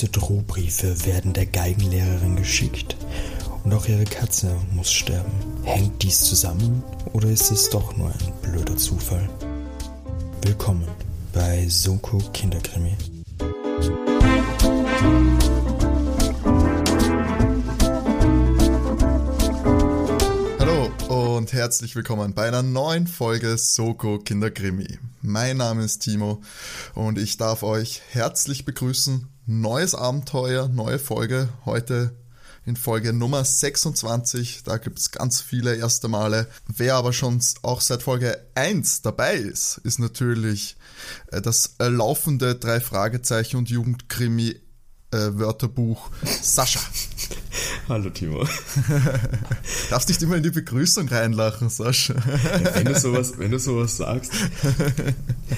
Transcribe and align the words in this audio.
Böse 0.00 0.12
Drohbriefe 0.12 1.04
werden 1.04 1.34
der 1.34 1.44
Geigenlehrerin 1.44 2.34
geschickt 2.34 2.96
und 3.64 3.74
auch 3.74 3.86
ihre 3.86 4.06
Katze 4.06 4.56
muss 4.72 4.90
sterben. 4.90 5.30
Hängt 5.62 6.02
dies 6.02 6.20
zusammen 6.20 6.82
oder 7.12 7.28
ist 7.28 7.50
es 7.50 7.68
doch 7.68 7.94
nur 7.98 8.08
ein 8.08 8.32
blöder 8.40 8.78
Zufall? 8.78 9.28
Willkommen 10.40 10.88
bei 11.34 11.68
Soko 11.68 12.16
Kinderkrimi. 12.32 12.96
Hallo 20.58 21.36
und 21.36 21.52
herzlich 21.52 21.94
willkommen 21.94 22.32
bei 22.32 22.48
einer 22.48 22.62
neuen 22.62 23.06
Folge 23.06 23.58
Soko 23.58 24.18
Kinderkrimi. 24.18 24.98
Mein 25.20 25.58
Name 25.58 25.84
ist 25.84 25.98
Timo 25.98 26.40
und 26.94 27.18
ich 27.18 27.36
darf 27.36 27.62
euch 27.62 28.00
herzlich 28.12 28.64
begrüßen. 28.64 29.28
Neues 29.52 29.96
Abenteuer, 29.96 30.68
neue 30.68 31.00
Folge. 31.00 31.48
Heute 31.64 32.14
in 32.64 32.76
Folge 32.76 33.12
Nummer 33.12 33.44
26. 33.44 34.62
Da 34.62 34.76
gibt 34.76 35.00
es 35.00 35.10
ganz 35.10 35.40
viele 35.40 35.74
erste 35.74 36.06
Male. 36.06 36.46
Wer 36.68 36.94
aber 36.94 37.12
schon 37.12 37.40
auch 37.62 37.80
seit 37.80 38.04
Folge 38.04 38.38
1 38.54 39.02
dabei 39.02 39.34
ist, 39.34 39.78
ist 39.78 39.98
natürlich 39.98 40.76
äh, 41.32 41.42
das 41.42 41.74
laufende 41.80 42.54
drei 42.54 42.78
Fragezeichen 42.78 43.56
und 43.56 43.68
Jugendkrimi 43.68 44.54
äh, 45.12 45.38
Wörterbuch 45.38 46.10
Sascha. 46.42 46.80
Hallo 47.88 48.10
Timo. 48.10 48.46
Darfst 49.90 50.08
nicht 50.08 50.22
immer 50.22 50.36
in 50.36 50.42
die 50.42 50.50
Begrüßung 50.50 51.08
reinlachen, 51.08 51.68
Sascha. 51.68 52.14
wenn, 52.74 52.84
du 52.84 52.98
sowas, 52.98 53.34
wenn 53.38 53.50
du 53.50 53.58
sowas 53.58 53.96
sagst. 53.96 54.32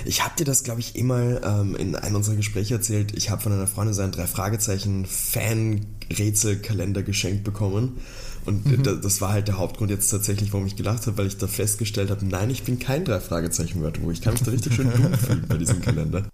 Ich 0.04 0.24
habe 0.24 0.34
dir 0.38 0.44
das, 0.44 0.64
glaube 0.64 0.80
ich, 0.80 0.96
immer 0.96 1.42
ähm, 1.42 1.76
in 1.76 1.94
einem 1.94 2.16
unserer 2.16 2.36
Gespräche 2.36 2.74
erzählt. 2.74 3.16
Ich 3.16 3.30
habe 3.30 3.42
von 3.42 3.52
einer 3.52 3.66
Freundin 3.66 3.94
seinen 3.94 4.12
drei 4.12 4.26
Fragezeichen 4.26 5.04
Fan-Rätselkalender 5.06 7.02
geschenkt 7.02 7.44
bekommen. 7.44 8.00
Und 8.44 8.66
mhm. 8.66 9.00
das 9.02 9.20
war 9.20 9.32
halt 9.32 9.46
der 9.48 9.58
Hauptgrund 9.58 9.90
jetzt 9.90 10.08
tatsächlich, 10.08 10.52
warum 10.52 10.66
ich 10.66 10.74
gelacht 10.74 11.06
habe, 11.06 11.16
weil 11.18 11.26
ich 11.26 11.36
da 11.36 11.46
festgestellt 11.46 12.10
habe, 12.10 12.26
nein, 12.26 12.50
ich 12.50 12.64
bin 12.64 12.78
kein 12.80 13.04
drei 13.04 13.20
Fragezeichen 13.20 13.82
Wörterbuch. 13.82 14.10
Ich 14.10 14.20
kann 14.20 14.32
mich 14.32 14.42
da 14.42 14.50
richtig 14.50 14.74
schön 14.74 14.90
dumm 14.90 15.14
fühlen 15.14 15.44
bei 15.48 15.58
diesem 15.58 15.80
Kalender. 15.80 16.24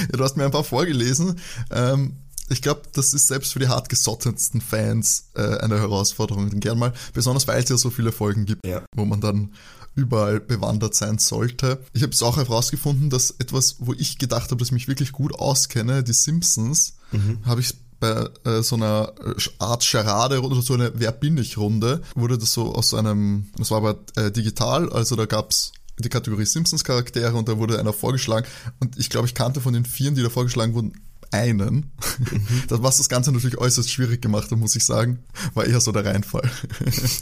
Ja, 0.00 0.16
du 0.16 0.24
hast 0.24 0.36
mir 0.36 0.44
ein 0.44 0.50
paar 0.50 0.64
vorgelesen. 0.64 1.38
Ähm, 1.70 2.14
ich 2.50 2.62
glaube, 2.62 2.82
das 2.92 3.14
ist 3.14 3.28
selbst 3.28 3.52
für 3.52 3.58
die 3.58 3.68
hartgesottensten 3.68 4.60
Fans 4.60 5.30
äh, 5.34 5.58
eine 5.58 5.78
Herausforderung. 5.78 6.48
Gern 6.60 6.78
mal, 6.78 6.92
besonders 7.12 7.46
weil 7.46 7.62
es 7.62 7.68
ja 7.68 7.76
so 7.76 7.90
viele 7.90 8.12
Folgen 8.12 8.46
gibt, 8.46 8.66
ja. 8.66 8.82
wo 8.94 9.04
man 9.04 9.20
dann 9.20 9.52
überall 9.94 10.40
bewandert 10.40 10.94
sein 10.94 11.18
sollte. 11.18 11.82
Ich 11.92 12.02
habe 12.02 12.12
es 12.12 12.22
auch 12.22 12.36
herausgefunden, 12.36 13.10
dass 13.10 13.32
etwas, 13.38 13.76
wo 13.80 13.92
ich 13.94 14.18
gedacht 14.18 14.50
habe, 14.50 14.56
dass 14.56 14.68
ich 14.68 14.72
mich 14.72 14.88
wirklich 14.88 15.12
gut 15.12 15.34
auskenne, 15.34 16.04
die 16.04 16.12
Simpsons, 16.12 16.94
mhm. 17.10 17.38
habe 17.44 17.60
ich 17.60 17.74
bei 18.00 18.28
äh, 18.44 18.62
so 18.62 18.76
einer 18.76 19.12
Art 19.58 19.84
Charade 19.84 20.40
oder 20.42 20.62
so 20.62 20.74
eine 20.74 20.92
Wer 20.94 21.10
bin 21.12 21.36
ich 21.36 21.58
Runde, 21.58 22.02
wurde 22.14 22.38
das 22.38 22.52
so 22.52 22.74
aus 22.74 22.94
einem, 22.94 23.48
das 23.56 23.72
war 23.72 23.78
aber 23.78 23.98
äh, 24.14 24.30
digital, 24.30 24.92
also 24.92 25.16
da 25.16 25.26
gab's 25.26 25.72
die 25.98 26.08
Kategorie 26.08 26.46
Simpsons 26.46 26.84
Charaktere 26.84 27.34
und 27.34 27.48
da 27.48 27.58
wurde 27.58 27.80
einer 27.80 27.92
vorgeschlagen 27.92 28.46
und 28.78 28.96
ich 28.98 29.10
glaube, 29.10 29.26
ich 29.26 29.34
kannte 29.34 29.60
von 29.60 29.74
den 29.74 29.84
vieren, 29.84 30.14
die 30.14 30.22
da 30.22 30.30
vorgeschlagen 30.30 30.74
wurden, 30.74 30.92
einen. 31.30 31.90
Mhm. 32.18 32.62
Das, 32.68 32.82
was 32.82 32.98
das 32.98 33.08
Ganze 33.08 33.32
natürlich 33.32 33.58
äußerst 33.58 33.90
schwierig 33.90 34.22
gemacht 34.22 34.50
hat, 34.50 34.58
muss 34.58 34.76
ich 34.76 34.84
sagen, 34.84 35.18
war 35.54 35.66
eher 35.66 35.80
so 35.80 35.92
der 35.92 36.04
Reinfall. 36.04 36.50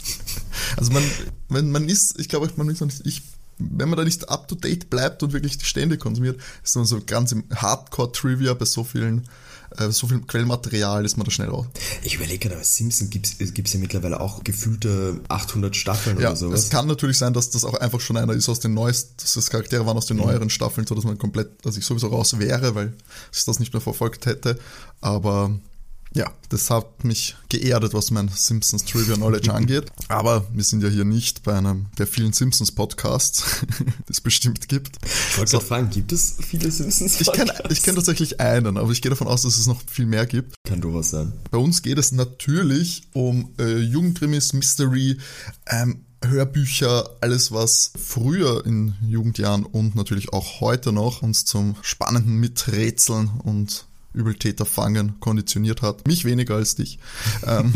also 0.77 0.91
man, 0.91 1.03
wenn 1.49 1.71
man 1.71 1.89
ist, 1.89 2.19
ich 2.19 2.29
glaube, 2.29 2.49
man 2.55 2.69
ist 2.69 2.81
nicht, 2.81 3.05
ich, 3.05 3.23
wenn 3.57 3.89
man 3.89 3.97
da 3.97 4.03
nicht 4.03 4.29
up 4.29 4.47
to 4.47 4.55
date 4.55 4.89
bleibt 4.89 5.23
und 5.23 5.33
wirklich 5.33 5.57
die 5.57 5.65
Stände 5.65 5.97
konsumiert, 5.97 6.39
ist 6.63 6.75
man 6.75 6.85
so 6.85 7.01
ganz 7.05 7.31
im 7.31 7.43
Hardcore-Trivia 7.53 8.53
bei 8.53 8.65
so 8.65 8.83
vielen 8.83 9.27
äh, 9.77 9.91
so 9.91 10.07
viel 10.07 10.19
Quellmaterial 10.21 11.05
ist 11.05 11.17
man 11.17 11.25
da 11.25 11.31
schnell 11.31 11.49
raus. 11.49 11.67
Ich 12.03 12.15
überlege 12.15 12.39
gerade, 12.39 12.55
bei 12.55 12.63
Simpsons 12.63 13.09
gibt 13.09 13.27
es 13.39 13.73
ja 13.73 13.79
mittlerweile 13.79 14.19
auch 14.19 14.43
gefühlte 14.43 15.19
800 15.27 15.75
Staffeln 15.75 16.19
ja, 16.19 16.29
oder 16.29 16.35
sowas. 16.35 16.63
Es 16.63 16.69
kann 16.69 16.87
natürlich 16.87 17.17
sein, 17.17 17.33
dass 17.33 17.49
das 17.49 17.63
auch 17.63 17.75
einfach 17.75 17.99
schon 17.99 18.17
einer 18.17 18.33
ist 18.33 18.49
aus 18.49 18.59
den 18.59 18.73
neuesten, 18.73 19.13
dass 19.17 19.35
das 19.35 19.49
Charaktere 19.49 19.85
waren 19.85 19.97
aus 19.97 20.05
den 20.05 20.17
mhm. 20.17 20.23
neueren 20.23 20.49
Staffeln, 20.49 20.87
so 20.87 20.95
dass 20.95 21.03
man 21.03 21.17
komplett, 21.17 21.65
dass 21.65 21.77
ich 21.77 21.85
sowieso 21.85 22.07
raus 22.07 22.39
wäre, 22.39 22.75
weil 22.75 22.93
ich 23.33 23.45
das 23.45 23.59
nicht 23.59 23.73
mehr 23.73 23.81
verfolgt 23.81 24.25
hätte. 24.25 24.59
Aber 25.01 25.51
ja, 26.13 26.31
das 26.49 26.69
hat 26.69 27.03
mich 27.03 27.35
geerdet, 27.49 27.93
was 27.93 28.11
mein 28.11 28.29
Simpsons 28.29 28.85
Trivia 28.85 29.15
Knowledge 29.15 29.53
angeht. 29.53 29.91
Aber 30.07 30.47
wir 30.53 30.63
sind 30.63 30.83
ja 30.83 30.89
hier 30.89 31.05
nicht 31.05 31.43
bei 31.43 31.55
einem 31.55 31.87
der 31.97 32.07
vielen 32.07 32.33
Simpsons 32.33 32.71
Podcasts, 32.71 33.43
die 33.79 34.11
es 34.11 34.21
bestimmt 34.21 34.67
gibt. 34.67 34.97
Ich 35.03 35.37
wollte 35.37 35.51
so, 35.51 35.59
fragen, 35.59 35.89
gibt 35.89 36.11
es 36.11 36.37
viele 36.41 36.71
Simpsons 36.71 37.17
Podcasts? 37.17 37.53
Ich 37.53 37.67
kenne 37.67 37.81
kenn 37.81 37.95
tatsächlich 37.95 38.39
einen, 38.39 38.77
aber 38.77 38.91
ich 38.91 39.01
gehe 39.01 39.09
davon 39.09 39.27
aus, 39.27 39.43
dass 39.43 39.57
es 39.57 39.67
noch 39.67 39.81
viel 39.87 40.05
mehr 40.05 40.25
gibt. 40.25 40.55
Kann 40.65 40.81
du 40.81 40.93
was 40.93 41.09
sein? 41.09 41.33
Bei 41.51 41.57
uns 41.57 41.81
geht 41.81 41.97
es 41.97 42.11
natürlich 42.11 43.03
um 43.13 43.53
äh, 43.59 43.77
Jugendkrimis, 43.77 44.53
Mystery, 44.53 45.17
ähm, 45.67 46.05
Hörbücher, 46.23 47.09
alles 47.21 47.51
was 47.51 47.91
früher 47.95 48.65
in 48.65 48.95
Jugendjahren 49.07 49.65
und 49.65 49.95
natürlich 49.95 50.33
auch 50.33 50.61
heute 50.61 50.91
noch 50.91 51.21
uns 51.21 51.45
zum 51.45 51.75
spannenden 51.81 52.37
Miträtseln 52.37 53.29
und 53.43 53.86
Übeltäter 54.13 54.65
fangen 54.65 55.19
konditioniert 55.19 55.81
hat. 55.81 56.07
Mich 56.07 56.25
weniger 56.25 56.55
als 56.55 56.75
dich. 56.75 56.99
ähm, 57.45 57.73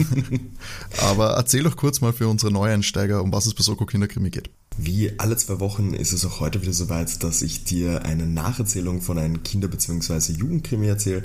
aber 1.02 1.32
erzähl 1.32 1.64
doch 1.64 1.76
kurz 1.76 2.02
mal 2.02 2.14
für 2.14 2.28
unsere 2.28 2.52
Neueinsteiger, 2.52 3.22
um 3.22 3.32
was 3.32 3.46
es 3.46 3.54
bei 3.54 3.64
Soko 3.64 3.86
Kinderkrimi 3.86 4.30
geht. 4.30 4.50
Wie 4.78 5.20
alle 5.20 5.36
zwei 5.36 5.60
Wochen 5.60 5.94
ist 5.94 6.14
es 6.14 6.26
auch 6.26 6.40
heute 6.40 6.62
wieder 6.62 6.72
soweit, 6.72 7.24
dass 7.24 7.42
ich 7.42 7.66
dir 7.66 8.06
eine 8.06 8.26
Nacherzählung 8.26 9.02
von 9.02 9.18
einem 9.18 9.44
Kinder- 9.44 9.68
bzw. 9.68 10.32
Jugendkrimi 10.32 10.88
erzähle. 10.88 11.24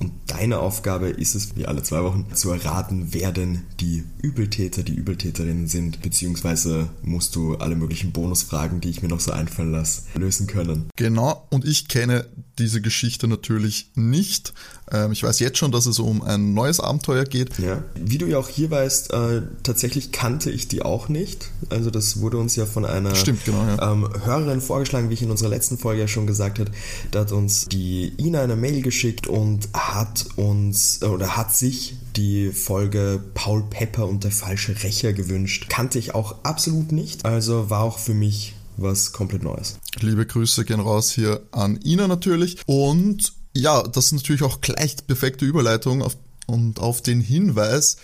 Und 0.00 0.10
deine 0.26 0.58
Aufgabe 0.58 1.08
ist 1.08 1.36
es, 1.36 1.54
wie 1.56 1.66
alle 1.66 1.84
zwei 1.84 2.02
Wochen, 2.02 2.26
zu 2.34 2.50
erraten, 2.50 3.08
wer 3.12 3.30
denn 3.30 3.62
die 3.78 4.02
Übeltäter, 4.20 4.82
die 4.82 4.94
Übeltäterinnen 4.94 5.68
sind, 5.68 6.02
beziehungsweise 6.02 6.90
musst 7.02 7.36
du 7.36 7.54
alle 7.56 7.76
möglichen 7.76 8.10
Bonusfragen, 8.10 8.80
die 8.80 8.90
ich 8.90 9.00
mir 9.00 9.08
noch 9.08 9.20
so 9.20 9.30
einfallen 9.30 9.72
lasse, 9.72 10.02
lösen 10.14 10.48
können. 10.48 10.90
Genau, 10.96 11.46
und 11.50 11.64
ich 11.64 11.86
kenne 11.86 12.26
diese 12.58 12.80
Geschichte 12.80 13.28
natürlich 13.28 13.90
nicht. 13.94 14.52
Ähm, 14.90 15.12
ich 15.12 15.22
weiß 15.22 15.40
jetzt 15.40 15.58
schon, 15.58 15.72
dass 15.72 15.86
es 15.86 15.98
um 15.98 16.22
ein 16.22 16.54
neues 16.54 16.80
Abenteuer 16.80 17.24
geht. 17.24 17.58
Ja. 17.58 17.82
Wie 17.94 18.18
du 18.18 18.26
ja 18.26 18.38
auch 18.38 18.48
hier 18.48 18.70
weißt, 18.70 19.12
äh, 19.12 19.42
tatsächlich 19.62 20.12
kannte 20.12 20.50
ich 20.50 20.68
die 20.68 20.82
auch 20.82 21.08
nicht. 21.08 21.50
Also 21.70 21.90
das 21.90 22.20
wurde 22.20 22.38
uns 22.38 22.56
ja 22.56 22.66
von 22.66 22.84
einer 22.84 23.14
Stimmt, 23.14 23.44
genau, 23.44 23.64
ja. 23.64 23.92
ähm, 23.92 24.08
Hörerin 24.24 24.60
vorgeschlagen, 24.60 25.10
wie 25.10 25.14
ich 25.14 25.22
in 25.22 25.30
unserer 25.30 25.50
letzten 25.50 25.78
Folge 25.78 26.00
ja 26.02 26.08
schon 26.08 26.26
gesagt 26.26 26.58
habe. 26.58 26.70
Da 27.10 27.20
hat 27.20 27.32
uns 27.32 27.66
die 27.66 28.12
Ina 28.18 28.42
eine 28.42 28.56
Mail 28.56 28.82
geschickt 28.82 29.26
und 29.26 29.68
hat 29.72 30.26
uns 30.36 31.02
oder 31.02 31.36
hat 31.36 31.54
sich 31.54 31.96
die 32.16 32.52
Folge 32.52 33.20
Paul 33.34 33.62
Pepper 33.68 34.08
und 34.08 34.24
der 34.24 34.32
falsche 34.32 34.82
Rächer 34.82 35.12
gewünscht. 35.12 35.66
Kannte 35.68 35.98
ich 35.98 36.14
auch 36.14 36.34
absolut 36.42 36.92
nicht. 36.92 37.24
Also 37.24 37.70
war 37.70 37.82
auch 37.82 37.98
für 37.98 38.14
mich 38.14 38.54
was 38.78 39.12
komplett 39.12 39.42
Neues. 39.42 39.78
Liebe 40.00 40.26
Grüße 40.26 40.64
gehen 40.64 40.80
raus 40.80 41.10
hier 41.10 41.42
an 41.52 41.78
Ina 41.84 42.08
natürlich. 42.08 42.58
Und 42.66 43.32
ja, 43.54 43.82
das 43.82 44.06
ist 44.06 44.12
natürlich 44.12 44.42
auch 44.42 44.60
gleich 44.60 44.96
perfekte 45.06 45.44
Überleitung 45.44 46.02
auf, 46.02 46.16
und 46.46 46.78
auf 46.78 47.02
den 47.02 47.20
Hinweis, 47.20 47.96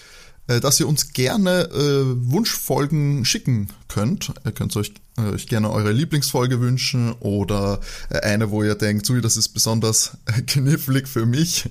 äh, 0.47 0.61
dass 0.61 0.81
ihr 0.81 0.89
uns 0.89 1.13
gerne 1.13 1.71
äh, 1.71 2.31
Wunschfolgen 2.31 3.25
schicken 3.25 3.69
könnt. 3.89 4.33
Ihr 4.45 4.53
könnt 4.53 4.77
euch 4.77 4.93
euch 5.17 5.47
gerne 5.47 5.71
eure 5.71 5.93
Lieblingsfolge 5.93 6.61
wünschen 6.61 7.13
oder 7.21 7.81
äh, 8.11 8.19
eine, 8.21 8.51
wo 8.51 8.63
ihr 8.63 8.75
denkt, 8.75 9.09
ui, 9.11 9.21
das 9.21 9.37
ist 9.37 9.51
besonders 9.51 10.17
knifflig 10.47 11.07
für 11.07 11.25
mich. 11.25 11.69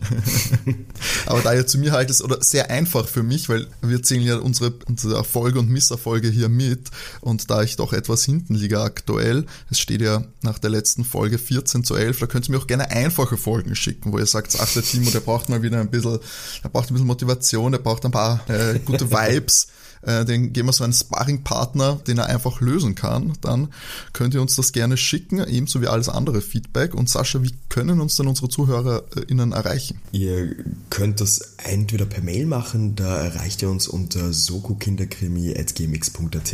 Aber 1.25 1.41
da 1.41 1.53
ihr 1.53 1.67
zu 1.67 1.77
mir 1.77 1.91
haltet, 1.91 2.21
oder 2.21 2.41
sehr 2.41 2.69
einfach 2.69 3.07
für 3.07 3.23
mich, 3.23 3.49
weil 3.49 3.67
wir 3.81 4.01
zählen 4.01 4.23
ja 4.23 4.37
unsere, 4.37 4.73
unsere 4.87 5.15
Erfolge 5.15 5.59
und 5.59 5.69
Misserfolge 5.69 6.29
hier 6.29 6.47
mit 6.47 6.89
und 7.21 7.49
da 7.49 7.63
ich 7.63 7.75
doch 7.75 7.91
etwas 7.91 8.23
hinten 8.23 8.55
liege 8.55 8.79
aktuell, 8.79 9.45
es 9.69 9.79
steht 9.79 10.01
ja 10.01 10.23
nach 10.41 10.59
der 10.59 10.69
letzten 10.69 11.03
Folge 11.03 11.37
14 11.37 11.83
zu 11.83 11.95
11, 11.95 12.19
da 12.19 12.27
könnt 12.27 12.47
ihr 12.47 12.51
mir 12.53 12.59
auch 12.59 12.67
gerne 12.67 12.91
einfache 12.91 13.37
Folgen 13.37 13.75
schicken, 13.75 14.13
wo 14.13 14.19
ihr 14.19 14.25
sagt, 14.25 14.57
ach, 14.59 14.71
der 14.73 14.83
Timo, 14.83 15.11
der 15.11 15.19
braucht 15.19 15.49
mal 15.49 15.61
wieder 15.61 15.79
ein 15.79 15.89
bisschen, 15.89 16.19
der 16.63 16.69
braucht 16.69 16.89
ein 16.89 16.93
bisschen 16.93 17.07
Motivation, 17.07 17.73
der 17.73 17.79
braucht 17.79 18.05
ein 18.05 18.11
paar 18.11 18.47
äh, 18.49 18.79
gute 18.79 19.11
Vibes 19.11 19.67
äh, 20.05 20.25
den 20.25 20.53
geben 20.53 20.67
wir 20.67 20.73
so 20.73 20.83
einen 20.83 20.93
Sparringpartner, 20.93 21.99
den 22.07 22.17
er 22.17 22.25
einfach 22.27 22.61
lösen 22.61 22.95
kann, 22.95 23.33
dann 23.41 23.67
könnt 24.13 24.33
ihr 24.33 24.41
uns 24.41 24.55
das 24.55 24.71
gerne 24.71 24.97
schicken, 24.97 25.45
ebenso 25.45 25.81
wie 25.81 25.87
alles 25.87 26.09
andere 26.09 26.41
Feedback. 26.41 26.95
Und 26.95 27.09
Sascha, 27.09 27.43
wie 27.43 27.53
können 27.69 28.01
uns 28.01 28.15
denn 28.15 28.27
unsere 28.27 28.49
ZuhörerInnen 28.49 29.51
erreichen? 29.51 29.99
Ihr 30.11 30.55
könnt 30.89 31.21
das 31.21 31.55
entweder 31.57 32.05
per 32.05 32.23
Mail 32.23 32.45
machen, 32.45 32.95
da 32.95 33.17
erreicht 33.17 33.61
ihr 33.61 33.69
uns 33.69 33.87
unter 33.87 34.33
sokokinderkrimi.gmx.at 34.33 36.53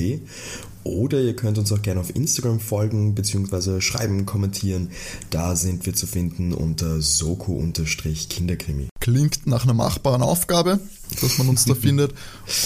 oder 0.83 1.21
ihr 1.21 1.35
könnt 1.35 1.57
uns 1.57 1.71
auch 1.71 1.81
gerne 1.81 1.99
auf 1.99 2.15
Instagram 2.15 2.59
folgen 2.59 3.15
bzw. 3.15 3.81
schreiben, 3.81 4.25
kommentieren. 4.25 4.89
Da 5.29 5.55
sind 5.55 5.85
wir 5.85 5.93
zu 5.93 6.07
finden 6.07 6.53
unter 6.53 7.01
soko-kinderkrimi. 7.01 8.88
Klingt 8.99 9.47
nach 9.47 9.63
einer 9.63 9.73
machbaren 9.73 10.21
Aufgabe, 10.21 10.79
dass 11.21 11.37
man 11.37 11.47
uns 11.49 11.65
da 11.65 11.73
findet. 11.81 12.13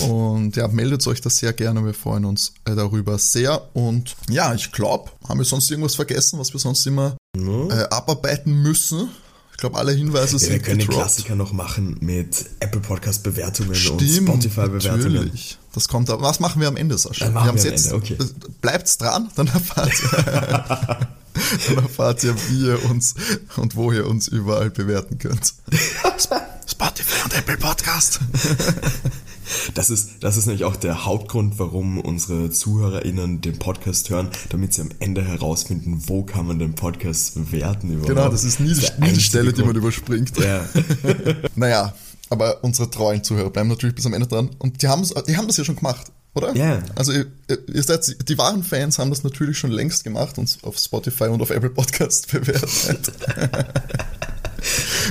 Und 0.07 0.55
ja, 0.55 0.67
meldet 0.67 1.05
euch 1.07 1.21
das 1.21 1.37
sehr 1.37 1.53
gerne. 1.53 1.85
Wir 1.85 1.93
freuen 1.93 2.25
uns 2.25 2.53
äh, 2.65 2.75
darüber 2.75 3.17
sehr. 3.19 3.69
Und 3.75 4.15
ja, 4.29 4.53
ich 4.53 4.71
glaube, 4.71 5.11
haben 5.27 5.39
wir 5.39 5.45
sonst 5.45 5.69
irgendwas 5.69 5.95
vergessen, 5.95 6.39
was 6.39 6.51
wir 6.53 6.59
sonst 6.59 6.85
immer 6.87 7.15
äh, 7.37 7.83
abarbeiten 7.91 8.61
müssen? 8.63 9.09
Ich 9.51 9.57
glaube, 9.57 9.77
alle 9.77 9.91
Hinweise 9.93 10.33
Ja, 10.33 10.39
sind 10.39 10.49
wir 10.53 10.59
können 10.59 10.79
den 10.79 10.87
gedroppt. 10.87 11.05
Klassiker 11.05 11.35
noch 11.35 11.53
machen 11.53 11.97
mit 12.01 12.45
Apple 12.59 12.81
Podcast 12.81 13.23
Bewertungen 13.23 13.69
und 13.69 13.77
Spotify 13.77 14.61
Bewertungen. 14.67 15.13
natürlich. 15.13 15.59
Das 15.73 15.87
kommt 15.87 16.09
aber. 16.09 16.23
Was 16.23 16.39
machen 16.39 16.59
wir 16.59 16.67
am 16.67 16.75
Ende, 16.75 16.97
Sascha? 16.97 17.25
Dann 17.25 17.33
machen 17.35 17.47
haben's 17.49 17.63
wir 17.63 17.71
am 17.71 17.77
Ende, 17.77 17.93
okay. 17.95 18.17
Bleibt's 18.61 18.97
dran, 18.97 19.29
dann 19.35 19.47
erfahrt 19.47 19.91
ihr, 20.01 21.07
dann 21.67 21.77
erfahrt 21.77 22.23
ihr, 22.23 22.35
wie 22.49 22.67
ihr 22.67 22.89
uns 22.89 23.15
und 23.57 23.75
wo 23.75 23.91
ihr 23.91 24.07
uns 24.07 24.27
überall 24.27 24.69
bewerten 24.69 25.17
könnt. 25.17 25.53
Spotify 26.67 27.23
und 27.25 27.33
Apple 27.37 27.57
Podcast. 27.57 28.19
Das 29.73 29.89
ist, 29.89 30.11
das 30.21 30.37
ist 30.37 30.45
nämlich 30.45 30.63
auch 30.63 30.75
der 30.75 31.05
Hauptgrund, 31.05 31.59
warum 31.59 31.99
unsere 31.99 32.49
ZuhörerInnen 32.49 33.41
den 33.41 33.59
Podcast 33.59 34.09
hören, 34.09 34.29
damit 34.49 34.73
sie 34.73 34.81
am 34.81 34.89
Ende 34.99 35.23
herausfinden, 35.23 36.03
wo 36.07 36.23
kann 36.23 36.47
man 36.47 36.59
den 36.59 36.75
Podcast 36.75 37.35
bewerten 37.35 37.89
überhaupt. 37.89 38.09
Genau, 38.09 38.29
das 38.29 38.43
ist 38.43 38.59
nie, 38.59 38.73
die, 38.73 39.01
nie 39.01 39.11
die 39.11 39.21
Stelle, 39.21 39.51
die 39.51 39.61
man 39.61 39.73
Grund. 39.73 39.77
überspringt. 39.77 40.37
Ja. 40.37 40.65
Naja, 41.55 41.93
aber 42.29 42.63
unsere 42.63 42.89
treuen 42.89 43.23
Zuhörer 43.23 43.49
bleiben 43.49 43.69
natürlich 43.69 43.95
bis 43.95 44.05
am 44.05 44.13
Ende 44.13 44.27
dran. 44.27 44.49
Und 44.57 44.81
die, 44.81 44.87
die 45.27 45.37
haben 45.37 45.47
das 45.47 45.57
ja 45.57 45.63
schon 45.63 45.75
gemacht, 45.75 46.11
oder? 46.35 46.55
Ja. 46.55 46.81
Also 46.95 47.11
ihr, 47.13 47.27
seid, 47.83 48.27
die 48.29 48.37
wahren 48.37 48.63
Fans 48.63 48.97
haben 48.99 49.09
das 49.09 49.23
natürlich 49.23 49.57
schon 49.57 49.71
längst 49.71 50.03
gemacht 50.03 50.37
und 50.37 50.57
auf 50.63 50.77
Spotify 50.77 51.25
und 51.25 51.41
auf 51.41 51.49
Apple 51.51 51.69
Podcast 51.69 52.27
bewertet. 52.31 53.11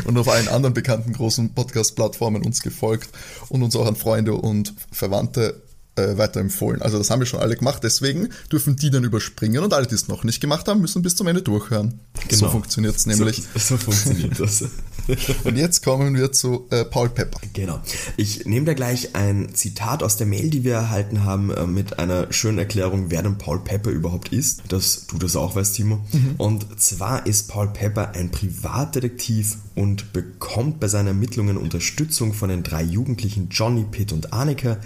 und 0.04 0.16
auf 0.19 0.28
allen 0.28 0.48
anderen 0.48 0.74
bekannten 0.74 1.12
großen 1.12 1.54
Podcast-Plattformen 1.54 2.42
uns 2.44 2.62
gefolgt 2.62 3.10
und 3.48 3.62
uns 3.62 3.76
auch 3.76 3.86
an 3.86 3.96
Freunde 3.96 4.34
und 4.34 4.74
Verwandte 4.90 5.62
äh, 5.94 6.16
weiterempfohlen. 6.16 6.80
Also 6.80 6.96
das 6.96 7.10
haben 7.10 7.20
wir 7.20 7.26
schon 7.26 7.40
alle 7.40 7.54
gemacht, 7.56 7.82
deswegen 7.84 8.30
dürfen 8.50 8.76
die 8.76 8.88
dann 8.90 9.04
überspringen 9.04 9.62
und 9.62 9.74
alle, 9.74 9.86
die 9.86 9.94
es 9.94 10.08
noch 10.08 10.24
nicht 10.24 10.40
gemacht 10.40 10.66
haben, 10.69 10.80
müssen 10.80 11.02
bis 11.02 11.16
zum 11.16 11.26
Ende 11.26 11.42
durchhören. 11.42 12.00
So 12.30 12.38
Genau. 12.38 12.50
funktioniert 12.50 12.96
es 12.96 13.04
nämlich. 13.06 13.42
So, 13.54 13.58
so 13.58 13.76
funktioniert 13.76 14.40
das. 14.40 14.64
Und 15.44 15.56
jetzt 15.56 15.84
kommen 15.84 16.14
wir 16.14 16.32
zu 16.32 16.66
äh, 16.70 16.84
Paul 16.84 17.08
Pepper. 17.08 17.40
Genau. 17.52 17.81
Ich 18.16 18.46
nehme 18.46 18.66
da 18.66 18.75
gleich 18.75 19.14
ein 19.14 19.54
Zitat 19.54 20.02
aus 20.02 20.16
der 20.16 20.26
Mail, 20.26 20.50
die 20.50 20.64
wir 20.64 20.75
erhalten 20.75 21.25
haben, 21.25 21.50
äh, 21.50 21.66
mit 21.66 21.99
einer 21.99 22.32
schönen 22.32 22.58
Erklärung, 22.58 23.06
wer 23.10 23.22
denn 23.22 23.38
Paul 23.38 23.60
Pepper 23.60 23.90
überhaupt 23.90 24.32
ist. 24.32 24.62
Dass 24.69 25.06
du 25.06 25.19
das 25.19 25.37
auch 25.37 25.56
weißt, 25.56 25.75
Timo. 25.76 26.00
Und 26.38 26.81
zwar 26.81 27.26
ist 27.26 27.49
Paul 27.49 27.69
Pepper 27.69 28.12
ein 28.14 28.31
Privatdetektiv 28.31 29.56
und 29.75 30.12
bekommt 30.12 30.81
bei 30.81 30.88
seinen 30.88 31.08
Ermittlungen 31.08 31.56
Unterstützung 31.56 32.34
von 32.34 32.50
den 32.50 32.62
drei 32.62 32.82
Jugendlichen 32.82 33.48
Johnny, 33.50 33.84
Pitt 33.90 34.12
und 34.12 34.32
Annika. 34.32 34.76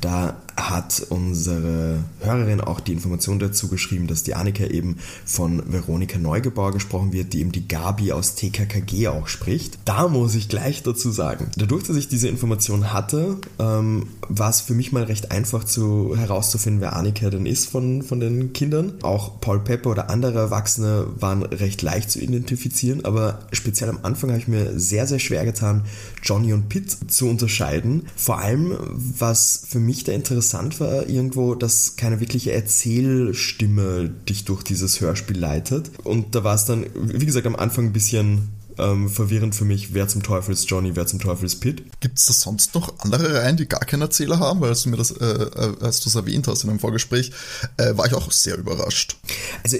Da 0.00 0.42
hat 0.56 1.06
unsere 1.08 2.02
Hörerin 2.20 2.60
auch 2.60 2.80
die 2.80 2.92
Information 2.92 3.38
dazu 3.38 3.68
geschrieben, 3.68 4.06
dass 4.06 4.22
die 4.22 4.34
Annika 4.34 4.64
eben 4.64 4.98
von 5.24 5.62
Veronika 5.72 6.18
Neugebauer 6.18 6.72
gesprochen 6.72 7.12
wird, 7.12 7.32
die 7.32 7.40
eben 7.40 7.52
die 7.52 7.68
Gabi 7.68 8.12
aus 8.12 8.34
TKKG 8.34 9.08
auch 9.08 9.28
spricht. 9.28 9.61
Da 9.84 10.08
muss 10.08 10.34
ich 10.34 10.48
gleich 10.48 10.82
dazu 10.82 11.10
sagen, 11.10 11.50
dadurch, 11.56 11.84
dass 11.84 11.96
ich 11.96 12.08
diese 12.08 12.28
Information 12.28 12.92
hatte, 12.92 13.36
ähm, 13.58 14.08
war 14.28 14.50
es 14.50 14.60
für 14.60 14.74
mich 14.74 14.92
mal 14.92 15.04
recht 15.04 15.30
einfach 15.30 15.64
zu, 15.64 16.16
herauszufinden, 16.16 16.80
wer 16.80 16.96
Annika 16.96 17.30
denn 17.30 17.46
ist 17.46 17.66
von, 17.66 18.02
von 18.02 18.20
den 18.20 18.52
Kindern. 18.52 18.94
Auch 19.02 19.40
Paul 19.40 19.60
Pepper 19.60 19.90
oder 19.90 20.10
andere 20.10 20.38
Erwachsene 20.38 21.06
waren 21.18 21.42
recht 21.42 21.82
leicht 21.82 22.10
zu 22.10 22.20
identifizieren, 22.20 23.04
aber 23.04 23.40
speziell 23.52 23.90
am 23.90 24.00
Anfang 24.02 24.30
habe 24.30 24.40
ich 24.40 24.48
mir 24.48 24.78
sehr, 24.78 25.06
sehr 25.06 25.18
schwer 25.18 25.44
getan, 25.44 25.82
Johnny 26.22 26.52
und 26.52 26.68
Pitt 26.68 27.10
zu 27.10 27.28
unterscheiden. 27.28 28.06
Vor 28.16 28.38
allem, 28.38 28.76
was 28.92 29.62
für 29.68 29.80
mich 29.80 30.04
da 30.04 30.12
interessant 30.12 30.80
war, 30.80 31.08
irgendwo, 31.08 31.54
dass 31.54 31.96
keine 31.96 32.20
wirkliche 32.20 32.52
Erzählstimme 32.52 34.10
dich 34.28 34.44
durch 34.44 34.62
dieses 34.62 35.00
Hörspiel 35.00 35.38
leitet. 35.38 35.90
Und 36.04 36.34
da 36.34 36.44
war 36.44 36.54
es 36.54 36.64
dann, 36.64 36.86
wie 36.94 37.26
gesagt, 37.26 37.46
am 37.46 37.56
Anfang 37.56 37.86
ein 37.86 37.92
bisschen 37.92 38.48
ähm, 38.78 39.08
verwirrend 39.08 39.54
für 39.54 39.64
mich, 39.64 39.94
wer 39.94 40.08
zum 40.08 40.22
Teufel 40.22 40.52
ist 40.52 40.68
Johnny, 40.70 40.96
wer 40.96 41.06
zum 41.06 41.20
Teufel 41.20 41.46
ist 41.46 41.60
Pitt. 41.60 41.84
Gibt 42.00 42.18
es 42.18 42.26
da 42.26 42.32
sonst 42.32 42.74
noch 42.74 42.98
andere 43.00 43.34
Reihen, 43.34 43.56
die 43.56 43.66
gar 43.66 43.80
keinen 43.80 44.02
Erzähler 44.02 44.38
haben? 44.38 44.60
Weil 44.60 44.70
als 44.70 44.82
du 44.82 44.90
mir 44.90 44.96
das, 44.96 45.10
äh, 45.10 45.24
äh, 45.24 45.76
als 45.80 46.00
du 46.00 46.08
es 46.08 46.14
erwähnt 46.14 46.48
hast 46.48 46.64
in 46.64 46.70
einem 46.70 46.78
Vorgespräch, 46.78 47.32
äh, 47.76 47.96
war 47.96 48.06
ich 48.06 48.14
auch 48.14 48.30
sehr 48.30 48.56
überrascht. 48.56 49.16
Also 49.62 49.78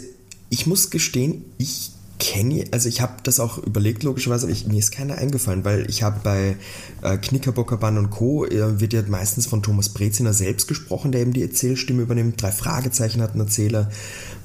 ich 0.50 0.66
muss 0.66 0.90
gestehen, 0.90 1.44
ich 1.58 1.92
kenne, 2.22 2.66
also 2.70 2.88
ich 2.88 3.00
habe 3.00 3.14
das 3.24 3.40
auch 3.40 3.58
überlegt 3.58 4.04
logischerweise, 4.04 4.46
aber 4.46 4.52
ich, 4.52 4.68
mir 4.68 4.78
ist 4.78 4.92
keiner 4.92 5.18
eingefallen, 5.18 5.64
weil 5.64 5.90
ich 5.90 6.04
habe 6.04 6.20
bei 6.22 6.56
äh, 7.02 7.16
Knickerbocker 7.16 7.76
Band 7.78 7.98
und 7.98 8.10
Co. 8.10 8.46
Äh, 8.46 8.80
wird 8.80 8.92
ja 8.92 9.02
meistens 9.08 9.46
von 9.46 9.62
Thomas 9.62 9.88
Breziner 9.88 10.32
selbst 10.32 10.68
gesprochen, 10.68 11.10
der 11.10 11.22
eben 11.22 11.32
die 11.32 11.42
Erzählstimme 11.42 12.02
übernimmt. 12.02 12.40
Drei 12.40 12.52
Fragezeichen 12.52 13.22
hat 13.22 13.32
einen 13.32 13.40
Erzähler. 13.40 13.90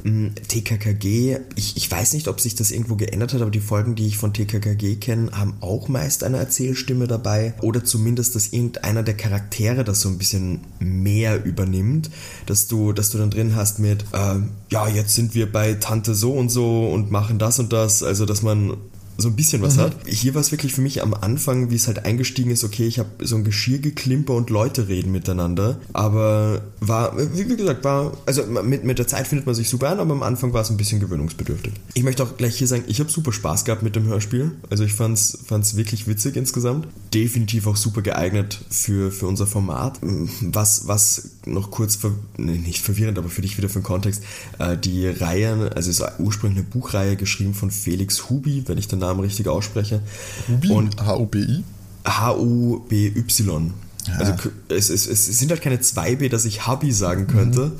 Mm, 0.03 0.27
TKKG, 0.47 1.39
ich, 1.55 1.77
ich 1.77 1.89
weiß 1.89 2.13
nicht, 2.13 2.27
ob 2.27 2.39
sich 2.39 2.55
das 2.55 2.71
irgendwo 2.71 2.95
geändert 2.95 3.33
hat, 3.33 3.41
aber 3.41 3.51
die 3.51 3.59
Folgen, 3.59 3.95
die 3.95 4.07
ich 4.07 4.17
von 4.17 4.33
TKKG 4.33 4.95
kenne, 4.97 5.31
haben 5.31 5.55
auch 5.61 5.87
meist 5.87 6.23
eine 6.23 6.37
Erzählstimme 6.37 7.07
dabei. 7.07 7.53
Oder 7.61 7.83
zumindest, 7.83 8.35
dass 8.35 8.47
irgendeiner 8.47 9.03
der 9.03 9.15
Charaktere 9.15 9.83
das 9.83 10.01
so 10.01 10.09
ein 10.09 10.17
bisschen 10.17 10.61
mehr 10.79 11.43
übernimmt, 11.43 12.09
dass 12.45 12.67
du, 12.67 12.93
dass 12.93 13.09
du 13.09 13.17
dann 13.17 13.31
drin 13.31 13.55
hast 13.55 13.79
mit, 13.79 14.03
äh, 14.13 14.35
ja, 14.71 14.87
jetzt 14.87 15.15
sind 15.15 15.35
wir 15.35 15.51
bei 15.51 15.73
Tante 15.73 16.15
so 16.15 16.33
und 16.33 16.49
so 16.49 16.87
und 16.87 17.11
machen 17.11 17.39
das 17.39 17.59
und 17.59 17.73
das, 17.73 18.03
also 18.03 18.25
dass 18.25 18.41
man 18.41 18.77
so 19.17 19.29
ein 19.29 19.35
bisschen 19.35 19.61
was 19.61 19.77
hat. 19.77 19.95
Hier 20.05 20.35
war 20.35 20.41
es 20.41 20.51
wirklich 20.51 20.73
für 20.73 20.81
mich 20.81 21.01
am 21.01 21.13
Anfang, 21.13 21.71
wie 21.71 21.75
es 21.75 21.87
halt 21.87 22.05
eingestiegen 22.05 22.51
ist, 22.51 22.63
okay, 22.63 22.85
ich 22.85 22.99
habe 22.99 23.09
so 23.25 23.35
ein 23.35 23.43
Geschirrgeklimper 23.43 24.33
und 24.33 24.49
Leute 24.49 24.87
reden 24.87 25.11
miteinander, 25.11 25.79
aber 25.93 26.61
war, 26.79 27.17
wie 27.17 27.55
gesagt, 27.55 27.83
war, 27.83 28.15
also 28.25 28.45
mit, 28.45 28.83
mit 28.83 28.99
der 28.99 29.07
Zeit 29.07 29.27
findet 29.27 29.45
man 29.45 29.55
sich 29.55 29.69
super 29.69 29.89
an, 29.89 29.99
aber 29.99 30.13
am 30.13 30.23
Anfang 30.23 30.53
war 30.53 30.61
es 30.61 30.69
ein 30.69 30.77
bisschen 30.77 30.99
gewöhnungsbedürftig. 30.99 31.73
Ich 31.95 32.03
möchte 32.03 32.23
auch 32.23 32.37
gleich 32.37 32.57
hier 32.57 32.67
sagen, 32.67 32.83
ich 32.87 32.99
habe 32.99 33.09
super 33.09 33.31
Spaß 33.31 33.65
gehabt 33.65 33.81
mit 33.81 33.95
dem 33.95 34.05
Hörspiel, 34.05 34.51
also 34.69 34.83
ich 34.83 34.93
fand's, 34.93 35.39
fand's 35.45 35.75
wirklich 35.75 36.07
witzig 36.07 36.35
insgesamt, 36.35 36.87
definitiv 37.13 37.65
auch 37.65 37.75
super 37.75 38.01
geeignet 38.01 38.59
für, 38.69 39.11
für 39.11 39.27
unser 39.27 39.47
Format. 39.47 39.99
Was, 40.41 40.87
was 40.87 41.29
noch 41.45 41.71
kurz, 41.71 41.95
ver, 41.95 42.11
nee, 42.37 42.57
nicht 42.57 42.81
verwirrend, 42.81 43.17
aber 43.17 43.29
für 43.29 43.41
dich 43.41 43.57
wieder 43.57 43.69
für 43.69 43.79
den 43.79 43.83
Kontext, 43.83 44.23
äh, 44.59 44.77
die 44.77 45.07
Reihe, 45.07 45.71
also 45.75 45.89
es 45.89 45.99
ist 45.99 46.19
ursprünglich 46.19 46.59
eine 46.59 46.67
Buchreihe 46.67 47.15
geschrieben 47.15 47.53
von 47.53 47.71
Felix 47.71 48.29
Hubi, 48.29 48.63
wenn 48.67 48.77
ich 48.77 48.87
den 48.87 48.99
Namen 48.99 49.06
richtig 49.19 49.47
ausspreche. 49.47 50.01
Hubi? 50.47 50.69
Und 50.71 51.01
H-O-B-I? 51.05 51.63
H-U-B-Y. 52.05 53.73
Also 54.17 54.33
k- 54.33 54.49
es, 54.69 54.89
es, 54.89 55.05
es 55.07 55.25
sind 55.37 55.51
halt 55.51 55.61
keine 55.61 55.77
2B, 55.77 56.29
dass 56.29 56.45
ich 56.45 56.67
Hubby 56.67 56.91
sagen 56.91 57.27
könnte. 57.27 57.73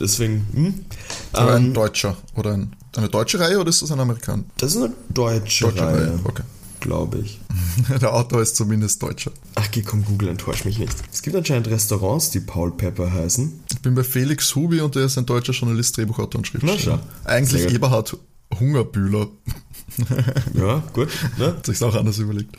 Deswegen, 0.00 0.46
hm? 0.52 0.74
Oder 1.32 1.54
ein 1.56 1.66
Ähm, 1.66 1.74
Deutscher? 1.74 2.16
Oder 2.36 2.54
ein, 2.54 2.72
eine 2.96 3.08
deutsche 3.08 3.38
Reihe 3.38 3.58
oder 3.60 3.68
ist 3.70 3.82
das 3.82 3.90
ein 3.92 4.00
Amerikaner? 4.00 4.44
das 4.56 4.74
ist 4.74 4.82
eine 4.82 4.92
deutsche, 5.10 5.64
Deutsche 5.66 5.82
Reihe, 5.86 5.96
Reihe, 6.08 6.20
okay. 6.24 6.42
glaube 6.80 7.18
ich. 7.18 7.40
Der 8.00 8.12
Autor 8.14 8.42
ist 8.42 8.56
zumindest 8.56 9.00
Deutscher. 9.02 9.30
Ach, 9.56 9.70
geh, 9.70 9.82
komm, 9.82 10.04
Google, 10.04 10.28
enttäusch 10.28 10.64
mich 10.64 10.78
nicht. 10.78 10.96
Es 11.12 11.22
gibt 11.22 11.36
anscheinend 11.36 11.68
Restaurants, 11.68 12.30
die 12.30 12.40
Paul 12.40 12.72
Pepper 12.72 13.12
heißen. 13.12 13.60
Ich 13.70 13.80
bin 13.80 13.94
bei 13.94 14.02
Felix 14.04 14.54
Hubi 14.56 14.80
und 14.80 14.94
der 14.96 15.04
ist 15.04 15.18
ein 15.18 15.26
deutscher 15.26 15.52
Journalist, 15.52 15.96
Drehbuchautor 15.96 16.38
und 16.40 16.50
Na, 16.54 16.60
Schriftsteller. 16.62 17.00
schau. 17.24 17.28
Eigentlich. 17.30 17.66
Eberhard 17.72 18.16
Hungerbühler. 18.58 19.28
Ja, 20.54 20.82
gut. 20.92 21.08
Ne? 21.36 21.46
Hat 21.46 21.66
sich's 21.66 21.82
auch 21.82 21.94
anders 21.94 22.18
überlegt. 22.18 22.56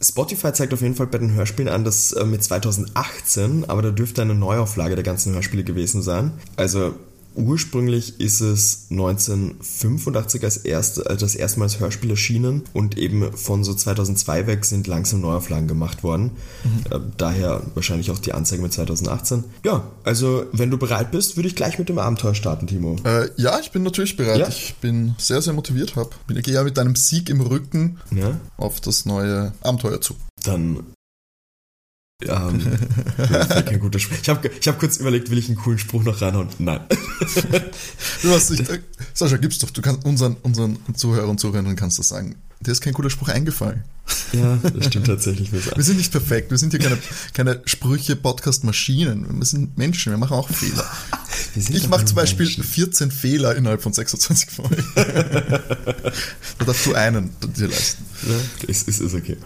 Spotify 0.00 0.52
zeigt 0.52 0.72
auf 0.74 0.82
jeden 0.82 0.94
Fall 0.94 1.06
bei 1.06 1.18
den 1.18 1.32
Hörspielen 1.32 1.72
an, 1.72 1.84
dass 1.84 2.12
äh, 2.12 2.24
mit 2.24 2.42
2018, 2.42 3.64
aber 3.68 3.82
da 3.82 3.90
dürfte 3.90 4.22
eine 4.22 4.34
Neuauflage 4.34 4.94
der 4.94 5.04
ganzen 5.04 5.34
Hörspiele 5.34 5.64
gewesen 5.64 6.02
sein. 6.02 6.32
Also 6.56 6.94
ursprünglich 7.34 8.20
ist 8.20 8.40
es 8.40 8.86
1985 8.90 10.44
als 10.44 10.56
erste, 10.58 11.06
äh, 11.06 11.16
das 11.16 11.34
erste 11.34 11.58
Mal 11.58 11.64
als 11.66 11.80
Hörspiel 11.80 12.10
erschienen 12.10 12.62
und 12.72 12.96
eben 12.98 13.32
von 13.36 13.64
so 13.64 13.74
2002 13.74 14.46
weg 14.46 14.64
sind 14.64 14.86
langsam 14.86 15.20
Neuauflagen 15.20 15.68
gemacht 15.68 16.02
worden. 16.02 16.32
Äh, 16.90 16.98
daher 17.16 17.62
wahrscheinlich 17.74 18.10
auch 18.10 18.18
die 18.18 18.32
Anzeige 18.32 18.62
mit 18.62 18.72
2018. 18.72 19.44
Ja, 19.64 19.84
also 20.04 20.46
wenn 20.52 20.70
du 20.70 20.78
bereit 20.78 21.10
bist, 21.10 21.36
würde 21.36 21.48
ich 21.48 21.56
gleich 21.56 21.78
mit 21.78 21.88
dem 21.88 21.98
Abenteuer 21.98 22.34
starten, 22.34 22.66
Timo. 22.66 22.96
Äh, 23.04 23.28
ja, 23.36 23.58
ich 23.60 23.70
bin 23.70 23.82
natürlich 23.82 24.16
bereit. 24.16 24.38
Ja. 24.38 24.48
Ich 24.48 24.74
bin 24.80 25.14
sehr, 25.18 25.42
sehr 25.42 25.52
motiviert. 25.52 25.96
Hab. 25.96 26.14
Ich 26.28 26.42
gehe 26.42 26.54
ja 26.54 26.62
mit 26.64 26.78
einem 26.78 26.96
Sieg 26.96 27.28
im 27.30 27.40
Rücken 27.40 27.98
Ja? 28.14 28.38
auf 28.56 28.80
das 28.80 29.06
neue 29.06 29.52
Abenteuer 29.62 30.00
zu. 30.00 30.14
Dann. 30.44 30.80
Ähm, 32.28 32.60
fällt 33.16 33.66
kein 33.66 33.80
guter 33.80 33.98
Spruch. 33.98 34.16
Ich 34.20 34.28
habe 34.28 34.50
ich 34.60 34.68
hab 34.68 34.78
kurz 34.78 34.96
überlegt, 34.98 35.30
will 35.30 35.38
ich 35.38 35.48
einen 35.48 35.56
coolen 35.56 35.78
Spruch 35.78 36.02
noch 36.04 36.20
reinhauen? 36.20 36.48
Nein. 36.58 36.80
Du 38.22 38.30
hast 38.30 38.50
dich, 38.50 38.60
äh, 38.70 38.80
Sascha, 39.12 39.36
gib's 39.36 39.58
doch. 39.58 39.70
Du 39.70 39.82
kannst 39.82 40.04
unseren, 40.06 40.36
unseren 40.42 40.78
Zuhörern 40.94 41.30
und 41.30 41.40
Zuhörerinnen 41.40 41.76
kannst 41.76 41.98
das 41.98 42.08
sagen. 42.08 42.36
Dir 42.60 42.72
ist 42.72 42.80
kein 42.80 42.94
guter 42.94 43.10
Spruch 43.10 43.28
eingefallen. 43.28 43.84
Ja, 44.32 44.56
das 44.56 44.86
stimmt 44.86 45.06
tatsächlich. 45.06 45.52
Wir 45.52 45.84
sind 45.84 45.98
nicht 45.98 46.12
perfekt. 46.12 46.50
Wir 46.50 46.58
sind 46.58 46.70
hier 46.70 46.80
keine, 46.80 46.98
keine 47.32 47.62
Sprüche-Podcast-Maschinen. 47.64 49.26
Wir 49.38 49.44
sind 49.44 49.76
Menschen. 49.76 50.12
Wir 50.12 50.18
machen 50.18 50.34
auch 50.34 50.48
Fehler. 50.48 50.84
Ich 51.56 51.88
mache 51.88 52.04
zum 52.04 52.16
Beispiel 52.16 52.46
Menschen. 52.46 52.64
14 52.64 53.10
Fehler 53.10 53.54
innerhalb 53.56 53.82
von 53.82 53.92
26 53.92 54.50
Folgen. 54.50 54.84
da 54.94 56.64
darfst 56.64 56.86
du 56.86 56.94
einen 56.94 57.30
dir 57.56 57.68
leisten. 57.68 58.04
Ja, 58.26 58.68
ist, 58.68 58.88
ist, 58.88 59.00
ist 59.00 59.14
okay. 59.14 59.36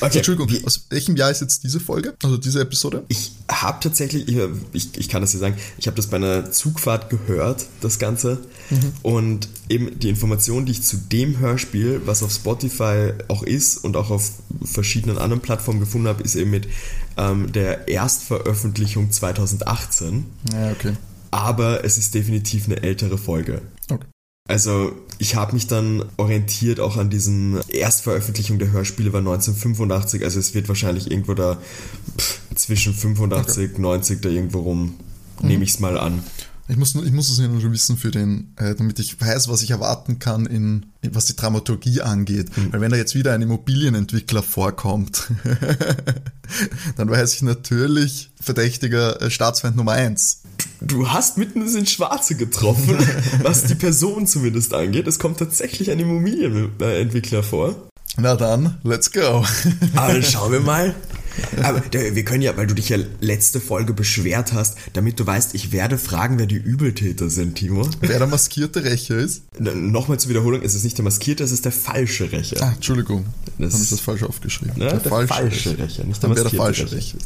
Okay, 0.00 0.18
Entschuldigung, 0.18 0.50
wie- 0.50 0.64
aus 0.64 0.86
welchem 0.90 1.16
Jahr 1.16 1.30
ist 1.30 1.40
jetzt 1.40 1.64
diese 1.64 1.80
Folge? 1.80 2.14
Also 2.22 2.36
diese 2.36 2.60
Episode? 2.60 3.04
Ich 3.08 3.32
habe 3.50 3.78
tatsächlich, 3.80 4.28
ich, 4.28 4.36
ich, 4.72 4.98
ich, 4.98 5.08
kann 5.08 5.22
das 5.22 5.32
ja 5.32 5.38
sagen, 5.38 5.56
ich 5.78 5.86
habe 5.86 5.96
das 5.96 6.08
bei 6.08 6.16
einer 6.16 6.50
Zugfahrt 6.52 7.08
gehört, 7.10 7.66
das 7.80 7.98
Ganze. 7.98 8.38
Mhm. 8.70 8.92
Und 9.02 9.48
eben 9.68 9.98
die 9.98 10.08
Information, 10.08 10.66
die 10.66 10.72
ich 10.72 10.82
zu 10.82 10.96
dem 10.96 11.38
Hörspiel, 11.38 12.02
was 12.04 12.22
auf 12.22 12.32
Spotify 12.32 13.12
auch 13.28 13.42
ist 13.42 13.78
und 13.78 13.96
auch 13.96 14.10
auf 14.10 14.30
verschiedenen 14.64 15.18
anderen 15.18 15.40
Plattformen 15.40 15.80
gefunden 15.80 16.08
habe, 16.08 16.22
ist 16.22 16.34
eben 16.34 16.50
mit 16.50 16.68
ähm, 17.16 17.52
der 17.52 17.88
Erstveröffentlichung 17.88 19.10
2018. 19.12 20.24
Ja, 20.52 20.72
okay. 20.72 20.92
Aber 21.30 21.84
es 21.84 21.98
ist 21.98 22.14
definitiv 22.14 22.66
eine 22.66 22.82
ältere 22.82 23.18
Folge. 23.18 23.62
Okay. 23.90 24.06
Also 24.48 24.92
ich 25.18 25.34
habe 25.34 25.54
mich 25.54 25.66
dann 25.66 26.04
orientiert 26.16 26.78
auch 26.78 26.96
an 26.96 27.10
diesen 27.10 27.60
Erstveröffentlichung 27.68 28.58
der 28.58 28.70
Hörspiele 28.70 29.12
war 29.12 29.20
1985, 29.20 30.22
also 30.22 30.38
es 30.38 30.54
wird 30.54 30.68
wahrscheinlich 30.68 31.10
irgendwo 31.10 31.34
da 31.34 31.58
pff, 32.16 32.40
zwischen 32.54 32.94
85, 32.94 33.70
okay. 33.70 33.80
90 33.80 34.20
da 34.20 34.28
irgendwo 34.28 34.60
rum, 34.60 34.94
mhm. 35.40 35.48
nehme 35.48 35.64
ich 35.64 35.70
es 35.70 35.80
mal 35.80 35.98
an. 35.98 36.22
Ich 36.68 36.76
muss, 36.76 36.94
ich 36.96 37.12
muss 37.12 37.28
es 37.28 37.38
ja 37.38 37.46
nur 37.46 37.60
schon 37.60 37.72
wissen 37.72 37.96
für 37.96 38.10
den, 38.10 38.52
äh, 38.56 38.74
damit 38.74 38.98
ich 38.98 39.20
weiß, 39.20 39.48
was 39.48 39.62
ich 39.62 39.70
erwarten 39.70 40.18
kann, 40.18 40.46
in, 40.46 40.86
in 41.00 41.14
was 41.14 41.26
die 41.26 41.36
Dramaturgie 41.36 42.00
angeht. 42.00 42.56
Mhm. 42.56 42.72
Weil 42.72 42.80
wenn 42.80 42.90
da 42.90 42.96
jetzt 42.96 43.14
wieder 43.14 43.32
ein 43.34 43.42
Immobilienentwickler 43.42 44.42
vorkommt, 44.42 45.30
dann 46.96 47.08
weiß 47.08 47.34
ich 47.34 47.42
natürlich 47.42 48.30
verdächtiger 48.40 49.22
äh, 49.22 49.30
Staatsfeind 49.30 49.76
Nummer 49.76 49.92
eins. 49.92 50.42
Du 50.80 51.08
hast 51.08 51.38
mitten 51.38 51.62
ins 51.62 51.90
Schwarze 51.90 52.34
getroffen, 52.34 52.98
was 53.42 53.64
die 53.64 53.76
Person 53.76 54.26
zumindest 54.26 54.74
angeht. 54.74 55.06
Es 55.06 55.20
kommt 55.20 55.38
tatsächlich 55.38 55.90
ein 55.90 56.00
Immobilienentwickler 56.00 57.44
vor. 57.44 57.88
Na 58.16 58.34
dann, 58.34 58.78
let's 58.82 59.12
go. 59.12 59.44
Aber 59.94 60.12
dann 60.14 60.22
schauen 60.22 60.50
wir 60.50 60.60
mal, 60.60 60.94
aber 61.62 61.82
wir 61.92 62.24
können 62.24 62.42
ja, 62.42 62.56
weil 62.56 62.66
du 62.66 62.74
dich 62.74 62.88
ja 62.88 62.98
letzte 63.20 63.60
Folge 63.60 63.92
beschwert 63.92 64.52
hast, 64.52 64.76
damit 64.92 65.18
du 65.20 65.26
weißt, 65.26 65.54
ich 65.54 65.72
werde 65.72 65.98
fragen, 65.98 66.38
wer 66.38 66.46
die 66.46 66.56
Übeltäter 66.56 67.30
sind, 67.30 67.56
Timo. 67.56 67.88
Wer 68.00 68.18
der 68.18 68.26
maskierte 68.26 68.84
Rächer 68.84 69.16
ist? 69.16 69.42
Nochmal 69.58 70.18
zur 70.18 70.30
Wiederholung, 70.30 70.62
es 70.62 70.74
ist 70.74 70.84
nicht 70.84 70.98
der 70.98 71.04
maskierte, 71.04 71.44
es 71.44 71.52
ist 71.52 71.64
der 71.64 71.72
falsche 71.72 72.30
Rächer. 72.32 72.62
Ah, 72.62 72.72
Entschuldigung. 72.72 73.26
Das 73.58 73.74
Habe 73.74 73.84
ich 73.84 73.90
das 73.90 74.00
falsch 74.00 74.22
aufgeschrieben? 74.22 74.74
Ne? 74.76 74.86
Der, 74.86 74.98
der, 74.98 75.10
falsche, 75.10 75.34
falsche 75.34 75.70
Rächer. 75.70 75.82
Rächer, 75.82 76.04
nicht 76.04 76.22
der 76.22 76.28
Dann 76.28 76.42
maskierte 76.42 76.56
der 76.56 76.64
falsche 76.64 76.92
Rächer. 76.92 77.18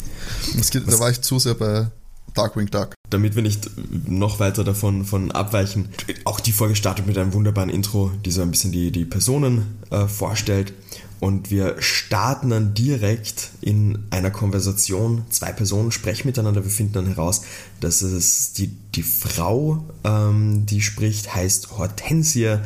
Rächer. 0.54 0.80
Da 0.86 0.98
war 0.98 1.10
ich 1.10 1.20
zu 1.20 1.38
sehr 1.38 1.54
bei 1.54 1.88
Darkwing 2.34 2.66
Duck. 2.66 2.94
Damit 3.08 3.34
wir 3.34 3.42
nicht 3.42 3.70
noch 4.06 4.38
weiter 4.38 4.64
davon 4.64 5.04
von 5.04 5.30
abweichen. 5.32 5.88
Auch 6.24 6.40
die 6.40 6.52
Folge 6.52 6.76
startet 6.76 7.06
mit 7.06 7.18
einem 7.18 7.32
wunderbaren 7.32 7.70
Intro, 7.70 8.12
die 8.24 8.30
so 8.30 8.42
ein 8.42 8.50
bisschen 8.50 8.72
die, 8.72 8.92
die 8.92 9.04
Personen 9.04 9.78
äh, 9.90 10.06
vorstellt. 10.06 10.72
Und 11.20 11.50
wir 11.50 11.76
starten 11.80 12.48
dann 12.48 12.72
direkt 12.72 13.50
in 13.60 14.06
einer 14.10 14.30
Konversation. 14.30 15.24
Zwei 15.28 15.52
Personen 15.52 15.92
sprechen 15.92 16.26
miteinander. 16.26 16.64
Wir 16.64 16.70
finden 16.70 16.94
dann 16.94 17.06
heraus, 17.08 17.42
dass 17.80 18.00
es 18.00 18.54
die, 18.54 18.68
die 18.94 19.02
Frau, 19.02 19.84
ähm, 20.02 20.64
die 20.64 20.80
spricht, 20.80 21.34
heißt 21.34 21.76
Hortensie 21.76 22.56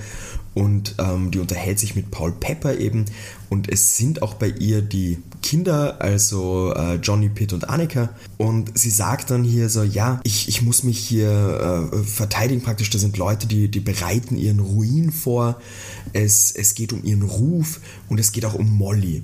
und 0.55 0.95
ähm, 0.99 1.33
die 1.33 1.41
unterhält 1.41 1.81
sich 1.81 1.97
mit 1.97 2.13
Paul 2.13 2.31
Pepper 2.31 2.79
eben 2.79 3.07
und 3.51 3.69
es 3.69 3.97
sind 3.97 4.23
auch 4.23 4.35
bei 4.35 4.49
ihr 4.49 4.83
die 4.83 5.19
Kinder, 5.45 6.01
also 6.01 6.73
äh, 6.75 6.95
Johnny 6.95 7.29
Pitt 7.29 7.53
und 7.53 7.69
Annika 7.69 8.09
und 8.39 8.77
sie 8.79 8.89
sagt 8.89 9.31
dann 9.31 9.45
hier 9.45 9.69
so, 9.69 9.83
ja, 9.83 10.19
ich, 10.25 10.49
ich 10.49 10.63
muss 10.63 10.85
mich 10.85 10.99
hier 10.99 11.91
äh, 11.93 11.99
verteidigen 12.03 12.63
praktisch, 12.63 12.89
da 12.89 12.99
sind 12.99 13.19
Leute, 13.19 13.47
die, 13.47 13.71
die 13.71 13.81
bereiten 13.81 14.37
ihren 14.37 14.59
Ruin 14.59 15.13
vor, 15.13 15.61
es, 16.15 16.51
es 16.51 16.75
geht 16.75 16.95
um 16.95 17.05
ihren 17.05 17.23
Ruf 17.23 17.81
und 18.09 18.19
es 18.19 18.33
geht 18.33 18.47
auch 18.47 18.55
um 18.55 18.71
Molly 18.71 19.23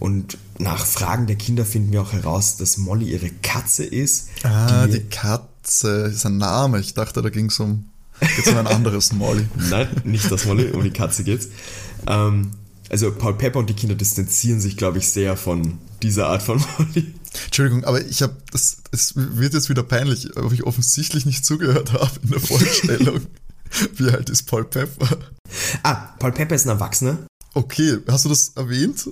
und 0.00 0.36
nach 0.58 0.84
Fragen 0.84 1.26
der 1.26 1.36
Kinder 1.36 1.64
finden 1.64 1.92
wir 1.92 2.02
auch 2.02 2.12
heraus, 2.12 2.58
dass 2.58 2.76
Molly 2.76 3.10
ihre 3.12 3.30
Katze 3.30 3.84
ist. 3.84 4.28
Ah, 4.42 4.86
die, 4.86 5.00
die 5.00 5.08
Katze 5.08 6.10
ist 6.12 6.26
ein 6.26 6.36
Name, 6.36 6.78
ich 6.78 6.92
dachte, 6.92 7.22
da 7.22 7.30
ging 7.30 7.46
es 7.46 7.58
um 7.58 7.86
um 8.46 8.56
ein 8.58 8.66
anderes 8.66 9.12
Molly? 9.12 9.46
Nein, 9.70 9.88
nicht 10.04 10.30
das 10.30 10.44
Molly, 10.44 10.70
um 10.70 10.84
die 10.84 10.90
Katze 10.90 11.24
geht's. 11.24 11.48
Ähm, 12.06 12.50
also 12.90 13.12
Paul 13.12 13.34
Pepper 13.34 13.58
und 13.58 13.70
die 13.70 13.74
Kinder 13.74 13.94
distanzieren 13.94 14.60
sich, 14.60 14.76
glaube 14.76 14.98
ich, 14.98 15.08
sehr 15.08 15.36
von 15.36 15.78
dieser 16.02 16.28
Art 16.28 16.42
von 16.42 16.62
Molly. 16.78 17.14
Entschuldigung, 17.46 17.84
aber 17.84 18.04
ich 18.04 18.22
habe 18.22 18.36
das, 18.52 18.78
es 18.92 19.14
wird 19.16 19.54
jetzt 19.54 19.68
wieder 19.68 19.82
peinlich, 19.82 20.36
ob 20.36 20.52
ich 20.52 20.64
offensichtlich 20.64 21.26
nicht 21.26 21.44
zugehört 21.44 21.92
habe 21.92 22.12
in 22.22 22.30
der 22.30 22.40
Vorstellung. 22.40 23.20
Wie 23.96 24.08
alt 24.08 24.30
ist 24.30 24.44
Paul 24.44 24.64
Pepper? 24.64 25.18
Ah, 25.82 26.14
Paul 26.18 26.32
Pepper 26.32 26.54
ist 26.54 26.66
ein 26.66 26.70
Erwachsener. 26.70 27.18
Okay, 27.54 27.98
hast 28.08 28.24
du 28.24 28.28
das 28.28 28.50
erwähnt? 28.54 29.08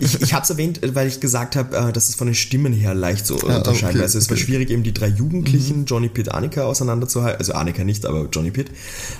Ich 0.00 0.20
ich 0.20 0.34
habe 0.34 0.44
es 0.44 0.50
erwähnt, 0.50 0.80
weil 0.94 1.06
ich 1.06 1.20
gesagt 1.20 1.56
habe, 1.56 1.76
äh, 1.76 1.92
dass 1.92 2.08
es 2.08 2.14
von 2.14 2.26
den 2.26 2.34
Stimmen 2.34 2.72
her 2.72 2.94
leicht 2.94 3.26
so 3.26 3.36
ah, 3.46 3.56
unterscheiden. 3.56 3.96
Okay, 3.96 4.02
also 4.02 4.18
es 4.18 4.26
okay. 4.26 4.30
war 4.32 4.38
schwierig, 4.38 4.70
eben 4.70 4.82
die 4.82 4.94
drei 4.94 5.08
Jugendlichen, 5.08 5.80
mhm. 5.80 5.84
Johnny 5.86 6.08
Pitt, 6.08 6.30
Annika 6.30 6.64
auseinanderzuhalten. 6.64 7.38
Also 7.38 7.52
Annika 7.52 7.84
nicht, 7.84 8.06
aber 8.06 8.28
Johnny 8.32 8.50
Pitt. 8.50 8.70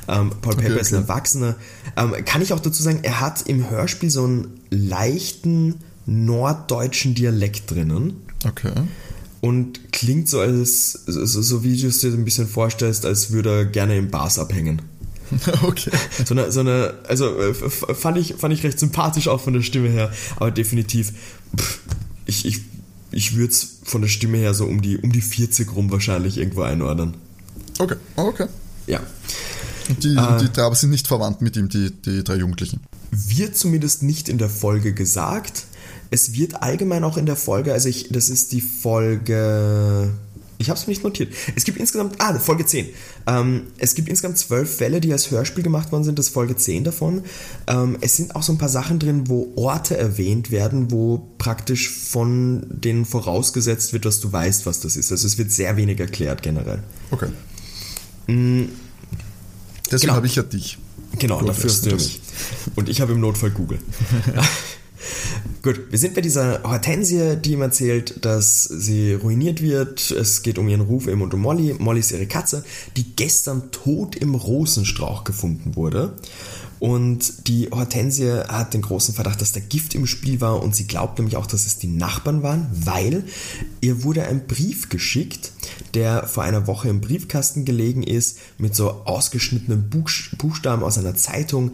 Ähm, 0.09 0.31
Paul 0.43 0.55
okay, 0.55 0.69
Pepper 0.69 0.81
ist 0.81 0.93
ein 0.93 1.03
Erwachsener. 1.03 1.57
Ähm, 1.97 2.15
kann 2.25 2.43
ich 2.43 2.53
auch 2.53 2.61
dazu 2.61 2.83
sagen, 2.83 3.01
er 3.03 3.21
hat 3.21 3.43
im 3.47 3.71
Hörspiel 3.71 4.11
so 4.11 4.25
einen 4.25 4.61
leichten 4.71 5.77
norddeutschen 6.07 7.15
Dialekt 7.15 7.71
drinnen. 7.71 8.15
Okay. 8.47 8.73
Und 9.41 9.93
klingt 9.93 10.29
so, 10.29 10.41
als 10.41 10.93
so, 11.07 11.43
so 11.43 11.65
wie 11.65 11.77
du 11.77 11.89
es 11.89 12.01
dir 12.01 12.13
ein 12.13 12.25
bisschen 12.25 12.47
vorstellst, 12.47 13.05
als 13.05 13.31
würde 13.31 13.51
er 13.51 13.65
gerne 13.67 13.97
im 13.97 14.11
Bars 14.11 14.39
abhängen. 14.39 14.81
Okay. 15.63 15.91
So 16.25 16.35
eine, 16.35 16.53
so 16.53 16.61
eine 16.61 16.95
also 17.09 17.39
äh, 17.39 17.55
fand 17.55 18.19
ich, 18.19 18.35
fand 18.35 18.55
ich 18.55 18.63
recht 18.63 18.79
sympathisch 18.79 19.29
auch 19.29 19.41
von 19.41 19.55
der 19.55 19.63
Stimme 19.63 19.89
her, 19.89 20.13
aber 20.37 20.51
definitiv, 20.51 21.13
pff, 21.57 21.81
ich, 22.27 22.47
ich, 22.47 22.61
ich 23.11 23.37
würde 23.37 23.53
es 23.53 23.79
von 23.85 24.03
der 24.03 24.09
Stimme 24.09 24.39
her 24.39 24.55
so 24.55 24.65
um 24.65 24.83
die, 24.83 24.99
um 24.99 25.13
die 25.13 25.21
40 25.21 25.75
rum 25.75 25.91
wahrscheinlich 25.91 26.39
irgendwo 26.39 26.63
einordnen. 26.63 27.15
Okay, 27.79 27.97
okay. 28.17 28.47
Ja. 28.87 29.01
Die, 30.03 30.15
äh, 30.15 30.39
die 30.41 30.53
drei 30.53 30.63
aber 30.63 30.75
sind 30.75 30.91
nicht 30.91 31.07
verwandt 31.07 31.43
mit 31.43 31.57
ihm, 31.57 31.69
die, 31.69 31.91
die 31.91 32.25
drei 32.25 32.37
Jugendlichen. 32.37 32.81
Wird 33.11 33.57
zumindest 33.57 34.03
nicht 34.03 34.29
in 34.29 34.39
der 34.39 34.49
Folge 34.49 34.93
gesagt. 34.95 35.65
Es 36.11 36.35
wird 36.35 36.63
allgemein 36.63 37.05
auch 37.05 37.17
in 37.17 37.27
der 37.27 37.37
Folge, 37.37 37.73
also 37.73 37.89
ich, 37.89 38.09
das 38.11 38.29
ist 38.29 38.53
die 38.53 38.61
Folge 38.61 40.11
ich 40.65 40.71
habe 40.71 40.81
es 40.81 40.87
mir 40.87 40.93
nicht 40.93 41.05
notiert. 41.05 41.33
Es 41.55 41.65
gibt 41.65 41.79
insgesamt, 41.79 42.17
ah, 42.19 42.39
Folge 42.39 42.65
10. 42.65 42.89
Ähm, 43.27 43.65
es 43.79 43.95
gibt 43.95 44.09
insgesamt 44.09 44.39
zwölf 44.39 44.77
Fälle, 44.77 45.01
die 45.01 45.13
als 45.13 45.31
Hörspiel 45.31 45.63
gemacht 45.63 45.93
worden 45.93 46.05
sind, 46.05 46.19
das 46.19 46.29
ist 46.29 46.33
Folge 46.33 46.57
10 46.57 46.85
davon. 46.85 47.23
Ähm, 47.67 47.99
es 48.01 48.17
sind 48.17 48.35
auch 48.35 48.43
so 48.43 48.53
ein 48.53 48.59
paar 48.59 48.71
Sachen 48.71 48.99
drin, 48.99 49.29
wo 49.29 49.53
Orte 49.57 49.97
erwähnt 49.97 50.51
werden, 50.51 50.91
wo 50.91 51.29
praktisch 51.37 51.91
von 51.91 52.65
denen 52.69 53.05
vorausgesetzt 53.05 53.93
wird, 53.93 54.07
dass 54.07 54.21
du 54.21 54.33
weißt, 54.33 54.65
was 54.65 54.81
das 54.81 54.97
ist. 54.97 55.13
Also 55.13 55.27
es 55.27 55.37
wird 55.37 55.53
sehr 55.53 55.77
wenig 55.77 56.01
erklärt 56.01 56.43
generell. 56.43 56.83
Okay. 57.11 57.29
Mhm. 58.27 58.71
Deswegen 59.87 60.01
genau. 60.01 60.15
habe 60.15 60.27
ich 60.27 60.37
ja 60.37 60.43
dich. 60.43 60.79
Genau, 61.19 61.43
dafür 61.43 61.71
hast 61.71 61.85
du 61.87 61.95
mich. 61.95 62.21
Und 62.75 62.89
ich 62.89 63.01
habe 63.03 63.13
im 63.13 63.21
Notfall 63.21 63.51
Google. 63.51 63.79
Gut, 65.65 65.81
wir 65.89 65.99
sind 65.99 66.13
bei 66.13 66.21
dieser 66.21 66.63
Hortensie, 66.63 67.37
die 67.43 67.53
ihm 67.53 67.63
erzählt, 67.63 68.23
dass 68.23 68.65
sie 68.65 69.15
ruiniert 69.15 69.63
wird. 69.63 70.11
Es 70.11 70.43
geht 70.43 70.59
um 70.59 70.69
ihren 70.69 70.83
Ruf 70.83 71.07
eben 71.07 71.23
und 71.23 71.33
um 71.33 71.41
Molly. 71.41 71.75
Molly 71.79 72.01
ist 72.01 72.13
ihre 72.13 72.27
Katze, 72.27 72.67
die 72.99 73.17
gestern 73.17 73.71
tot 73.71 74.15
im 74.15 74.35
Rosenstrauch 74.35 75.25
gefunden 75.25 75.75
wurde. 75.75 76.13
Und 76.81 77.49
die 77.49 77.71
Hortensie 77.71 78.43
hat 78.47 78.75
den 78.75 78.83
großen 78.83 79.15
Verdacht, 79.15 79.41
dass 79.41 79.53
da 79.53 79.61
Gift 79.61 79.95
im 79.95 80.07
Spiel 80.07 80.43
war 80.43 80.63
und 80.63 80.77
sie 80.77 80.87
glaubt 80.87 81.19
nämlich 81.19 81.39
auch, 81.39 81.47
dass 81.47 81.65
es 81.65 81.79
die 81.79 81.87
Nachbarn 81.87 82.43
waren, 82.43 82.67
weil 82.71 83.25
ihr 83.81 84.03
wurde 84.03 84.25
ein 84.25 84.47
Brief 84.47 84.91
geschickt, 84.91 85.53
der 85.95 86.27
vor 86.27 86.43
einer 86.43 86.67
Woche 86.67 86.91
im 86.91 87.01
Briefkasten 87.01 87.65
gelegen 87.65 88.03
ist, 88.03 88.37
mit 88.59 88.75
so 88.75 88.91
ausgeschnittenen 89.07 89.89
Buchstaben 90.37 90.83
aus 90.83 90.99
einer 90.99 91.17
Zeitung 91.17 91.71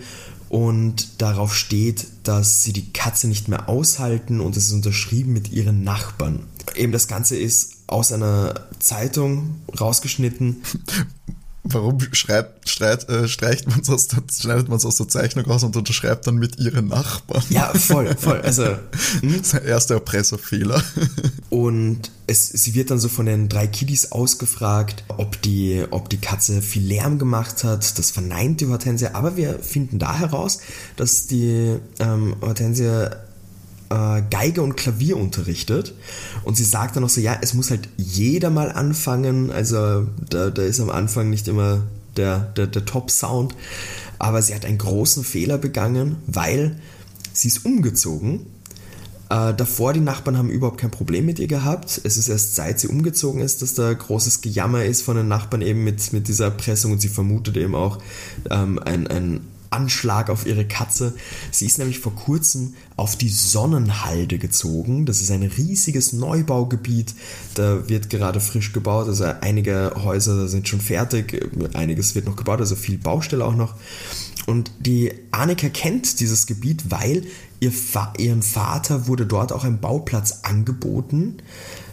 und 0.51 1.23
darauf 1.23 1.55
steht, 1.55 2.09
dass 2.25 2.65
sie 2.65 2.73
die 2.73 2.93
Katze 2.93 3.29
nicht 3.29 3.47
mehr 3.47 3.69
aushalten 3.69 4.41
und 4.41 4.57
es 4.57 4.67
ist 4.67 4.73
unterschrieben 4.73 5.33
mit 5.33 5.53
ihren 5.53 5.85
Nachbarn. 5.85 6.41
Eben 6.75 6.91
das 6.91 7.07
Ganze 7.07 7.37
ist 7.37 7.85
aus 7.87 8.11
einer 8.13 8.67
Zeitung 8.81 9.61
rausgeschnitten. 9.81 10.63
Warum 11.63 11.99
schreibt, 12.13 12.69
streit, 12.69 13.09
äh, 13.11 13.29
streicht 13.29 13.69
man 13.69 13.87
aus 13.89 14.09
der, 14.09 14.23
schneidet 14.33 14.69
man 14.69 14.79
es 14.79 14.87
aus 14.87 14.97
der 14.97 15.09
Zeichnung 15.09 15.45
raus 15.45 15.63
und 15.63 15.77
unterschreibt 15.77 16.27
dann 16.27 16.37
mit 16.37 16.59
ihren 16.59 16.89
Nachbarn? 16.89 17.43
Ja, 17.51 17.73
voll, 17.75 18.17
voll. 18.17 18.41
Also, 18.41 18.65
hm? 19.21 19.31
das 19.31 19.41
ist 19.41 19.53
der 19.53 19.65
erste 19.65 19.95
Erpresserfehler. 19.95 20.83
Und 21.51 22.11
es, 22.27 22.49
sie 22.49 22.75
wird 22.75 22.91
dann 22.91 22.99
so 22.99 23.09
von 23.09 23.27
den 23.27 23.49
drei 23.49 23.67
Kiddies 23.67 24.11
ausgefragt, 24.11 25.05
ob 25.09 25.43
die, 25.43 25.85
ob 25.91 26.09
die 26.09 26.19
Katze 26.19 26.63
viel 26.63 26.85
Lärm 26.85 27.19
gemacht 27.19 27.63
hat. 27.63 27.99
Das 27.99 28.11
verneint 28.11 28.63
die 28.63 28.67
Hortensie. 28.67 29.09
Aber 29.09 29.37
wir 29.37 29.59
finden 29.59 29.99
da 29.99 30.19
heraus, 30.19 30.61
dass 30.97 31.27
die 31.27 31.77
ähm, 31.99 32.37
Hortensie 32.41 33.11
äh, 33.91 34.23
Geige 34.31 34.63
und 34.63 34.77
Klavier 34.77 35.17
unterrichtet. 35.17 35.95
Und 36.45 36.57
sie 36.57 36.65
sagt 36.65 36.97
dann 36.97 37.03
noch 37.03 37.11
so, 37.11 37.21
ja, 37.21 37.37
es 37.43 37.55
muss 37.55 37.71
halt 37.71 37.89
jeder 37.97 38.51
mal 38.51 38.73
anfangen. 38.73 39.51
Also 39.51 40.07
da, 40.29 40.51
da 40.51 40.63
ist 40.63 40.81
am 40.81 40.91
Anfang 40.91 41.29
nicht 41.29 41.49
immer 41.49 41.83
der, 42.17 42.39
der, 42.57 42.67
der 42.67 42.85
Top-Sound. 42.85 43.55
Aber 44.19 44.41
sie 44.43 44.55
hat 44.55 44.65
einen 44.65 44.79
großen 44.79 45.25
Fehler 45.25 45.59
begangen, 45.59 46.17
weil 46.27 46.77
sie 47.33 47.49
ist 47.49 47.65
umgezogen 47.65 48.47
Äh, 49.31 49.55
davor, 49.55 49.93
die 49.93 50.01
Nachbarn 50.01 50.37
haben 50.37 50.51
überhaupt 50.51 50.81
kein 50.81 50.91
Problem 50.91 51.25
mit 51.25 51.39
ihr 51.39 51.47
gehabt. 51.47 52.01
Es 52.03 52.17
ist 52.17 52.29
erst 52.29 52.57
seit 52.57 52.81
sie 52.81 52.89
umgezogen 52.89 53.41
ist, 53.41 53.63
dass 53.63 53.75
da 53.75 53.93
großes 53.93 54.41
Gejammer 54.41 54.85
ist 54.85 55.03
von 55.03 55.17
den 55.17 55.29
Nachbarn 55.29 55.63
eben 55.63 55.85
mit, 55.85 56.13
mit 56.13 56.27
dieser 56.27 56.47
Erpressung 56.47 56.91
und 56.91 57.01
sie 57.01 57.09
vermutet 57.09 57.57
eben 57.57 57.77
auch 57.77 57.99
ähm, 58.51 58.81
ein, 58.85 59.07
ein 59.07 59.41
Anschlag 59.71 60.31
auf 60.31 60.47
ihre 60.47 60.65
Katze. 60.67 61.15
Sie 61.51 61.67
ist 61.67 61.79
nämlich 61.79 62.01
vor 62.01 62.15
kurzem 62.15 62.75
auf 62.97 63.17
die 63.17 63.29
Sonnenhalde 63.29 64.39
gezogen. 64.39 65.07
Das 65.07 65.21
ist 65.21 65.31
ein 65.31 65.43
riesiges 65.43 66.13
Neubaugebiet. 66.13 67.15
Da 67.55 67.89
wird 67.89 68.11
gerade 68.11 68.41
frisch 68.41 68.73
gebaut. 68.73 69.07
Also 69.07 69.25
einige 69.41 69.93
Häuser 69.97 70.49
sind 70.49 70.69
schon 70.69 70.81
fertig. 70.81 71.41
Einiges 71.75 72.15
wird 72.15 72.27
noch 72.27 72.37
gebaut, 72.37 72.61
also 72.61 72.77
viel 72.77 72.99
Baustelle 72.99 73.45
auch 73.45 73.57
noch. 73.57 73.75
Und 74.47 74.73
die 74.81 75.13
Annika 75.31 75.69
kennt 75.69 76.19
dieses 76.21 76.47
Gebiet, 76.47 76.91
weil 76.91 77.25
ihr 77.61 77.71
Fa 77.71 78.13
ihren 78.19 78.43
Vater 78.43 79.07
wurde 79.07 79.27
dort 79.27 79.53
auch 79.53 79.65
ein 79.65 79.81
Bauplatz 79.81 80.41
angeboten. 80.43 81.37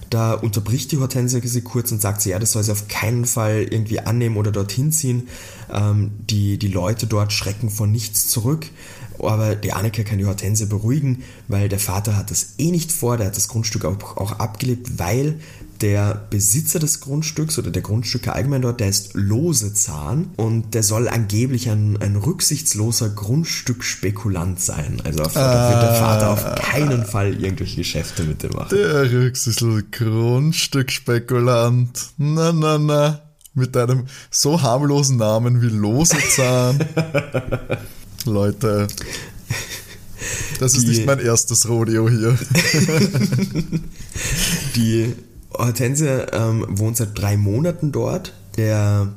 Da 0.09 0.33
unterbricht 0.33 0.91
die 0.91 0.97
Hortensia 0.97 1.41
sie 1.43 1.61
kurz 1.61 1.91
und 1.91 2.01
sagt 2.01 2.21
sie, 2.21 2.29
ja, 2.29 2.39
das 2.39 2.53
soll 2.53 2.63
sie 2.63 2.71
auf 2.71 2.87
keinen 2.87 3.25
Fall 3.25 3.67
irgendwie 3.69 3.99
annehmen 3.99 4.37
oder 4.37 4.51
dorthin 4.51 4.91
ziehen. 4.91 5.27
Ähm, 5.71 6.11
die, 6.29 6.57
die 6.57 6.69
Leute 6.69 7.07
dort 7.07 7.33
schrecken 7.33 7.69
vor 7.69 7.87
nichts 7.87 8.27
zurück. 8.27 8.67
Aber 9.19 9.55
die 9.55 9.73
Annika 9.73 10.03
kann 10.03 10.19
die 10.19 10.25
Hortense 10.25 10.67
beruhigen, 10.67 11.23
weil 11.47 11.69
der 11.69 11.79
Vater 11.79 12.15
hat 12.15 12.29
das 12.29 12.53
eh 12.59 12.69
nicht 12.69 12.91
vor, 12.91 13.17
der 13.17 13.27
hat 13.27 13.37
das 13.37 13.47
Grundstück 13.47 13.83
auch, 13.85 14.17
auch 14.17 14.33
abgelebt, 14.33 14.99
weil 14.99 15.39
der 15.81 16.27
Besitzer 16.29 16.79
des 16.79 17.01
Grundstücks 17.01 17.60
oder 17.60 17.72
der 17.72 17.81
Grundstücke 17.81 18.31
allgemein 18.34 18.62
dort, 18.62 18.79
der 18.79 18.88
ist 18.89 19.13
Losezahn 19.13 20.31
und 20.38 20.74
der 20.74 20.84
soll 20.84 21.07
angeblich 21.07 21.69
ein, 21.69 21.98
ein 22.01 22.15
rücksichtsloser 22.15 23.10
Grundstückspekulant 23.10 24.60
sein. 24.60 25.00
Also 25.03 25.22
auf, 25.24 25.34
da 25.34 25.72
wird 25.72 25.84
der 25.84 25.93
Vater 25.96 26.31
auf 26.31 26.55
keinen 26.55 27.05
Fall 27.05 27.39
irgendwelche 27.41 27.77
Geschäfte 27.77 28.24
mit 28.24 28.43
dem 28.43 28.51
machen. 28.51 28.75
Der 28.75 29.10
rücksichtslose 29.12 29.84
Grundstückspekulant. 29.84 32.10
Na, 32.17 32.51
na, 32.51 32.77
na. 32.77 33.22
Mit 33.53 33.75
einem 33.75 34.05
so 34.29 34.62
harmlosen 34.62 35.17
Namen 35.17 35.63
wie 35.63 35.69
Losezahn. 35.69 36.79
Leute. 38.25 38.88
Das 40.60 40.74
ist 40.74 40.84
die, 40.84 40.89
nicht 40.89 41.05
mein 41.05 41.19
erstes 41.19 41.67
Rodeo 41.67 42.10
hier. 42.10 42.38
die 44.75 45.13
Hortense 45.57 46.27
ähm, 46.31 46.65
wohnt 46.69 46.97
seit 46.97 47.17
drei 47.17 47.37
Monaten 47.37 47.91
dort. 47.91 48.33
Der 48.57 49.13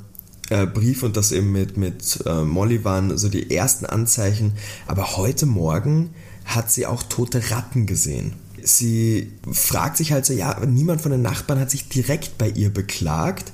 äh, 0.51 0.67
Brief 0.67 1.03
und 1.03 1.17
das 1.17 1.33
eben 1.33 1.53
mit, 1.53 1.77
mit 1.77 2.23
äh, 2.27 2.43
Molly 2.43 2.85
waren 2.85 3.17
so 3.17 3.29
die 3.29 3.55
ersten 3.55 3.87
Anzeichen. 3.87 4.53
Aber 4.87 5.17
heute 5.17 5.47
Morgen 5.47 6.11
hat 6.45 6.71
sie 6.71 6.87
auch 6.87 7.03
tote 7.03 7.51
Ratten 7.51 7.87
gesehen. 7.87 8.35
Sie 8.63 9.33
fragt 9.51 9.97
sich 9.97 10.13
halt 10.13 10.27
so, 10.27 10.33
ja, 10.33 10.59
niemand 10.67 11.01
von 11.01 11.13
den 11.13 11.23
Nachbarn 11.23 11.61
hat 11.61 11.71
sich 11.71 11.89
direkt 11.89 12.37
bei 12.37 12.49
ihr 12.51 12.71
beklagt. 12.71 13.53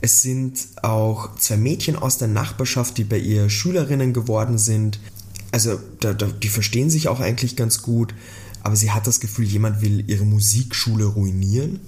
Es 0.00 0.22
sind 0.22 0.68
auch 0.82 1.36
zwei 1.36 1.56
Mädchen 1.56 1.96
aus 1.96 2.18
der 2.18 2.28
Nachbarschaft, 2.28 2.96
die 2.96 3.04
bei 3.04 3.18
ihr 3.18 3.50
Schülerinnen 3.50 4.12
geworden 4.12 4.56
sind. 4.56 5.00
Also 5.52 5.80
da, 6.00 6.14
da, 6.14 6.26
die 6.26 6.48
verstehen 6.48 6.90
sich 6.90 7.08
auch 7.08 7.20
eigentlich 7.20 7.56
ganz 7.56 7.82
gut, 7.82 8.14
aber 8.62 8.76
sie 8.76 8.90
hat 8.90 9.06
das 9.06 9.20
Gefühl, 9.20 9.46
jemand 9.46 9.82
will 9.82 10.08
ihre 10.08 10.24
Musikschule 10.24 11.04
ruinieren. 11.04 11.80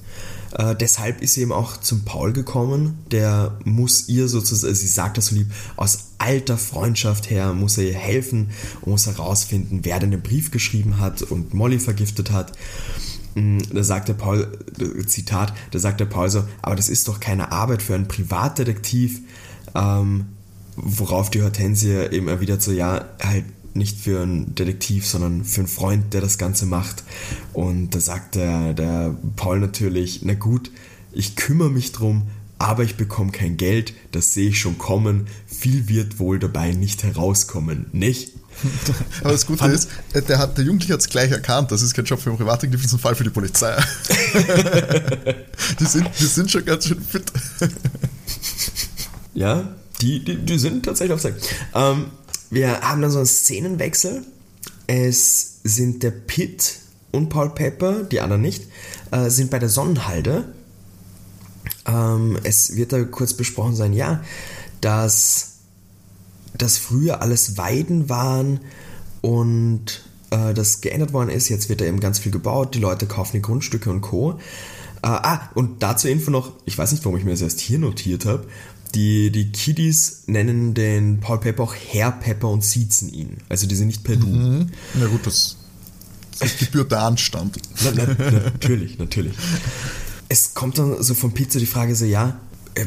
Äh, 0.52 0.74
deshalb 0.76 1.20
ist 1.20 1.34
sie 1.34 1.42
eben 1.42 1.52
auch 1.52 1.76
zum 1.78 2.04
Paul 2.04 2.32
gekommen. 2.32 2.98
Der 3.10 3.58
muss 3.64 4.08
ihr 4.08 4.28
sozusagen, 4.28 4.74
sie 4.74 4.86
sagt 4.86 5.18
das 5.18 5.26
so 5.26 5.34
lieb, 5.34 5.52
aus 5.76 6.10
alter 6.18 6.58
Freundschaft 6.58 7.30
her 7.30 7.52
muss 7.52 7.78
er 7.78 7.84
ihr 7.84 7.94
helfen 7.94 8.50
und 8.80 8.92
muss 8.92 9.06
herausfinden, 9.06 9.80
wer 9.82 10.00
denn 10.00 10.10
den 10.10 10.22
Brief 10.22 10.50
geschrieben 10.50 10.98
hat 10.98 11.22
und 11.22 11.54
Molly 11.54 11.78
vergiftet 11.78 12.30
hat. 12.30 12.52
Mm, 13.34 13.58
da 13.72 13.84
sagt 13.84 14.08
der 14.08 14.14
Paul, 14.14 14.58
Zitat, 15.06 15.52
da 15.70 15.78
sagt 15.78 16.00
der 16.00 16.06
Paul 16.06 16.30
so, 16.30 16.44
aber 16.62 16.76
das 16.76 16.88
ist 16.88 17.08
doch 17.08 17.20
keine 17.20 17.52
Arbeit 17.52 17.82
für 17.82 17.94
einen 17.94 18.08
Privatdetektiv, 18.08 19.20
ähm, 19.74 20.26
worauf 20.76 21.30
die 21.30 21.42
Hortensie 21.42 22.08
eben 22.10 22.28
erwidert 22.28 22.62
so, 22.62 22.72
ja, 22.72 23.04
halt 23.22 23.44
nicht 23.78 23.98
für 23.98 24.22
einen 24.22 24.54
Detektiv, 24.54 25.06
sondern 25.06 25.44
für 25.44 25.60
einen 25.60 25.68
Freund, 25.68 26.12
der 26.12 26.20
das 26.20 26.36
Ganze 26.38 26.66
macht. 26.66 27.04
Und 27.52 27.94
da 27.94 28.00
sagt 28.00 28.34
der, 28.34 28.74
der 28.74 29.16
Paul 29.36 29.60
natürlich, 29.60 30.20
na 30.22 30.34
gut, 30.34 30.70
ich 31.12 31.36
kümmere 31.36 31.70
mich 31.70 31.92
drum, 31.92 32.28
aber 32.58 32.82
ich 32.82 32.96
bekomme 32.96 33.30
kein 33.30 33.56
Geld, 33.56 33.94
das 34.12 34.34
sehe 34.34 34.48
ich 34.48 34.60
schon 34.60 34.78
kommen, 34.78 35.28
viel 35.46 35.88
wird 35.88 36.18
wohl 36.18 36.38
dabei 36.38 36.72
nicht 36.72 37.04
herauskommen, 37.04 37.86
nicht? 37.92 38.32
Aber 39.20 39.30
das 39.30 39.46
Gute 39.46 39.66
ist, 39.66 39.88
äh, 40.12 40.22
der, 40.22 40.38
hat, 40.38 40.58
der 40.58 40.64
Jugendliche 40.64 40.94
hat 40.94 41.00
es 41.00 41.08
gleich 41.08 41.30
erkannt, 41.30 41.70
das 41.70 41.80
ist 41.80 41.94
kein 41.94 42.04
Job 42.04 42.20
für 42.20 42.30
einen 42.30 42.38
Privatdetektiv, 42.38 42.82
das 42.82 42.92
ist 42.92 42.98
ein 42.98 43.00
Fall 43.00 43.14
für 43.14 43.22
die 43.22 43.30
Polizei. 43.30 43.76
die, 45.78 45.84
sind, 45.84 46.10
die 46.18 46.24
sind 46.24 46.50
schon 46.50 46.64
ganz 46.64 46.88
schön 46.88 47.00
fit. 47.00 47.32
ja, 49.34 49.76
die, 50.00 50.24
die, 50.24 50.36
die 50.36 50.58
sind 50.58 50.84
tatsächlich 50.84 51.14
auf 51.14 51.20
Zeit. 51.20 51.36
Ähm, 51.74 52.06
wir 52.50 52.80
haben 52.80 53.02
dann 53.02 53.10
so 53.10 53.18
einen 53.18 53.26
Szenenwechsel. 53.26 54.24
Es 54.86 55.60
sind 55.64 56.02
der 56.02 56.10
Pitt 56.10 56.78
und 57.12 57.28
Paul 57.28 57.50
Pepper, 57.50 58.04
die 58.04 58.20
anderen 58.20 58.42
nicht, 58.42 58.64
äh, 59.10 59.28
sind 59.30 59.50
bei 59.50 59.58
der 59.58 59.68
Sonnenhalde. 59.68 60.52
Ähm, 61.86 62.38
es 62.44 62.76
wird 62.76 62.92
da 62.92 63.02
kurz 63.04 63.34
besprochen 63.34 63.74
sein, 63.74 63.92
ja, 63.92 64.22
dass, 64.80 65.56
dass 66.56 66.78
früher 66.78 67.22
alles 67.22 67.56
Weiden 67.56 68.08
waren 68.08 68.60
und 69.20 70.04
äh, 70.30 70.54
das 70.54 70.80
geändert 70.80 71.12
worden 71.12 71.30
ist. 71.30 71.48
Jetzt 71.48 71.68
wird 71.68 71.80
da 71.80 71.84
eben 71.84 72.00
ganz 72.00 72.18
viel 72.18 72.32
gebaut, 72.32 72.74
die 72.74 72.80
Leute 72.80 73.06
kaufen 73.06 73.36
die 73.36 73.42
Grundstücke 73.42 73.90
und 73.90 74.00
Co. 74.00 74.38
Äh, 75.02 75.06
ah, 75.06 75.50
und 75.54 75.82
dazu 75.82 76.08
Info 76.08 76.30
noch, 76.30 76.52
ich 76.64 76.76
weiß 76.76 76.92
nicht, 76.92 77.04
warum 77.04 77.18
ich 77.18 77.24
mir 77.24 77.30
das 77.30 77.42
erst 77.42 77.60
hier 77.60 77.78
notiert 77.78 78.26
habe, 78.26 78.46
die, 78.94 79.30
die 79.30 79.50
Kiddies 79.52 80.22
nennen 80.26 80.74
den 80.74 81.20
Paul 81.20 81.38
Pepper 81.38 81.62
auch 81.62 81.74
Herr 81.74 82.12
Pepper 82.12 82.48
und 82.48 82.64
siezen 82.64 83.12
ihn. 83.12 83.38
Also 83.48 83.66
die 83.66 83.74
sind 83.74 83.88
nicht 83.88 84.04
per 84.04 84.16
Du. 84.16 84.26
Mhm. 84.26 84.68
Na 84.94 85.06
gut, 85.06 85.26
das, 85.26 85.56
das 86.38 86.56
gebührt 86.58 86.92
der 86.92 87.02
Anstand. 87.02 87.58
Na, 87.84 87.90
na, 87.94 88.16
na, 88.18 88.30
natürlich, 88.30 88.98
natürlich. 88.98 89.34
Es 90.28 90.54
kommt 90.54 90.78
dann 90.78 91.02
so 91.02 91.14
von 91.14 91.32
Pizza 91.32 91.58
die 91.58 91.66
Frage 91.66 91.94
so, 91.94 92.04
ja, 92.04 92.38
äh, 92.74 92.86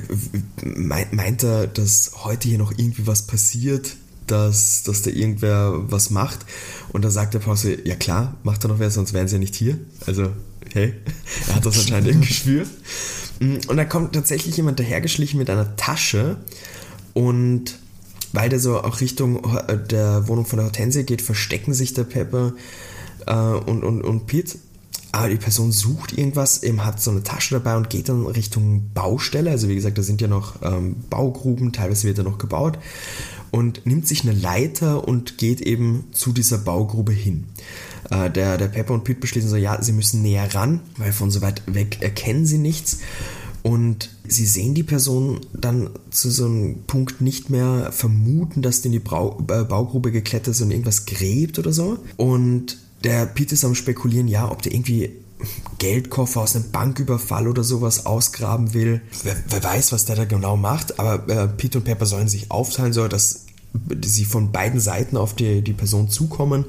meint 1.11 1.43
er, 1.43 1.67
dass 1.67 2.11
heute 2.23 2.47
hier 2.47 2.57
noch 2.57 2.71
irgendwie 2.71 3.07
was 3.07 3.23
passiert, 3.23 3.95
dass, 4.27 4.83
dass 4.83 5.01
da 5.01 5.11
irgendwer 5.11 5.91
was 5.91 6.09
macht? 6.09 6.39
Und 6.89 7.03
da 7.03 7.09
sagt 7.09 7.33
der 7.33 7.39
Paul 7.39 7.57
so, 7.57 7.69
ja 7.69 7.95
klar, 7.95 8.35
macht 8.43 8.63
er 8.63 8.69
noch 8.69 8.79
wer, 8.79 8.91
sonst 8.91 9.13
wären 9.13 9.27
sie 9.27 9.35
ja 9.35 9.39
nicht 9.39 9.55
hier. 9.55 9.77
Also, 10.05 10.31
hey, 10.71 10.93
er 11.47 11.55
hat 11.55 11.65
das 11.65 11.79
anscheinend 11.79 12.09
im 12.09 12.21
Gespür. 12.21 12.65
Mm, 13.41 13.57
und 13.67 13.75
da 13.75 13.83
kommt 13.83 14.13
tatsächlich 14.13 14.55
jemand 14.55 14.79
dahergeschlichen 14.79 15.37
mit 15.37 15.49
einer 15.49 15.75
Tasche 15.75 16.37
und 17.13 17.79
weil 18.33 18.47
der 18.47 18.59
so 18.59 18.79
auch 18.79 19.01
Richtung 19.01 19.43
äh, 19.67 19.77
der 19.77 20.27
Wohnung 20.29 20.45
von 20.45 20.57
der 20.57 20.67
Hortense 20.67 21.03
geht, 21.03 21.21
verstecken 21.21 21.73
sich 21.73 21.93
der 21.93 22.05
Pepper 22.05 22.53
äh, 23.25 23.33
und, 23.33 23.83
und, 23.83 24.01
und 24.03 24.27
Pete. 24.27 24.57
Aber 25.11 25.27
die 25.27 25.35
Person 25.35 25.73
sucht 25.73 26.17
irgendwas, 26.17 26.63
eben 26.63 26.85
hat 26.85 27.01
so 27.01 27.11
eine 27.11 27.23
Tasche 27.23 27.55
dabei 27.55 27.75
und 27.75 27.89
geht 27.89 28.07
dann 28.07 28.25
Richtung 28.25 28.91
Baustelle. 28.93 29.51
Also 29.51 29.67
wie 29.67 29.75
gesagt, 29.75 29.97
da 29.97 30.03
sind 30.03 30.21
ja 30.21 30.29
noch 30.29 30.61
ähm, 30.61 30.95
Baugruben, 31.09 31.73
teilweise 31.73 32.07
wird 32.07 32.19
da 32.19 32.23
noch 32.23 32.37
gebaut. 32.37 32.77
Und 33.51 33.85
nimmt 33.85 34.07
sich 34.07 34.23
eine 34.23 34.31
Leiter 34.31 35.05
und 35.05 35.37
geht 35.37 35.59
eben 35.59 36.05
zu 36.13 36.31
dieser 36.31 36.59
Baugrube 36.59 37.11
hin. 37.11 37.49
Äh, 38.11 38.29
der, 38.29 38.57
der 38.57 38.67
Pepper 38.67 38.93
und 38.93 39.03
Pete 39.03 39.19
beschließen 39.19 39.49
so, 39.49 39.55
ja, 39.55 39.81
sie 39.81 39.93
müssen 39.93 40.21
näher 40.21 40.53
ran, 40.53 40.81
weil 40.97 41.13
von 41.13 41.31
so 41.31 41.41
weit 41.41 41.63
weg 41.65 42.01
erkennen 42.01 42.45
sie 42.45 42.57
nichts. 42.57 42.99
Und 43.63 44.09
sie 44.27 44.45
sehen 44.45 44.73
die 44.73 44.83
Person 44.83 45.41
dann 45.53 45.91
zu 46.09 46.31
so 46.31 46.45
einem 46.45 46.83
Punkt 46.87 47.21
nicht 47.21 47.49
mehr 47.49 47.91
vermuten, 47.91 48.61
dass 48.61 48.81
die 48.81 48.87
in 48.87 48.93
die 48.93 48.99
Brau 48.99 49.37
äh, 49.49 49.63
Baugrube 49.63 50.11
geklettert 50.11 50.49
ist 50.49 50.61
und 50.61 50.71
irgendwas 50.71 51.05
gräbt 51.05 51.59
oder 51.59 51.71
so. 51.71 51.99
Und 52.17 52.77
der 53.03 53.25
Pete 53.27 53.53
ist 53.53 53.63
am 53.63 53.75
spekulieren, 53.75 54.27
ja, 54.27 54.51
ob 54.51 54.61
der 54.61 54.73
irgendwie 54.73 55.11
Geldkoffer 55.77 56.41
aus 56.41 56.55
einem 56.55 56.71
Banküberfall 56.71 57.47
oder 57.47 57.63
sowas 57.63 58.05
ausgraben 58.05 58.73
will. 58.73 59.01
Wer, 59.23 59.35
wer 59.49 59.63
weiß, 59.63 59.91
was 59.91 60.05
der 60.05 60.15
da 60.15 60.25
genau 60.25 60.57
macht, 60.57 60.99
aber 60.99 61.27
äh, 61.29 61.47
Pete 61.47 61.79
und 61.79 61.85
Pepper 61.85 62.05
sollen 62.05 62.27
sich 62.27 62.51
aufteilen, 62.51 62.93
so 62.93 63.07
dass 63.07 63.45
sie 64.03 64.25
von 64.25 64.51
beiden 64.51 64.79
Seiten 64.79 65.17
auf 65.17 65.35
die, 65.35 65.61
die 65.61 65.73
Person 65.73 66.09
zukommen. 66.09 66.65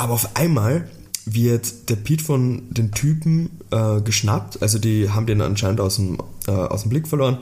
Aber 0.00 0.14
auf 0.14 0.34
einmal 0.34 0.88
wird 1.26 1.90
der 1.90 1.96
Pete 1.96 2.24
von 2.24 2.62
den 2.70 2.90
Typen 2.90 3.50
äh, 3.70 4.00
geschnappt, 4.00 4.62
also 4.62 4.78
die 4.78 5.10
haben 5.10 5.26
den 5.26 5.42
anscheinend 5.42 5.78
aus 5.78 5.96
dem, 5.96 6.16
äh, 6.46 6.52
aus 6.52 6.82
dem 6.82 6.88
Blick 6.88 7.06
verloren. 7.06 7.36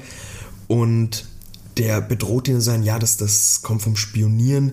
Und 0.66 1.24
der 1.76 2.00
bedroht 2.00 2.48
ihn 2.48 2.56
und 2.56 2.60
sagt, 2.60 2.84
ja, 2.84 2.98
das, 2.98 3.16
das 3.16 3.62
kommt 3.62 3.82
vom 3.82 3.94
Spionieren, 3.94 4.72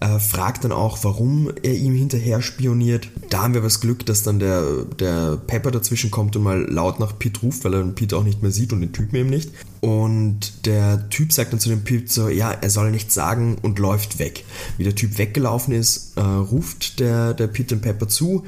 äh, 0.00 0.18
fragt 0.18 0.64
dann 0.64 0.72
auch, 0.72 1.02
warum 1.02 1.50
er 1.62 1.74
ihm 1.74 1.94
hinterher 1.94 2.42
spioniert. 2.42 3.08
Da 3.30 3.42
haben 3.42 3.54
wir 3.54 3.60
das 3.60 3.80
Glück, 3.80 4.04
dass 4.06 4.22
dann 4.22 4.38
der, 4.38 4.84
der 4.98 5.36
Pepper 5.36 5.70
dazwischen 5.70 6.10
kommt 6.10 6.36
und 6.36 6.42
mal 6.42 6.62
laut 6.70 7.00
nach 7.00 7.18
Pete 7.18 7.40
ruft, 7.40 7.64
weil 7.64 7.74
er 7.74 7.82
den 7.82 7.94
Pete 7.94 8.16
auch 8.16 8.24
nicht 8.24 8.42
mehr 8.42 8.50
sieht 8.50 8.72
und 8.72 8.80
den 8.80 8.92
Typen 8.92 9.16
eben 9.16 9.30
nicht. 9.30 9.50
Und 9.80 10.66
der 10.66 11.08
Typ 11.10 11.32
sagt 11.32 11.52
dann 11.52 11.60
zu 11.60 11.68
dem 11.68 11.84
Pete 11.84 12.12
so, 12.12 12.28
ja, 12.28 12.50
er 12.50 12.70
soll 12.70 12.90
nichts 12.90 13.14
sagen 13.14 13.56
und 13.62 13.78
läuft 13.78 14.18
weg. 14.18 14.44
Wie 14.78 14.84
der 14.84 14.94
Typ 14.94 15.18
weggelaufen 15.18 15.74
ist, 15.74 16.16
äh, 16.16 16.20
ruft 16.20 17.00
der, 17.00 17.34
der 17.34 17.46
Pete 17.46 17.76
den 17.76 17.80
Pepper 17.80 18.08
zu, 18.08 18.44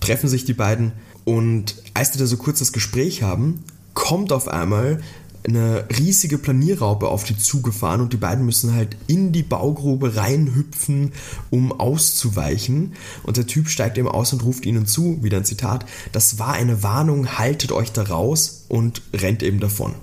treffen 0.00 0.28
sich 0.28 0.44
die 0.44 0.54
beiden 0.54 0.92
und 1.24 1.74
als 1.92 2.12
die 2.12 2.18
da 2.18 2.26
so 2.26 2.36
kurz 2.36 2.60
das 2.60 2.72
Gespräch 2.72 3.22
haben, 3.22 3.64
kommt 3.94 4.32
auf 4.32 4.46
einmal 4.46 5.00
eine 5.46 5.84
riesige 5.96 6.38
Planierraupe 6.38 7.08
auf 7.08 7.24
die 7.24 7.36
zugefahren 7.36 8.00
und 8.00 8.12
die 8.12 8.16
beiden 8.16 8.44
müssen 8.44 8.74
halt 8.74 8.96
in 9.06 9.32
die 9.32 9.42
Baugrube 9.42 10.16
reinhüpfen, 10.16 11.12
um 11.50 11.72
auszuweichen. 11.72 12.94
Und 13.22 13.36
der 13.36 13.46
Typ 13.46 13.68
steigt 13.68 13.96
eben 13.98 14.08
aus 14.08 14.32
und 14.32 14.44
ruft 14.44 14.66
ihnen 14.66 14.86
zu, 14.86 15.22
wieder 15.22 15.36
ein 15.36 15.44
Zitat, 15.44 15.86
das 16.12 16.38
war 16.38 16.52
eine 16.52 16.82
Warnung, 16.82 17.38
haltet 17.38 17.72
euch 17.72 17.92
da 17.92 18.02
raus 18.02 18.64
und 18.68 19.02
rennt 19.14 19.42
eben 19.42 19.60
davon. 19.60 19.94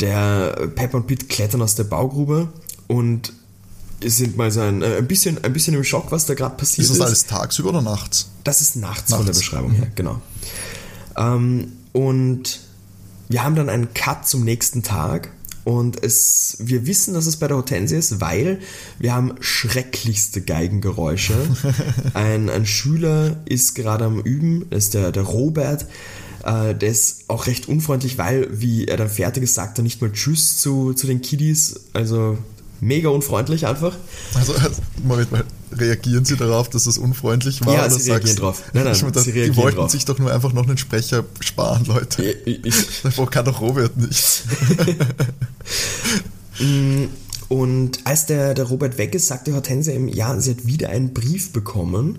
Der 0.00 0.68
Pepper 0.74 0.98
und 0.98 1.06
Pete 1.06 1.26
klettern 1.26 1.62
aus 1.62 1.74
der 1.74 1.84
Baugrube 1.84 2.48
und 2.88 3.32
sind 4.04 4.36
mal 4.36 4.50
so 4.50 4.60
ein, 4.60 4.82
äh, 4.82 4.96
ein, 4.98 5.06
bisschen, 5.06 5.42
ein 5.42 5.52
bisschen 5.52 5.74
im 5.74 5.84
Schock, 5.84 6.12
was 6.12 6.26
da 6.26 6.34
gerade 6.34 6.56
passiert 6.56 6.84
ist. 6.84 6.90
Ist 6.90 7.00
das 7.00 7.06
alles 7.06 7.26
tagsüber 7.26 7.70
oder 7.70 7.80
nachts? 7.80 8.28
Das 8.44 8.60
ist 8.60 8.76
nachts, 8.76 9.10
nachts. 9.10 9.14
von 9.14 9.26
der 9.26 9.32
Beschreibung 9.32 9.70
her, 9.70 9.90
genau. 9.94 10.20
Ähm, 11.16 11.72
und 11.92 12.60
wir 13.28 13.44
haben 13.44 13.56
dann 13.56 13.68
einen 13.68 13.94
Cut 13.94 14.26
zum 14.26 14.44
nächsten 14.44 14.82
Tag 14.82 15.30
und 15.66 16.00
es, 16.04 16.58
wir 16.60 16.86
wissen, 16.86 17.14
dass 17.14 17.26
es 17.26 17.38
bei 17.38 17.48
der 17.48 17.56
Hortensie 17.56 17.96
ist, 17.96 18.20
weil 18.20 18.60
wir 19.00 19.12
haben 19.12 19.34
schrecklichste 19.40 20.40
Geigengeräusche. 20.40 21.34
ein, 22.14 22.48
ein 22.48 22.66
Schüler 22.66 23.38
ist 23.46 23.74
gerade 23.74 24.04
am 24.04 24.20
Üben, 24.20 24.66
das 24.70 24.84
ist 24.84 24.94
der, 24.94 25.10
der 25.10 25.24
Robert. 25.24 25.86
Äh, 26.44 26.76
der 26.76 26.88
ist 26.88 27.24
auch 27.26 27.48
recht 27.48 27.68
unfreundlich, 27.68 28.16
weil, 28.16 28.48
wie 28.52 28.86
er 28.86 28.96
dann 28.96 29.08
fertig 29.08 29.42
ist, 29.42 29.54
sagt 29.54 29.80
er 29.80 29.82
nicht 29.82 30.00
mal 30.00 30.12
Tschüss 30.12 30.58
zu, 30.58 30.92
zu 30.92 31.08
den 31.08 31.20
Kiddies. 31.20 31.80
Also 31.92 32.38
mega 32.80 33.08
unfreundlich 33.08 33.66
einfach. 33.66 33.96
Also, 34.34 34.54
Moment 35.02 35.32
mal, 35.32 35.44
reagieren 35.72 36.24
Sie 36.24 36.36
darauf, 36.36 36.68
dass 36.70 36.86
es 36.86 36.98
unfreundlich 36.98 37.64
war? 37.64 37.74
Ja, 37.74 37.90
sie 37.90 38.10
reagieren 38.10 38.36
drauf. 38.36 38.62
Nein, 38.72 38.84
nein, 38.84 38.94
das, 39.12 39.24
sie 39.24 39.30
reagieren 39.30 39.52
die 39.52 39.56
wollten 39.56 39.78
drauf. 39.78 39.90
sich 39.90 40.04
doch 40.04 40.18
nur 40.18 40.32
einfach 40.32 40.52
noch 40.52 40.66
einen 40.66 40.78
Sprecher 40.78 41.24
sparen, 41.40 41.84
Leute. 41.84 42.22
Ich, 42.22 42.64
ich, 42.64 42.74
Davor 43.02 43.30
kann 43.30 43.44
doch 43.44 43.60
Robert 43.60 43.96
nicht. 43.96 44.42
Mm, 46.58 47.08
und 47.48 48.00
als 48.04 48.24
der, 48.24 48.54
der 48.54 48.64
Robert 48.64 48.96
weg 48.96 49.14
ist, 49.14 49.26
sagte 49.26 49.52
Hortense 49.52 49.92
ihm, 49.92 50.08
ja, 50.08 50.40
sie 50.40 50.52
hat 50.52 50.66
wieder 50.66 50.88
einen 50.88 51.12
Brief 51.12 51.52
bekommen 51.52 52.18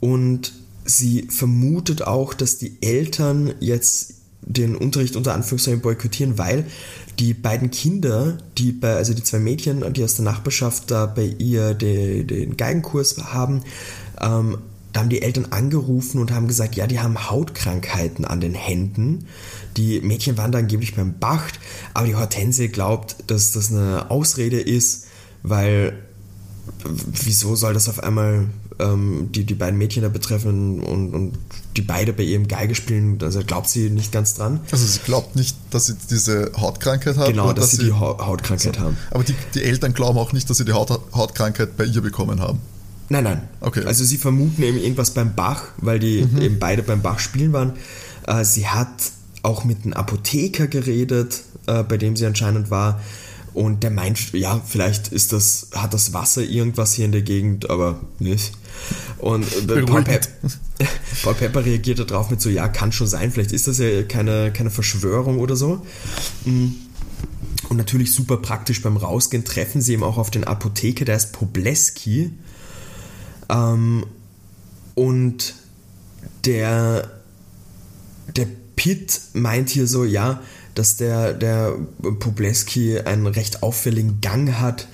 und 0.00 0.52
sie 0.84 1.28
vermutet 1.30 2.02
auch, 2.02 2.34
dass 2.34 2.58
die 2.58 2.76
Eltern 2.82 3.54
jetzt 3.60 4.12
den 4.46 4.76
Unterricht 4.76 5.16
unter 5.16 5.34
Anführungszeichen 5.34 5.80
boykottieren, 5.80 6.38
weil 6.38 6.66
die 7.18 7.34
beiden 7.34 7.70
Kinder, 7.70 8.38
die 8.58 8.72
bei, 8.72 8.94
also 8.94 9.14
die 9.14 9.22
zwei 9.22 9.38
Mädchen, 9.38 9.92
die 9.92 10.04
aus 10.04 10.16
der 10.16 10.24
Nachbarschaft 10.24 10.90
da 10.90 11.06
bei 11.06 11.24
ihr 11.24 11.74
den, 11.74 12.26
den 12.26 12.56
Geigenkurs 12.56 13.16
haben, 13.18 13.62
ähm, 14.20 14.58
da 14.92 15.00
haben 15.00 15.08
die 15.08 15.22
Eltern 15.22 15.46
angerufen 15.50 16.20
und 16.20 16.30
haben 16.30 16.46
gesagt, 16.46 16.76
ja, 16.76 16.86
die 16.86 17.00
haben 17.00 17.28
Hautkrankheiten 17.28 18.24
an 18.24 18.40
den 18.40 18.54
Händen. 18.54 19.26
Die 19.76 20.00
Mädchen 20.00 20.38
waren 20.38 20.52
da 20.52 20.58
angeblich 20.58 20.94
beim 20.94 21.18
Bacht, 21.18 21.58
aber 21.94 22.06
die 22.06 22.14
Hortense 22.14 22.68
glaubt, 22.68 23.16
dass 23.26 23.50
das 23.50 23.72
eine 23.72 24.12
Ausrede 24.12 24.60
ist, 24.60 25.06
weil 25.42 25.98
wieso 26.84 27.56
soll 27.56 27.74
das 27.74 27.88
auf 27.88 28.04
einmal 28.04 28.46
ähm, 28.78 29.28
die, 29.32 29.44
die 29.44 29.54
beiden 29.54 29.78
Mädchen 29.78 30.02
da 30.02 30.08
betreffen 30.08 30.80
und, 30.80 31.14
und 31.14 31.38
die 31.76 31.82
beide 31.82 32.12
bei 32.12 32.22
ihrem 32.22 32.48
Geige 32.48 32.74
spielen, 32.74 33.18
also 33.22 33.40
glaubt 33.40 33.68
sie 33.68 33.90
nicht 33.90 34.12
ganz 34.12 34.34
dran. 34.34 34.60
Also 34.70 34.84
sie 34.84 35.00
glaubt 35.00 35.36
nicht, 35.36 35.56
dass 35.70 35.86
sie 35.86 35.94
diese 36.10 36.52
Hautkrankheit 36.56 37.16
hat? 37.16 37.28
Genau, 37.28 37.52
dass, 37.52 37.70
dass, 37.70 37.78
sie 37.78 37.86
die 37.86 37.92
Hautkrankheit 37.92 38.74
also, 38.74 38.80
haben. 38.80 38.96
Aber 39.10 39.24
die, 39.24 39.34
die 39.54 39.62
Eltern 39.62 39.94
glauben 39.94 40.18
auch 40.18 40.32
nicht, 40.32 40.48
dass 40.50 40.58
sie 40.58 40.64
die 40.64 40.72
Haut, 40.72 40.90
Hautkrankheit 41.14 41.76
bei 41.76 41.84
ihr 41.84 42.00
bekommen 42.00 42.40
haben? 42.40 42.60
Nein, 43.08 43.24
nein. 43.24 43.48
Okay. 43.60 43.84
Also 43.84 44.04
sie 44.04 44.16
vermuten 44.16 44.62
eben 44.62 44.78
irgendwas 44.78 45.10
beim 45.10 45.34
Bach, 45.34 45.64
weil 45.76 45.98
die 45.98 46.22
mhm. 46.22 46.40
eben 46.40 46.58
beide 46.58 46.82
beim 46.82 47.02
Bach 47.02 47.18
spielen 47.18 47.52
waren. 47.52 47.74
Äh, 48.26 48.44
sie 48.44 48.66
hat 48.66 48.88
auch 49.42 49.64
mit 49.64 49.84
einem 49.84 49.92
Apotheker 49.92 50.66
geredet, 50.66 51.42
äh, 51.66 51.82
bei 51.82 51.98
dem 51.98 52.16
sie 52.16 52.26
anscheinend 52.26 52.70
war. 52.70 53.00
Und 53.54 53.84
der 53.84 53.90
meint, 53.90 54.32
ja, 54.32 54.60
vielleicht 54.66 55.08
ist 55.08 55.32
das, 55.32 55.68
hat 55.72 55.94
das 55.94 56.12
Wasser 56.12 56.42
irgendwas 56.42 56.92
hier 56.94 57.04
in 57.04 57.12
der 57.12 57.22
Gegend, 57.22 57.70
aber 57.70 58.00
nicht. 58.18 58.52
Und 59.18 59.44
äh, 59.70 59.82
Paul, 59.82 60.02
Pep 60.02 60.26
Paul, 61.22 61.34
Pepper 61.34 61.64
reagiert 61.64 62.10
darauf 62.10 62.30
mit 62.30 62.40
so, 62.40 62.50
ja, 62.50 62.66
kann 62.66 62.90
schon 62.90 63.06
sein, 63.06 63.30
vielleicht 63.30 63.52
ist 63.52 63.68
das 63.68 63.78
ja 63.78 64.02
keine, 64.02 64.52
keine 64.52 64.70
Verschwörung 64.70 65.38
oder 65.38 65.54
so. 65.54 65.86
Mm. 66.44 66.70
Und 67.68 67.76
natürlich 67.78 68.12
super 68.12 68.36
praktisch 68.36 68.82
beim 68.82 68.96
Rausgehen 68.96 69.44
treffen 69.44 69.80
sie 69.80 69.94
eben 69.94 70.02
auch 70.02 70.18
auf 70.18 70.30
den 70.30 70.44
Apotheker, 70.44 71.04
der 71.04 71.16
ist 71.16 71.32
Pobleski. 71.32 72.30
Ähm, 73.48 74.04
und 74.94 75.54
der, 76.44 77.10
der 78.36 78.46
Pitt 78.76 79.20
meint 79.32 79.70
hier 79.70 79.86
so, 79.86 80.04
ja, 80.04 80.42
dass 80.74 80.96
der, 80.96 81.32
der 81.32 81.74
Pobleski 82.20 82.98
einen 82.98 83.26
recht 83.26 83.62
auffälligen 83.62 84.20
Gang 84.20 84.54
hat, 84.54 84.88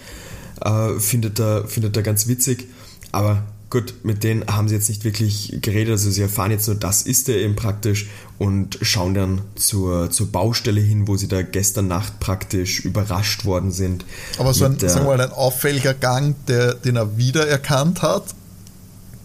äh, 0.61 0.99
findet, 0.99 1.39
er, 1.41 1.67
findet 1.67 1.97
er 1.97 2.03
ganz 2.03 2.29
witzig. 2.29 2.69
Aber 3.13 3.45
gut, 3.71 3.95
mit 4.03 4.25
denen 4.25 4.47
haben 4.47 4.69
sie 4.69 4.75
jetzt 4.75 4.89
nicht 4.89 5.05
wirklich 5.05 5.59
geredet, 5.63 5.93
also 5.93 6.11
sie 6.11 6.23
erfahren 6.23 6.51
jetzt 6.51 6.67
nur, 6.67 6.77
das 6.77 7.03
ist 7.03 7.29
er 7.29 7.37
eben 7.37 7.57
praktisch 7.57 8.09
und 8.39 8.79
schauen 8.83 9.15
dann 9.15 9.43
zur, 9.55 10.11
zur 10.11 10.27
Baustelle 10.31 10.81
hin, 10.81 11.07
wo 11.07 11.17
sie 11.17 11.29
da 11.29 11.43
gestern 11.43 11.89
Nacht 11.89 12.21
praktisch 12.21 12.81
überrascht 12.81 13.45
worden 13.45 13.71
sind. 13.71 14.05
Aber 14.39 14.53
so 14.53 14.65
ein, 14.65 14.79
sagen 14.79 15.07
wir 15.07 15.17
mal, 15.17 15.21
ein 15.21 15.33
auffälliger 15.33 15.95
Gang, 15.95 16.35
der, 16.47 16.75
den 16.75 16.97
er 16.97 17.17
wiedererkannt 17.17 18.03
hat 18.03 18.35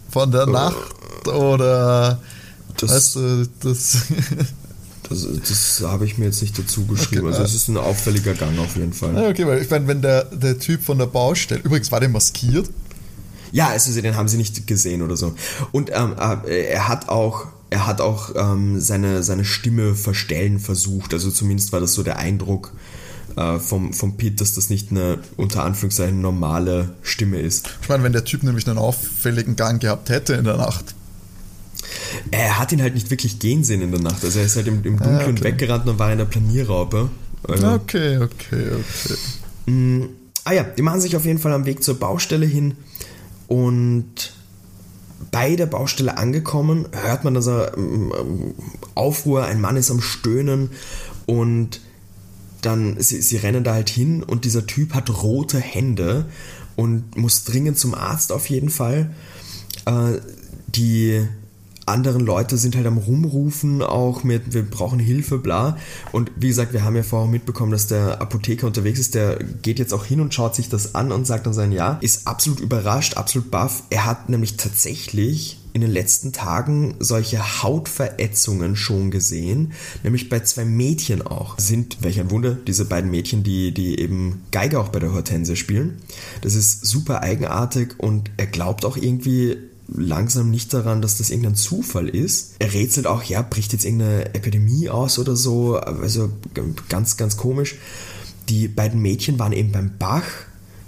von 0.10 0.32
der 0.32 0.44
äh, 0.44 0.52
Nacht 0.52 0.96
oder 1.28 2.22
das, 2.78 2.92
weißt 2.92 3.16
du, 3.16 3.48
das 3.62 3.98
Das, 5.10 5.28
das 5.48 5.84
habe 5.86 6.06
ich 6.06 6.18
mir 6.18 6.26
jetzt 6.26 6.42
nicht 6.42 6.58
dazu 6.58 6.86
geschrieben. 6.86 7.28
Okay, 7.28 7.34
also 7.34 7.44
es 7.44 7.54
ist 7.54 7.68
ein 7.68 7.78
auffälliger 7.78 8.34
Gang 8.34 8.58
auf 8.60 8.76
jeden 8.76 8.94
Fall. 8.94 9.16
Okay, 9.30 9.46
weil 9.46 9.62
ich 9.62 9.70
meine, 9.70 9.88
wenn 9.88 10.02
der, 10.02 10.26
der 10.26 10.60
Typ 10.60 10.84
von 10.84 10.98
der 10.98 11.06
Baustelle, 11.06 11.62
übrigens 11.62 11.92
war 11.92 12.00
der 12.00 12.10
maskiert? 12.10 12.70
Ja, 13.52 13.70
also 13.70 14.02
den 14.02 14.16
haben 14.16 14.28
sie 14.28 14.38
nicht 14.38 14.68
gesehen 14.68 15.02
oder 15.02 15.16
so. 15.16 15.34
Und 15.72 15.90
ähm, 15.94 16.16
äh, 16.46 16.66
er 16.66 16.88
hat 16.88 17.10
auch, 17.10 17.48
er 17.70 17.88
hat 17.88 18.02
auch 18.02 18.32
ähm, 18.36 18.80
seine, 18.82 19.24
seine 19.24 19.46
Stimme 19.46 19.96
verstellen 19.96 20.60
versucht. 20.60 21.14
Also 21.14 21.32
zumindest 21.32 21.72
war 21.72 21.80
das 21.80 21.94
so 21.94 22.04
der 22.04 22.18
Eindruck 22.18 22.74
äh, 23.38 23.60
vom, 23.60 23.94
vom 23.94 24.18
Pete, 24.18 24.38
dass 24.38 24.54
das 24.54 24.70
nicht 24.70 24.92
eine 24.92 25.20
unter 25.38 25.64
Anführungszeichen 25.64 26.20
normale 26.20 26.96
Stimme 27.02 27.40
ist. 27.40 27.70
Ich 27.82 27.90
meine, 27.90 28.04
wenn 28.04 28.14
der 28.14 28.26
Typ 28.26 28.44
nämlich 28.44 28.68
einen 28.68 28.78
auffälligen 28.78 29.56
Gang 29.56 29.82
gehabt 29.82 30.10
hätte 30.10 30.34
in 30.34 30.44
der 30.44 30.58
Nacht, 30.58 30.96
er 32.32 32.60
hat 32.60 32.72
ihn 32.72 32.82
halt 32.82 32.94
nicht 32.94 33.10
wirklich 33.10 33.40
gehen 33.40 33.64
sehen 33.64 33.82
in 33.82 33.92
der 33.92 34.02
Nacht. 34.02 34.24
Also 34.24 34.40
er 34.40 34.46
ist 34.46 34.56
halt 34.56 34.68
im, 34.68 34.84
im 34.84 34.98
Dunkeln 34.98 35.20
ah, 35.20 35.30
okay. 35.30 35.44
weggerannt 35.44 35.88
und 35.88 36.00
war 36.00 36.12
in 36.12 36.18
der 36.18 36.26
Planierraupe. 36.26 37.10
Also, 37.48 37.68
okay, 37.68 38.18
okay, 38.18 38.68
okay. 38.72 39.16
Mh, 39.68 40.08
ah 40.44 40.54
ja, 40.54 40.64
die 40.64 40.82
machen 40.82 41.02
sich 41.02 41.16
auf 41.16 41.26
jeden 41.26 41.40
Fall 41.40 41.54
am 41.54 41.66
Weg 41.66 41.84
zur 41.84 42.00
Baustelle 42.00 42.46
hin 42.46 42.76
und 43.48 44.34
bei 45.32 45.56
der 45.56 45.66
Baustelle 45.66 46.18
angekommen 46.18 46.88
hört 46.92 47.24
man, 47.24 47.34
dass 47.34 47.48
er 47.48 47.78
ähm, 47.78 48.54
Aufruhr, 48.96 49.46
ein 49.46 49.62
Mann 49.62 49.78
ist 49.78 49.92
am 49.92 50.02
Stöhnen 50.02 50.72
und 51.26 51.82
dann, 52.62 53.00
sie, 53.00 53.22
sie 53.22 53.38
rennen 53.38 53.64
da 53.64 53.74
halt 53.74 53.90
hin 53.90 54.24
und 54.24 54.46
dieser 54.46 54.66
Typ 54.66 54.94
hat 54.94 55.22
rote 55.22 55.60
Hände 55.60 56.26
und 56.76 57.16
muss 57.18 57.44
dringend 57.44 57.78
zum 57.78 57.94
Arzt 57.94 58.32
auf 58.32 58.50
jeden 58.50 58.70
Fall. 58.70 59.12
Äh, 59.86 60.20
die 60.68 61.28
anderen 61.86 62.26
Leute 62.26 62.58
sind 62.58 62.76
halt 62.76 62.88
am 62.88 62.98
Rumrufen 62.98 63.82
auch 63.82 64.24
mit, 64.24 64.54
wir 64.54 64.64
brauchen 64.64 65.00
Hilfe, 65.00 65.38
bla. 65.38 65.78
Und 66.12 66.32
wie 66.36 66.48
gesagt, 66.48 66.74
wir 66.74 66.84
haben 66.84 66.96
ja 66.96 67.04
vorher 67.04 67.30
mitbekommen, 67.30 67.72
dass 67.72 67.88
der 67.88 68.22
Apotheker 68.22 68.68
unterwegs 68.68 69.00
ist, 69.00 69.16
der 69.16 69.38
geht 69.62 69.80
jetzt 69.80 69.94
auch 69.94 70.06
hin 70.06 70.20
und 70.20 70.34
schaut 70.34 70.56
sich 70.56 70.70
das 70.70 70.96
an 70.96 71.12
und 71.12 71.28
sagt 71.28 71.46
dann 71.46 71.54
sein 71.54 71.72
Ja, 71.72 71.98
ist 72.02 72.28
absolut 72.28 72.60
überrascht, 72.60 73.18
absolut 73.18 73.52
baff. 73.52 73.84
Er 73.90 74.06
hat 74.06 74.30
nämlich 74.30 74.58
tatsächlich 74.58 75.60
in 75.76 75.82
den 75.82 75.92
letzten 75.92 76.32
Tagen 76.32 76.96
solche 77.00 77.62
Hautverätzungen 77.62 78.78
schon 78.78 79.12
gesehen, 79.12 79.74
nämlich 80.04 80.30
bei 80.30 80.40
zwei 80.40 80.64
Mädchen 80.64 81.22
auch. 81.22 81.60
Sind, 81.60 81.98
welch 82.00 82.18
ein 82.18 82.32
Wunder, 82.32 82.54
diese 82.54 82.86
beiden 82.86 83.12
Mädchen, 83.12 83.44
die, 83.44 83.74
die 83.74 84.00
eben 84.00 84.44
Geige 84.52 84.80
auch 84.80 84.88
bei 84.88 85.00
der 85.00 85.12
Hortense 85.12 85.58
spielen. 85.58 85.98
Das 86.42 86.56
ist 86.56 86.86
super 86.86 87.24
eigenartig 87.24 87.96
und 87.98 88.32
er 88.38 88.48
glaubt 88.48 88.86
auch 88.86 88.96
irgendwie, 88.96 89.58
langsam 89.88 90.50
nicht 90.50 90.74
daran, 90.74 91.02
dass 91.02 91.18
das 91.18 91.30
irgendein 91.30 91.56
Zufall 91.56 92.10
ist. 92.10 92.56
Er 92.60 92.74
rätselt 92.74 93.08
auch, 93.08 93.24
ja, 93.24 93.42
bricht 93.42 93.74
jetzt 93.74 93.86
irgendeine 93.86 94.34
Epidemie 94.34 94.90
aus 94.90 95.20
oder 95.20 95.36
so. 95.36 95.78
Also 95.78 96.32
ganz, 96.90 97.18
ganz 97.18 97.38
komisch. 97.38 97.76
Die 98.50 98.68
beiden 98.68 99.02
Mädchen 99.02 99.40
waren 99.40 99.54
eben 99.54 99.72
beim 99.72 99.98
Bach, 99.98 100.26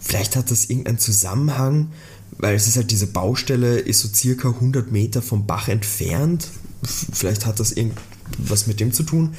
Vielleicht 0.08 0.38
hat 0.38 0.52
das 0.52 0.70
irgendeinen 0.70 1.00
Zusammenhang, 1.00 1.92
weil 2.38 2.56
es 2.56 2.68
ist 2.68 2.78
halt 2.78 2.92
diese 2.92 3.08
Baustelle, 3.08 3.78
ist 3.78 4.00
so 4.00 4.08
circa 4.08 4.50
100 4.50 4.90
Meter 4.90 5.22
vom 5.22 5.46
Bach 5.46 5.68
entfernt. 5.68 6.48
Vielleicht 7.12 7.46
hat 7.46 7.60
das 7.60 7.74
irgendwas 7.74 8.68
mit 8.68 8.80
dem 8.80 8.94
zu 8.94 9.04
tun. 9.04 9.36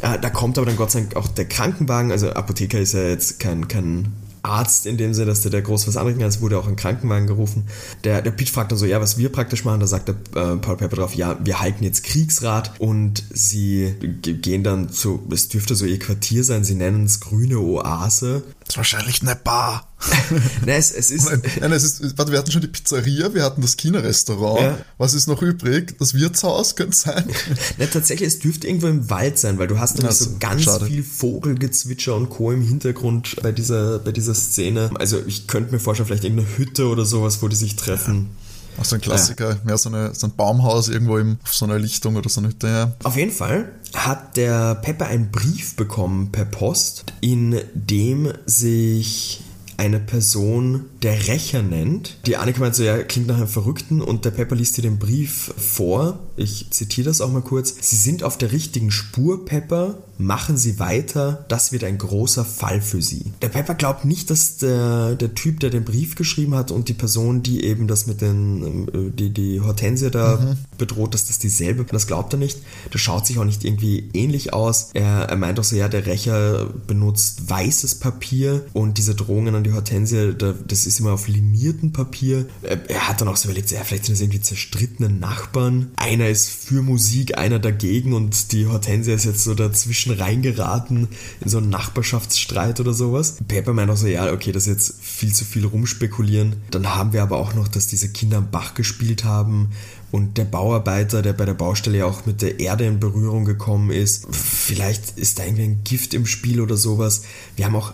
Äh, 0.00 0.18
da 0.18 0.30
kommt 0.30 0.56
aber 0.56 0.66
dann 0.66 0.76
Gott 0.76 0.90
sei 0.90 1.00
Dank 1.00 1.16
auch 1.16 1.28
der 1.28 1.44
Krankenwagen. 1.44 2.12
Also 2.12 2.30
Apotheker 2.30 2.80
ist 2.80 2.94
ja 2.94 3.02
jetzt 3.02 3.40
kein, 3.40 3.68
kein 3.68 4.12
Arzt 4.46 4.86
in 4.86 4.96
dem 4.96 5.14
Sinne, 5.14 5.26
dass 5.26 5.42
der, 5.42 5.50
der 5.50 5.62
groß 5.62 5.86
was 5.88 5.96
anrichten 5.96 6.20
kann. 6.20 6.28
Es 6.28 6.40
wurde 6.40 6.58
auch 6.58 6.68
ein 6.68 6.76
Krankenwagen 6.76 7.26
gerufen. 7.26 7.64
Der, 8.04 8.22
der 8.22 8.30
Pete 8.30 8.52
fragt 8.52 8.72
dann 8.72 8.78
so, 8.78 8.86
ja, 8.86 9.00
was 9.00 9.18
wir 9.18 9.30
praktisch 9.30 9.64
machen. 9.64 9.80
Da 9.80 9.86
sagt 9.86 10.08
der 10.08 10.14
äh, 10.34 10.56
Paul 10.56 10.76
Pepper 10.76 10.96
drauf, 10.96 11.14
ja, 11.14 11.38
wir 11.44 11.60
halten 11.60 11.84
jetzt 11.84 12.04
Kriegsrat 12.04 12.72
und 12.78 13.24
sie 13.30 13.94
gehen 14.22 14.62
dann 14.62 14.90
zu, 14.90 15.22
es 15.30 15.48
dürfte 15.48 15.74
so 15.74 15.84
ihr 15.84 15.98
Quartier 15.98 16.44
sein, 16.44 16.64
sie 16.64 16.74
nennen 16.74 17.04
es 17.04 17.20
Grüne 17.20 17.58
Oase. 17.58 18.42
Das 18.66 18.74
ist 18.74 18.78
wahrscheinlich 18.78 19.22
eine 19.22 19.36
Bar. 19.36 19.86
Nein, 20.66 20.78
es, 20.78 20.90
es 20.90 21.10
ist. 21.12 21.24
Nein, 21.24 21.40
nein, 21.60 21.72
es 21.72 21.84
ist. 21.84 22.18
Warte, 22.18 22.32
wir 22.32 22.38
hatten 22.38 22.50
schon 22.50 22.60
die 22.60 22.66
Pizzeria, 22.66 23.32
wir 23.32 23.44
hatten 23.44 23.62
das 23.62 23.76
China-Restaurant. 23.76 24.60
Ja. 24.60 24.78
Was 24.98 25.14
ist 25.14 25.26
noch 25.28 25.40
übrig? 25.40 25.96
Das 25.98 26.14
Wirtshaus 26.14 26.76
könnte 26.76 26.96
sein. 26.96 27.24
Nein, 27.78 27.88
tatsächlich, 27.92 28.26
es 28.26 28.38
dürfte 28.40 28.66
irgendwo 28.66 28.88
im 28.88 29.08
Wald 29.08 29.38
sein, 29.38 29.58
weil 29.58 29.68
du 29.68 29.78
hast 29.78 29.94
nämlich 29.94 30.10
also, 30.10 30.24
so 30.26 30.36
ganz 30.38 30.62
schade. 30.62 30.86
viel 30.86 31.02
Vogelgezwitscher 31.02 32.14
und 32.14 32.28
Co. 32.28 32.52
im 32.52 32.62
Hintergrund 32.62 33.36
bei 33.42 33.52
dieser, 33.52 34.00
bei 34.00 34.12
dieser 34.12 34.34
Szene. 34.34 34.90
Also 34.94 35.22
ich 35.26 35.46
könnte 35.46 35.72
mir 35.72 35.78
vorstellen, 35.78 36.08
vielleicht 36.08 36.24
irgendeine 36.24 36.58
Hütte 36.58 36.88
oder 36.88 37.06
sowas, 37.06 37.40
wo 37.40 37.48
die 37.48 37.56
sich 37.56 37.76
treffen. 37.76 38.30
Auch 38.78 38.84
so 38.84 38.96
ein 38.96 39.00
Klassiker, 39.00 39.50
ja. 39.50 39.58
mehr 39.64 39.78
so, 39.78 39.88
eine, 39.88 40.14
so 40.14 40.26
ein 40.26 40.34
Baumhaus 40.36 40.88
irgendwo 40.88 41.18
im, 41.18 41.38
auf 41.42 41.54
so 41.54 41.64
einer 41.64 41.78
Lichtung 41.78 42.16
oder 42.16 42.28
so 42.28 42.40
eine 42.40 42.48
Hütte, 42.48 42.68
ja. 42.68 42.92
Auf 43.04 43.16
jeden 43.16 43.32
Fall 43.32 43.72
hat 43.94 44.36
der 44.36 44.74
Pepper 44.76 45.06
einen 45.06 45.30
Brief 45.30 45.76
bekommen 45.76 46.30
per 46.32 46.44
Post, 46.44 47.04
in 47.20 47.60
dem 47.74 48.32
sich 48.44 49.42
eine 49.78 50.00
Person 50.00 50.86
der 51.06 51.28
Rächer 51.28 51.62
nennt. 51.62 52.16
Die 52.26 52.36
Annika 52.36 52.58
meint 52.58 52.74
so, 52.74 52.82
ja, 52.82 52.98
klingt 52.98 53.28
nach 53.28 53.36
einem 53.36 53.46
Verrückten 53.46 54.02
und 54.02 54.24
der 54.24 54.32
Pepper 54.32 54.56
liest 54.56 54.76
dir 54.76 54.82
den 54.82 54.98
Brief 54.98 55.54
vor. 55.56 56.18
Ich 56.36 56.66
zitiere 56.70 57.06
das 57.06 57.20
auch 57.20 57.30
mal 57.30 57.42
kurz. 57.42 57.76
Sie 57.80 57.94
sind 57.94 58.24
auf 58.24 58.36
der 58.36 58.50
richtigen 58.50 58.90
Spur, 58.90 59.44
Pepper. 59.44 59.98
Machen 60.18 60.56
Sie 60.56 60.78
weiter. 60.78 61.44
Das 61.48 61.72
wird 61.72 61.84
ein 61.84 61.98
großer 61.98 62.44
Fall 62.44 62.80
für 62.80 63.02
Sie. 63.02 63.32
Der 63.40 63.50
Pepper 63.50 63.74
glaubt 63.74 64.04
nicht, 64.04 64.30
dass 64.30 64.56
der, 64.56 65.14
der 65.14 65.34
Typ, 65.34 65.60
der 65.60 65.70
den 65.70 65.84
Brief 65.84 66.16
geschrieben 66.16 66.54
hat 66.54 66.72
und 66.72 66.88
die 66.88 66.94
Person, 66.94 67.42
die 67.42 67.62
eben 67.64 67.86
das 67.86 68.06
mit 68.06 68.20
den, 68.20 68.88
äh, 68.88 69.10
die, 69.12 69.30
die 69.32 69.60
Hortensia 69.60 70.10
da 70.10 70.38
mhm. 70.38 70.56
bedroht, 70.78 71.14
dass 71.14 71.26
das 71.26 71.38
dieselbe, 71.38 71.84
das 71.84 72.06
glaubt 72.06 72.32
er 72.32 72.38
nicht. 72.38 72.58
Das 72.90 73.00
schaut 73.00 73.26
sich 73.26 73.38
auch 73.38 73.44
nicht 73.44 73.64
irgendwie 73.64 74.08
ähnlich 74.12 74.52
aus. 74.52 74.90
Er, 74.94 75.28
er 75.28 75.36
meint 75.36 75.60
auch 75.60 75.64
so, 75.64 75.76
ja, 75.76 75.88
der 75.88 76.06
Rächer 76.06 76.66
benutzt 76.86 77.48
weißes 77.48 77.96
Papier 77.96 78.64
und 78.72 78.98
diese 78.98 79.14
Drohungen 79.14 79.54
an 79.54 79.62
die 79.62 79.72
Hortensia, 79.72 80.32
das 80.32 80.86
ist 80.86 80.95
immer 81.00 81.12
auf 81.12 81.28
liniertem 81.28 81.92
Papier. 81.92 82.46
Er 82.62 83.08
hat 83.08 83.20
dann 83.20 83.28
auch 83.28 83.36
so 83.36 83.48
überlegt, 83.48 83.70
ja, 83.70 83.82
vielleicht 83.84 84.06
sind 84.06 84.14
das 84.14 84.22
irgendwie 84.22 84.40
zerstrittene 84.40 85.08
Nachbarn. 85.08 85.90
Einer 85.96 86.28
ist 86.28 86.48
für 86.48 86.82
Musik, 86.82 87.38
einer 87.38 87.58
dagegen 87.58 88.12
und 88.12 88.52
die 88.52 88.66
Hortensia 88.66 89.14
ist 89.14 89.24
jetzt 89.24 89.44
so 89.44 89.54
dazwischen 89.54 90.12
reingeraten 90.12 91.08
in 91.40 91.48
so 91.48 91.58
einen 91.58 91.70
Nachbarschaftsstreit 91.70 92.80
oder 92.80 92.92
sowas. 92.92 93.36
Pepper 93.48 93.72
meint 93.72 93.90
auch 93.90 93.96
so, 93.96 94.06
ja, 94.06 94.32
okay, 94.32 94.52
das 94.52 94.66
ist 94.66 94.72
jetzt 94.72 94.94
viel 95.02 95.32
zu 95.32 95.44
viel 95.44 95.66
rumspekulieren. 95.66 96.56
Dann 96.70 96.94
haben 96.94 97.12
wir 97.12 97.22
aber 97.22 97.38
auch 97.38 97.54
noch, 97.54 97.68
dass 97.68 97.86
diese 97.86 98.08
Kinder 98.08 98.38
am 98.38 98.50
Bach 98.50 98.74
gespielt 98.74 99.24
haben 99.24 99.70
und 100.12 100.38
der 100.38 100.44
Bauarbeiter, 100.44 101.22
der 101.22 101.32
bei 101.32 101.44
der 101.44 101.54
Baustelle 101.54 101.98
ja 101.98 102.06
auch 102.06 102.26
mit 102.26 102.40
der 102.40 102.60
Erde 102.60 102.86
in 102.86 103.00
Berührung 103.00 103.44
gekommen 103.44 103.90
ist. 103.90 104.26
Vielleicht 104.30 105.18
ist 105.18 105.38
da 105.38 105.44
irgendwie 105.44 105.64
ein 105.64 105.80
Gift 105.84 106.14
im 106.14 106.26
Spiel 106.26 106.60
oder 106.60 106.76
sowas. 106.76 107.22
Wir 107.56 107.66
haben 107.66 107.76
auch 107.76 107.92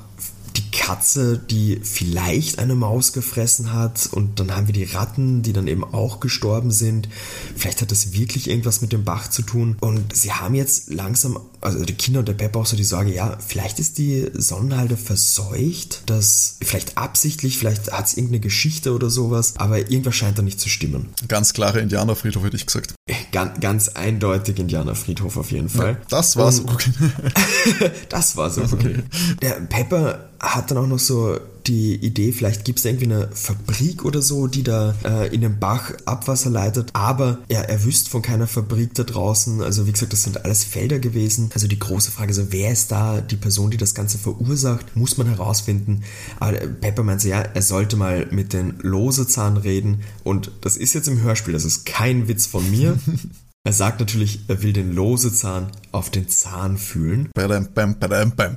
die 0.57 0.71
Katze, 0.71 1.39
die 1.39 1.81
vielleicht 1.83 2.59
eine 2.59 2.75
Maus 2.75 3.13
gefressen 3.13 3.73
hat 3.73 4.09
und 4.13 4.41
dann 4.41 4.55
haben 4.55 4.67
wir 4.67 4.75
die 4.75 4.85
Ratten, 4.85 5.43
die 5.43 5.53
dann 5.53 5.69
eben 5.69 5.85
auch 5.85 6.21
gestorben 6.21 6.71
sind. 6.71 7.09
Vielleicht 7.57 7.83
hat 7.83 7.91
das 7.91 8.13
wirklich 8.13 8.49
irgendwas 8.49 8.81
mit 8.81 8.93
dem 8.93 9.05
Bach 9.05 9.29
zu 9.29 9.43
tun 9.43 9.77
und 9.81 10.15
sie 10.15 10.33
haben 10.33 10.55
jetzt 10.55 10.91
langsam, 10.91 11.39
also 11.63 11.85
die 11.85 11.95
Kinder 11.95 12.21
und 12.21 12.29
der 12.29 12.35
Pepper 12.35 12.61
auch 12.61 12.67
so 12.67 12.77
die 12.77 12.85
Sorge, 12.85 13.15
ja, 13.15 13.37
vielleicht 13.39 13.79
ist 13.79 13.99
die 13.99 14.29
Sonnenhalde 14.35 14.97
verseucht, 14.97 16.03
dass 16.07 16.57
vielleicht 16.63 16.99
absichtlich, 16.99 17.59
vielleicht 17.59 17.93
hat 17.93 18.07
es 18.07 18.15
irgendeine 18.15 18.41
Geschichte 18.41 18.93
oder 18.93 19.11
sowas, 19.11 19.55
aber 19.57 19.79
irgendwas 19.79 20.17
scheint 20.17 20.39
da 20.39 20.43
nicht 20.43 20.61
zu 20.61 20.69
stimmen. 20.69 21.11
Ganz 21.29 21.53
klare 21.53 21.81
Indianerfriedhof, 21.81 22.45
hätte 22.45 22.57
ich 22.57 22.67
gesagt. 22.67 22.95
Ganz, 23.31 23.61
ganz 23.61 23.89
eindeutig 23.91 24.59
Indianerfriedhof 24.59 25.37
auf 25.37 25.51
jeden 25.53 25.69
Fall. 25.69 25.93
Ja, 25.93 25.99
das 26.09 26.37
war's. 26.37 26.61
Okay. 26.61 26.91
das 28.09 28.37
war's 28.37 28.59
okay. 28.59 29.03
Der 29.41 29.53
Pepper 29.53 30.31
hat 30.41 30.71
dann 30.71 30.79
auch 30.79 30.87
noch 30.87 30.99
so 30.99 31.39
die 31.67 31.95
Idee, 31.95 32.33
vielleicht 32.33 32.65
gibt 32.65 32.81
es 32.81 32.85
irgendwie 32.85 33.05
eine 33.05 33.29
Fabrik 33.33 34.05
oder 34.05 34.21
so, 34.21 34.47
die 34.47 34.63
da 34.63 34.95
äh, 35.05 35.33
in 35.33 35.43
den 35.43 35.61
Bach 35.61 35.93
Abwasser 36.05 36.51
leitet, 36.51 36.91
aber 36.93 37.39
er, 37.49 37.69
er 37.69 37.85
wüsste 37.85 38.11
von 38.11 38.23
keiner 38.23 38.47
Fabrik 38.47 38.95
da 38.95 39.05
draußen. 39.05 39.63
Also 39.63 39.87
wie 39.87 39.93
gesagt, 39.93 40.13
das 40.13 40.25
sind 40.25 40.45
alles 40.45 40.65
Felder 40.65 40.99
gewesen. 40.99 41.51
Also 41.55 41.67
die 41.69 41.79
große 41.79 42.11
Frage 42.11 42.35
so, 42.35 42.53
wer 42.53 42.73
ist 42.73 42.93
da 42.93 43.21
die 43.21 43.37
Person, 43.37 43.71
die 43.71 43.77
das 43.77 43.95
Ganze 43.95 44.19
verursacht? 44.19 44.97
Muss 44.97 45.19
man 45.19 45.27
herausfinden. 45.27 46.03
Aber 46.41 46.53
Pepper 46.53 47.03
meint 47.03 47.21
so, 47.21 47.29
ja, 47.29 47.41
er 47.41 47.63
sollte 47.63 47.97
mal 47.97 48.27
mit 48.31 48.53
den 48.53 48.79
Losezahn 48.81 49.57
reden 49.57 50.03
und 50.25 50.51
das 50.61 50.77
ist 50.77 50.95
jetzt 50.95 51.09
im 51.09 51.21
Hörspiel, 51.21 51.53
das 51.53 51.65
ist 51.65 51.87
kein 51.87 52.29
Witz 52.29 52.47
von 52.47 52.69
mir. 52.71 52.99
Er 53.65 53.73
sagt 53.73 54.01
natürlich, 54.01 54.41
er 54.49 54.61
will 54.65 54.73
den 54.73 54.93
Losezahn 54.93 55.69
auf 55.93 56.11
den 56.11 56.29
Zahn 56.29 56.79
fühlen. 56.79 57.29
Badam, 57.33 57.69
bam, 57.73 57.97
badam, 57.97 58.33
bam. 58.35 58.57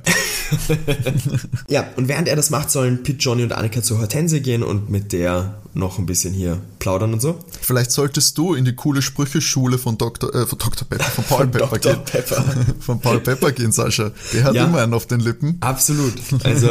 ja, 1.68 1.88
und 1.94 2.08
während 2.08 2.26
er 2.26 2.34
das 2.34 2.50
macht, 2.50 2.72
sollen 2.72 3.04
Pete, 3.04 3.18
Johnny 3.18 3.44
und 3.44 3.52
Annika 3.52 3.84
zur 3.84 4.00
Hortense 4.00 4.40
gehen 4.40 4.64
und 4.64 4.90
mit 4.90 5.12
der 5.12 5.62
noch 5.76 5.98
ein 5.98 6.06
bisschen 6.06 6.32
hier 6.32 6.60
plaudern 6.78 7.12
und 7.12 7.20
so. 7.20 7.38
Vielleicht 7.60 7.90
solltest 7.90 8.38
du 8.38 8.54
in 8.54 8.64
die 8.64 8.74
coole 8.74 9.02
Sprücheschule 9.02 9.78
von 9.78 9.98
Dr. 9.98 10.34
Äh, 10.34 10.46
von 10.46 10.58
Dr. 10.58 10.88
Pepper, 10.88 11.04
von 11.04 11.24
Paul 11.24 11.46
Pepper 11.48 11.78
Dr. 11.78 11.94
gehen. 11.94 12.04
Pepper. 12.04 12.44
von 12.80 13.00
Paul 13.00 13.20
Pepper 13.20 13.52
gehen, 13.52 13.72
Sascha. 13.72 14.10
Der 14.32 14.44
hat 14.44 14.54
ja, 14.54 14.64
immer 14.64 14.82
einen 14.82 14.94
auf 14.94 15.06
den 15.06 15.20
Lippen. 15.20 15.58
Absolut. 15.60 16.14
Also 16.44 16.68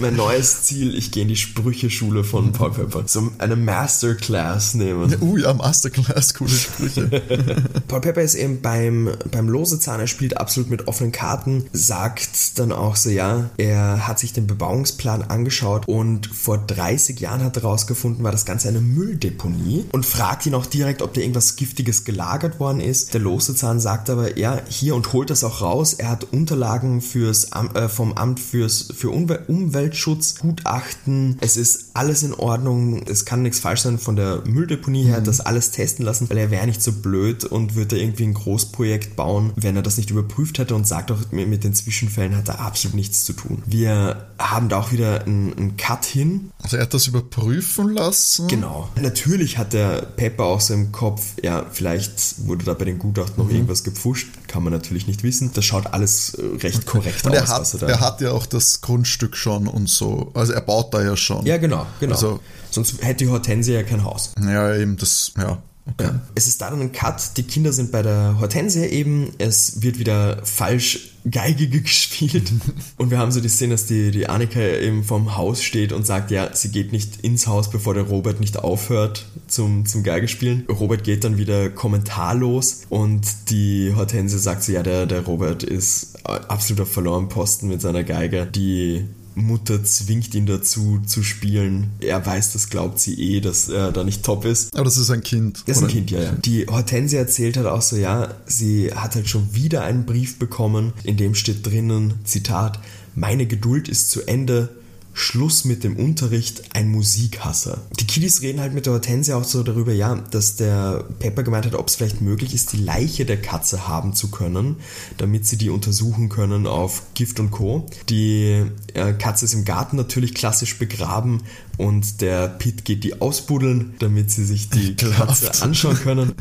mein 0.00 0.16
neues 0.16 0.62
Ziel, 0.62 0.94
ich 0.94 1.10
gehe 1.10 1.22
in 1.22 1.28
die 1.28 1.36
Sprücheschule 1.36 2.24
von 2.24 2.52
Paul 2.52 2.72
Pepper. 2.72 3.04
So 3.06 3.30
eine 3.38 3.56
Masterclass 3.56 4.74
nehmen. 4.74 5.10
Ja, 5.10 5.18
uh 5.20 5.36
ja, 5.36 5.54
Masterclass, 5.54 6.34
coole 6.34 6.50
Sprüche. 6.50 7.06
Paul 7.88 8.00
Pepper 8.00 8.22
ist 8.22 8.34
eben 8.34 8.60
beim, 8.62 9.10
beim 9.30 9.48
Losezahn, 9.48 10.00
er 10.00 10.06
spielt 10.06 10.36
absolut 10.36 10.70
mit 10.70 10.88
offenen 10.88 11.12
Karten, 11.12 11.66
sagt 11.72 12.58
dann 12.58 12.72
auch 12.72 12.96
so, 12.96 13.10
ja, 13.10 13.50
er 13.56 14.06
hat 14.06 14.18
sich 14.18 14.32
den 14.32 14.46
Bebauungsplan 14.46 15.22
angeschaut 15.22 15.86
und 15.88 16.26
vor 16.26 16.58
30 16.58 17.20
Jahren 17.20 17.42
hat 17.42 17.56
er 17.56 17.62
herausgefunden, 17.64 18.24
war 18.30 18.32
das 18.32 18.44
Ganze 18.44 18.68
eine 18.68 18.80
Mülldeponie 18.80 19.86
und 19.90 20.06
fragt 20.06 20.46
ihn 20.46 20.54
auch 20.54 20.66
direkt, 20.66 21.02
ob 21.02 21.14
da 21.14 21.20
irgendwas 21.20 21.56
Giftiges 21.56 22.04
gelagert 22.04 22.60
worden 22.60 22.80
ist. 22.80 23.12
Der 23.12 23.20
Losezahn 23.20 23.80
sagt 23.80 24.08
aber, 24.08 24.38
ja, 24.38 24.60
hier 24.68 24.94
und 24.94 25.12
holt 25.12 25.30
das 25.30 25.42
auch 25.42 25.62
raus. 25.62 25.94
Er 25.94 26.10
hat 26.10 26.32
Unterlagen 26.32 27.00
fürs, 27.00 27.50
äh, 27.50 27.88
vom 27.88 28.12
Amt 28.12 28.38
fürs, 28.38 28.92
für 28.94 29.10
Umwel 29.10 29.40
Umweltschutz, 29.48 30.36
Gutachten. 30.36 31.38
Es 31.40 31.56
ist 31.56 31.86
alles 31.94 32.22
in 32.22 32.32
Ordnung. 32.32 33.02
Es 33.08 33.24
kann 33.24 33.42
nichts 33.42 33.58
falsch 33.58 33.80
sein 33.80 33.98
von 33.98 34.14
der 34.14 34.42
Mülldeponie 34.46 35.02
her, 35.02 35.18
mhm. 35.18 35.24
das 35.24 35.40
alles 35.40 35.72
testen 35.72 36.04
lassen, 36.04 36.30
weil 36.30 36.38
er 36.38 36.52
wäre 36.52 36.68
nicht 36.68 36.82
so 36.82 36.92
blöd 36.92 37.42
und 37.42 37.74
würde 37.74 38.00
irgendwie 38.00 38.22
ein 38.22 38.34
Großprojekt 38.34 39.16
bauen, 39.16 39.52
wenn 39.56 39.74
er 39.74 39.82
das 39.82 39.96
nicht 39.96 40.10
überprüft 40.10 40.60
hätte 40.60 40.76
und 40.76 40.86
sagt 40.86 41.10
auch, 41.10 41.18
mit 41.32 41.64
den 41.64 41.74
Zwischenfällen 41.74 42.36
hat 42.36 42.48
er 42.48 42.60
absolut 42.60 42.94
nichts 42.94 43.24
zu 43.24 43.32
tun. 43.32 43.64
Wir 43.66 44.28
haben 44.38 44.68
da 44.68 44.78
auch 44.78 44.92
wieder 44.92 45.24
einen, 45.24 45.52
einen 45.52 45.76
Cut 45.76 46.04
hin. 46.04 46.52
Also 46.62 46.76
er 46.76 46.84
hat 46.84 46.94
das 46.94 47.08
überprüfen 47.08 47.94
lassen 47.94 48.19
lassen. 48.20 48.48
Genau. 48.48 48.88
Natürlich 49.00 49.58
hat 49.58 49.72
der 49.72 50.02
Pepper 50.02 50.44
auch 50.44 50.60
so 50.60 50.74
im 50.74 50.92
Kopf, 50.92 51.34
ja, 51.42 51.66
vielleicht 51.70 52.46
wurde 52.46 52.64
da 52.64 52.74
bei 52.74 52.84
den 52.84 52.98
Gutachten 52.98 53.36
noch 53.38 53.46
mhm. 53.46 53.56
irgendwas 53.56 53.84
gepfuscht, 53.84 54.28
kann 54.46 54.62
man 54.62 54.72
natürlich 54.72 55.06
nicht 55.06 55.22
wissen. 55.22 55.50
Das 55.54 55.64
schaut 55.64 55.86
alles 55.92 56.34
äh, 56.34 56.42
recht 56.58 56.86
korrekt 56.86 57.24
und 57.24 57.36
aus. 57.36 57.48
Er 57.48 57.48
hat, 57.48 57.82
er, 57.82 57.88
er 57.88 58.00
hat 58.00 58.20
ja 58.20 58.32
auch 58.32 58.46
das 58.46 58.80
Grundstück 58.80 59.36
schon 59.36 59.66
und 59.66 59.88
so. 59.88 60.30
Also 60.34 60.52
er 60.52 60.60
baut 60.60 60.92
da 60.94 61.02
ja 61.02 61.16
schon. 61.16 61.46
Ja, 61.46 61.56
genau, 61.56 61.86
genau. 61.98 62.14
Also, 62.14 62.40
Sonst 62.70 63.02
hätte 63.02 63.24
die 63.24 63.30
Hortensia 63.30 63.74
ja 63.74 63.82
kein 63.82 64.04
Haus. 64.04 64.32
Ja, 64.40 64.74
eben 64.76 64.96
das, 64.96 65.32
ja. 65.36 65.58
Okay. 65.86 66.04
Ja. 66.04 66.20
Es 66.34 66.46
ist 66.46 66.60
da 66.60 66.70
dann 66.70 66.80
ein 66.80 66.92
Cut. 66.92 67.36
Die 67.36 67.42
Kinder 67.42 67.72
sind 67.72 67.90
bei 67.90 68.02
der 68.02 68.36
Hortensia 68.40 68.84
eben. 68.84 69.32
Es 69.38 69.82
wird 69.82 69.98
wieder 69.98 70.44
falsch 70.44 71.10
Geige 71.30 71.68
gespielt. 71.82 72.52
Und 72.96 73.10
wir 73.10 73.18
haben 73.18 73.32
so 73.32 73.40
die 73.40 73.48
Szene, 73.48 73.74
dass 73.74 73.86
die, 73.86 74.10
die 74.10 74.28
Annika 74.28 74.60
eben 74.60 75.04
vom 75.04 75.36
Haus 75.36 75.62
steht 75.62 75.92
und 75.92 76.06
sagt, 76.06 76.30
ja, 76.30 76.54
sie 76.54 76.70
geht 76.70 76.92
nicht 76.92 77.20
ins 77.20 77.46
Haus, 77.46 77.70
bevor 77.70 77.94
der 77.94 78.04
Robert 78.04 78.40
nicht 78.40 78.58
aufhört 78.58 79.26
zum, 79.46 79.84
zum 79.86 80.02
Geige 80.02 80.28
spielen. 80.28 80.64
Robert 80.68 81.04
geht 81.04 81.24
dann 81.24 81.36
wieder 81.36 81.68
kommentarlos 81.70 82.82
und 82.88 83.50
die 83.50 83.92
Hortense 83.94 84.38
sagt 84.38 84.62
so, 84.62 84.72
ja, 84.72 84.82
der, 84.82 85.06
der 85.06 85.20
Robert 85.20 85.62
ist 85.62 86.26
absoluter 86.26 86.86
verloren 86.86 87.28
Posten 87.28 87.68
mit 87.68 87.80
seiner 87.82 88.04
Geige. 88.04 88.46
Die 88.46 89.04
Mutter 89.34 89.82
zwingt 89.84 90.34
ihn 90.34 90.46
dazu 90.46 91.00
zu 91.06 91.22
spielen. 91.22 91.90
Er 92.00 92.24
weiß, 92.24 92.52
das 92.52 92.68
glaubt 92.68 92.98
sie 92.98 93.14
eh, 93.14 93.40
dass 93.40 93.68
er 93.68 93.92
da 93.92 94.04
nicht 94.04 94.24
top 94.24 94.44
ist. 94.44 94.74
Aber 94.74 94.84
das 94.84 94.96
ist 94.96 95.10
ein 95.10 95.22
Kind. 95.22 95.62
Das 95.66 95.78
ist 95.78 95.82
ein 95.84 95.88
Kind, 95.88 96.10
ja, 96.10 96.22
ja. 96.22 96.32
Die 96.32 96.66
Hortense 96.66 97.16
erzählt 97.16 97.56
halt 97.56 97.66
auch 97.66 97.82
so, 97.82 97.96
ja, 97.96 98.34
sie 98.46 98.92
hat 98.92 99.14
halt 99.14 99.28
schon 99.28 99.54
wieder 99.54 99.82
einen 99.82 100.06
Brief 100.06 100.38
bekommen, 100.38 100.92
in 101.04 101.16
dem 101.16 101.34
steht 101.34 101.66
drinnen, 101.66 102.14
Zitat, 102.24 102.80
meine 103.14 103.46
Geduld 103.46 103.88
ist 103.88 104.10
zu 104.10 104.22
Ende, 104.26 104.68
Schluss 105.12 105.64
mit 105.64 105.84
dem 105.84 105.96
Unterricht 105.96 106.74
ein 106.74 106.88
Musikhasser. 106.88 107.78
Die 107.98 108.06
Kiddies 108.06 108.42
reden 108.42 108.60
halt 108.60 108.74
mit 108.74 108.86
der 108.86 108.94
Hortensia 108.94 109.36
auch 109.36 109.44
so 109.44 109.62
darüber, 109.62 109.92
ja, 109.92 110.14
dass 110.14 110.56
der 110.56 111.04
Pepper 111.18 111.42
gemeint 111.42 111.66
hat, 111.66 111.74
ob 111.74 111.88
es 111.88 111.96
vielleicht 111.96 112.20
möglich 112.20 112.54
ist, 112.54 112.72
die 112.72 112.78
Leiche 112.78 113.24
der 113.24 113.40
Katze 113.40 113.88
haben 113.88 114.14
zu 114.14 114.30
können, 114.30 114.76
damit 115.16 115.46
sie 115.46 115.56
die 115.56 115.70
untersuchen 115.70 116.28
können 116.28 116.66
auf 116.66 117.02
Gift 117.14 117.40
und 117.40 117.50
Co. 117.50 117.86
Die 118.08 118.64
äh, 118.94 119.12
Katze 119.14 119.44
ist 119.44 119.54
im 119.54 119.64
Garten 119.64 119.96
natürlich 119.96 120.34
klassisch 120.34 120.78
begraben 120.78 121.42
und 121.80 122.20
der 122.20 122.48
Pete 122.48 122.82
geht 122.82 123.04
die 123.04 123.22
ausbuddeln, 123.22 123.94
damit 124.00 124.30
sie 124.30 124.44
sich 124.44 124.68
die 124.68 124.94
Katze 124.96 125.62
anschauen 125.62 125.96
können. 125.96 126.34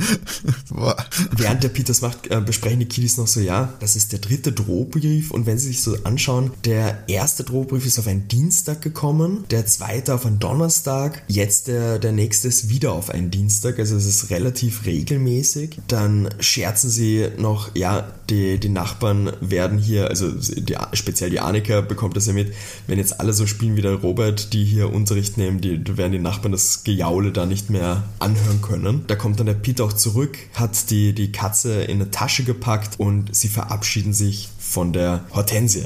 Während 1.32 1.63
der 1.63 1.69
Pete 1.69 1.88
das 1.88 2.02
macht, 2.02 2.28
äh, 2.28 2.41
besprechen 2.41 2.80
die 2.80 2.88
Kiddies 2.88 3.17
noch 3.17 3.28
so, 3.28 3.39
ja, 3.39 3.73
das 3.80 3.95
ist 3.95 4.12
der 4.12 4.19
dritte 4.19 4.52
Drohbrief 4.52 5.32
und 5.32 5.45
wenn 5.45 5.58
sie 5.58 5.69
sich 5.69 5.82
so 5.82 5.95
anschauen, 6.04 6.52
der 6.65 7.08
erste 7.08 7.45
Drohbrief 7.45 7.86
ist 7.86 7.99
auf 7.99 8.08
einen 8.08 8.28
Dienstag 8.28 8.82
gekommen, 8.82 9.45
der 9.49 9.65
zweite 9.65 10.13
auf 10.13 10.25
einen 10.25 10.39
Donnerstag, 10.39 11.23
jetzt 11.28 11.67
der, 11.67 11.99
der 11.99 12.12
nächste 12.12 12.49
ist 12.49 12.69
wieder 12.69 12.91
auf 12.91 13.10
einen 13.10 13.32
Dienstag, 13.32 13.80
also 13.80 13.95
es 13.95 14.06
ist 14.06 14.30
relativ 14.32 14.86
regelmäßig. 14.86 15.78
Dann 15.88 16.30
scherzen 16.39 16.89
sie 16.89 17.28
noch, 17.38 17.73
ja, 17.75 18.12
die, 18.30 18.60
die 18.60 18.69
Nachbarn 18.69 19.32
werden 19.39 19.78
hier, 19.78 20.10
also 20.10 20.30
die, 20.30 20.75
speziell 20.93 21.30
die 21.30 21.39
Annika 21.39 21.82
bekommt 21.82 22.17
das 22.17 22.28
ja 22.28 22.34
mit, 22.34 22.54
wenn 22.88 22.97
jetzt 22.97 23.19
alle 23.21 23.32
so 23.32 23.47
spielen 23.47 23.78
wie 23.78 23.82
der 23.82 23.93
Robert, 23.93 24.54
die 24.54 24.65
hier 24.65 24.91
Unterricht 24.91 25.28
nehmen, 25.37 25.61
die 25.61 25.97
werden 25.97 26.11
die 26.11 26.19
Nachbarn 26.19 26.51
das 26.51 26.83
Gejaule 26.83 27.31
da 27.31 27.45
nicht 27.45 27.69
mehr 27.69 28.03
anhören 28.19 28.61
können. 28.61 29.03
Da 29.07 29.15
kommt 29.15 29.39
dann 29.39 29.47
der 29.47 29.53
Pete 29.53 29.83
auch 29.83 29.93
zurück, 29.93 30.37
hat 30.53 30.89
die, 30.89 31.13
die 31.13 31.31
Katze 31.31 31.83
in 31.83 32.01
eine 32.01 32.11
Tasche 32.11 32.43
gepackt 32.43 32.99
und 32.99 33.35
sie 33.35 33.47
verabschieden 33.47 34.13
sich 34.13 34.49
von 34.59 34.93
der 34.93 35.25
Hortensie. 35.33 35.85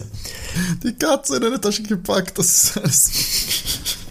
Die 0.84 0.94
Katze 0.94 1.38
in 1.38 1.44
eine 1.44 1.62
Tasche 1.62 1.84
gepackt, 1.84 2.38
das 2.38 2.64
ist 2.64 2.78
alles. 2.78 3.12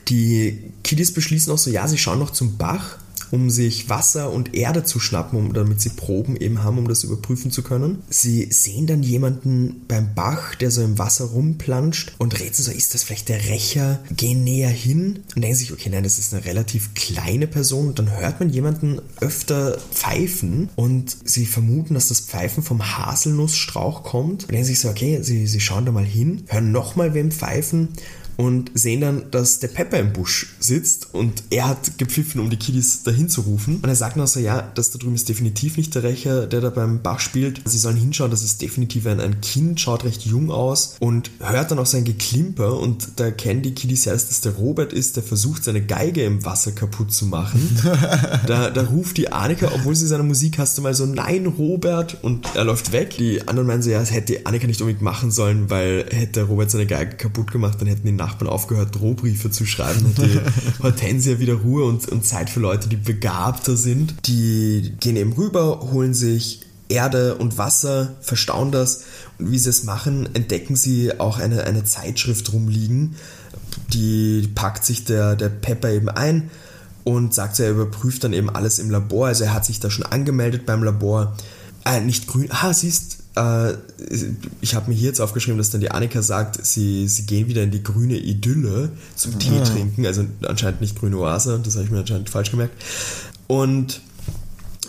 Die 0.09 0.73
Kiddies 0.83 1.15
beschließen 1.15 1.53
auch 1.53 1.59
so, 1.59 1.71
ja, 1.71 1.87
sie 1.89 1.99
schauen 1.99 2.19
noch 2.19 2.31
zum 2.31 2.57
Bach 2.57 2.99
um 3.33 3.51
sich 3.51 3.89
Wasser 3.89 4.31
und 4.31 4.55
Erde 4.55 4.85
zu 4.85 5.01
schnappen, 5.01 5.39
um, 5.39 5.53
damit 5.55 5.81
sie 5.81 5.89
Proben 5.89 6.37
eben 6.37 6.63
haben, 6.63 6.79
um 6.79 6.87
das 6.87 7.03
überprüfen 7.03 7.51
zu 7.51 7.63
können. 7.63 8.03
Sie 8.09 8.49
sehen 8.53 8.87
dann 8.87 9.03
jemanden 9.03 9.83
beim 9.89 10.15
Bach, 10.15 10.55
der 10.55 10.71
so 10.71 10.83
im 10.83 10.99
Wasser 10.99 11.25
rumplanscht 11.25 12.13
und 12.19 12.39
rätseln 12.39 12.67
so, 12.67 12.71
ist 12.71 12.95
das 12.95 13.03
vielleicht 13.03 13.31
der 13.31 13.49
Rächer? 13.49 14.01
Gehen 14.15 14.45
näher 14.45 14.69
hin 14.69 15.25
und 15.35 15.43
denken 15.43 15.57
sich, 15.57 15.73
okay, 15.73 15.89
nein, 15.91 16.05
das 16.05 16.19
ist 16.19 16.35
eine 16.35 16.45
relativ 16.45 16.95
kleine 16.95 17.47
Person. 17.47 17.89
Und 17.89 17.99
dann 17.99 18.17
hört 18.17 18.39
man 18.39 18.51
jemanden 18.51 19.01
öfter 19.21 19.79
pfeifen 19.93 20.69
und 20.77 21.17
sie 21.25 21.47
vermuten, 21.47 21.95
dass 21.95 22.09
das 22.09 22.21
Pfeifen 22.21 22.63
vom 22.63 22.97
Haselnussstrauch 22.99 24.03
kommt. 24.03 24.45
Und 24.45 24.53
denken 24.53 24.67
sich 24.67 24.81
so, 24.81 24.91
okay, 24.91 25.21
sie, 25.23 25.47
sie 25.47 25.61
schauen 25.61 25.87
da 25.87 25.93
mal 25.93 26.05
hin, 26.05 26.45
hören 26.49 26.71
nochmal 26.71 27.15
wem 27.15 27.31
pfeifen 27.31 27.89
und 28.37 28.71
sehen 28.75 29.01
dann, 29.01 29.31
dass 29.31 29.59
der 29.59 29.69
Pepper 29.69 29.99
im 29.99 30.13
Busch 30.13 30.55
sitzt 30.59 31.15
und 31.15 31.45
er 31.51 31.69
hat 31.69 31.99
gepfiffen, 31.99 32.41
um 32.41 32.51
die 32.51 32.57
Kiddies 32.57 33.03
dahin 33.03 33.29
zu 33.29 33.43
rufen. 33.43 33.77
Und 33.77 33.89
er 33.89 33.97
sagt 33.97 34.17
noch 34.17 34.27
so, 34.27 34.41
ja, 34.41 34.63
das 34.75 34.91
da 34.91 34.99
drüben 34.99 35.15
ist 35.15 35.29
definitiv 35.29 35.77
nicht 35.77 35.95
der 35.95 36.03
Rächer, 36.03 36.47
der 36.47 36.61
da 36.61 36.71
beim 36.71 37.03
Bach 37.03 37.21
spielt. 37.21 37.61
Sie 37.65 37.79
sollen 37.79 37.97
hinschauen, 37.97 38.31
das 38.31 38.43
ist 38.43 38.63
definitiv 38.63 39.07
ein, 39.07 39.21
ein 39.21 39.41
Kind, 39.41 39.81
schaut 39.81 40.05
recht 40.05 40.25
jung 40.25 40.51
aus 40.51 40.97
und 41.01 41.31
hört 41.41 41.71
dann 41.71 41.79
auch 41.79 41.87
sein 41.87 42.05
Geklimper 42.05 42.79
und 42.79 43.09
da 43.17 43.31
kennen 43.31 43.63
die 43.63 43.75
Kiddies 43.75 44.05
ja, 44.05 44.13
dass 44.13 44.29
das 44.29 44.41
der 44.41 44.53
Robert 44.53 44.93
ist, 44.93 45.17
der 45.17 45.23
versucht, 45.23 45.65
seine 45.65 45.83
Geige 45.83 46.25
im 46.25 46.45
Wasser 46.45 46.73
kaputt 46.73 47.13
zu 47.13 47.27
machen. 47.27 47.79
da, 48.47 48.71
da 48.71 48.83
ruft 48.83 49.17
die 49.17 49.33
Annika, 49.33 49.71
obwohl 49.75 49.95
sie 49.95 50.07
seine 50.07 50.23
Musik 50.23 50.59
hast, 50.59 50.81
mal 50.81 50.95
so, 50.95 51.07
nein, 51.07 51.47
Robert, 51.47 52.23
und 52.23 52.47
er 52.55 52.65
läuft 52.65 52.93
weg. 52.93 53.17
Die 53.19 53.47
anderen 53.47 53.67
meinen 53.67 53.83
so, 53.83 53.91
ja, 53.91 54.01
das 54.01 54.13
hätte 54.13 54.47
Annika 54.47 54.67
nicht 54.67 54.81
unbedingt 54.81 55.03
machen 55.03 55.31
sollen, 55.31 55.71
weil 55.71 56.07
hätte 56.11 56.43
Robert 56.43 56.71
seine 56.71 56.87
Geige 56.87 57.17
kaputt 57.17 57.51
gemacht, 57.51 57.81
dann 57.81 57.89
hätten 57.89 58.07
die 58.07 58.13
Nachbarn 58.23 58.49
aufgehört, 58.49 58.95
Drohbriefe 58.95 59.51
zu 59.51 59.67
schreiben 59.67 60.05
und 60.05 60.19
die 60.19 60.41
Hortensia 60.83 61.39
wieder 61.41 61.55
Ruhe 61.55 61.85
und, 61.85 62.09
und 62.09 62.25
Zeit 62.25 62.51
für 62.51 62.61
Leute, 62.61 62.89
die 62.89 62.97
begabter 62.97 63.77
sind. 63.77 64.15
Die 64.27 64.95
gehen 65.01 65.17
eben 65.17 65.33
rüber, 65.33 65.81
holen 65.93 66.15
sich 66.15 66.61
Erde 66.89 67.37
und 67.37 67.59
Wasser, 67.59 68.15
verstauen 68.21 68.71
das 68.71 69.05
und 69.39 69.51
wie 69.51 69.59
sie 69.59 69.71
es 69.71 69.85
machen, 69.85 70.29
entdecken 70.35 70.77
sie 70.77 71.19
auch 71.19 71.39
eine, 71.39 71.65
eine 71.65 71.85
Zeitschrift 71.85 72.53
rumliegen. 72.53 73.17
Die 73.93 74.49
packt 74.55 74.85
sich 74.85 75.05
der, 75.05 75.35
der 75.35 75.49
Pepper 75.49 75.91
eben 75.91 76.09
ein 76.09 76.51
und 77.05 77.35
sagt, 77.35 77.59
er 77.59 77.71
überprüft 77.71 78.25
dann 78.25 78.33
eben 78.33 78.51
alles 78.51 78.79
im 78.79 78.91
Labor. 78.91 79.29
Also 79.29 79.45
er 79.45 79.55
hat 79.55 79.65
sich 79.65 79.81
da 79.81 79.91
schon 79.91 80.07
angemeldet 80.07 80.67
beim 80.67 80.83
Labor. 80.83 81.37
Äh, 81.85 82.01
nicht 82.01 82.27
grün. 82.27 82.49
Ah, 82.51 82.73
siehst, 82.73 83.22
äh, 83.35 83.75
ich 84.61 84.75
habe 84.75 84.91
mir 84.91 84.97
hier 84.97 85.09
jetzt 85.09 85.21
aufgeschrieben, 85.21 85.59
dass 85.59 85.71
dann 85.71 85.81
die 85.81 85.91
Annika 85.91 86.23
sagt, 86.23 86.65
sie, 86.65 87.09
sie 87.09 87.25
gehen 87.25 87.49
wieder 87.49 87.63
in 87.63 87.71
die 87.71 87.83
grüne 87.83 88.17
Idylle 88.17 88.91
zum 89.17 89.35
ah. 89.35 89.39
Tee 89.39 89.63
trinken, 89.63 90.07
also 90.07 90.25
anscheinend 90.47 90.81
nicht 90.81 90.99
grüne 90.99 91.17
Oase, 91.19 91.61
das 91.63 91.75
habe 91.75 91.85
ich 91.85 91.91
mir 91.91 92.01
anscheinend 92.01 92.29
falsch 92.29 92.51
gemerkt. 92.51 92.75
Und 93.47 94.03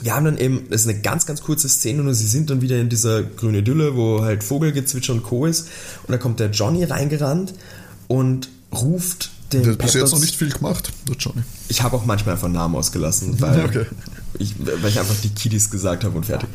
wir 0.01 0.13
haben 0.13 0.25
dann 0.25 0.37
eben, 0.37 0.67
das 0.69 0.81
ist 0.81 0.89
eine 0.89 0.99
ganz, 0.99 1.25
ganz 1.25 1.41
kurze 1.41 1.69
Szene 1.69 2.01
und 2.01 2.13
sie 2.13 2.27
sind 2.27 2.49
dann 2.49 2.61
wieder 2.61 2.77
in 2.77 2.89
dieser 2.89 3.23
grünen 3.23 3.55
Idylle, 3.55 3.95
wo 3.95 4.21
halt 4.21 4.43
Vogelgezwitscher 4.43 5.13
und 5.13 5.23
Co. 5.23 5.45
ist. 5.45 5.69
Und 6.05 6.11
da 6.11 6.17
kommt 6.17 6.41
der 6.41 6.49
Johnny 6.51 6.83
reingerannt 6.83 7.53
und 8.07 8.49
ruft 8.73 9.31
den. 9.53 9.63
Der 9.63 9.71
hat 9.73 9.79
bis 9.79 9.93
jetzt 9.93 10.11
noch 10.11 10.19
nicht 10.19 10.35
viel 10.35 10.49
gemacht, 10.49 10.91
der 11.07 11.15
Johnny. 11.15 11.43
Ich 11.69 11.81
habe 11.81 11.95
auch 11.95 12.05
manchmal 12.05 12.35
einfach 12.35 12.49
Namen 12.49 12.75
ausgelassen, 12.75 13.39
weil, 13.39 13.65
okay. 13.65 13.85
ich, 14.39 14.55
weil 14.59 14.89
ich 14.89 14.99
einfach 14.99 15.15
die 15.23 15.29
Kiddies 15.29 15.69
gesagt 15.69 16.03
habe 16.03 16.17
und 16.17 16.25
fertig. 16.25 16.49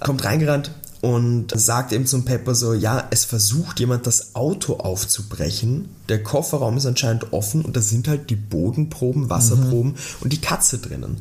Kommt 0.00 0.22
reingerannt, 0.24 0.70
und 1.04 1.52
sagt 1.54 1.92
eben 1.92 2.06
zum 2.06 2.24
Pepper 2.24 2.54
so, 2.54 2.72
ja, 2.72 3.06
es 3.10 3.26
versucht 3.26 3.78
jemand 3.78 4.06
das 4.06 4.34
Auto 4.34 4.76
aufzubrechen. 4.76 5.90
Der 6.08 6.22
Kofferraum 6.22 6.78
ist 6.78 6.86
anscheinend 6.86 7.34
offen 7.34 7.62
und 7.62 7.76
da 7.76 7.82
sind 7.82 8.08
halt 8.08 8.30
die 8.30 8.36
Bodenproben, 8.36 9.28
Wasserproben 9.28 9.92
mhm. 9.92 9.98
und 10.22 10.32
die 10.32 10.40
Katze 10.40 10.78
drinnen. 10.78 11.18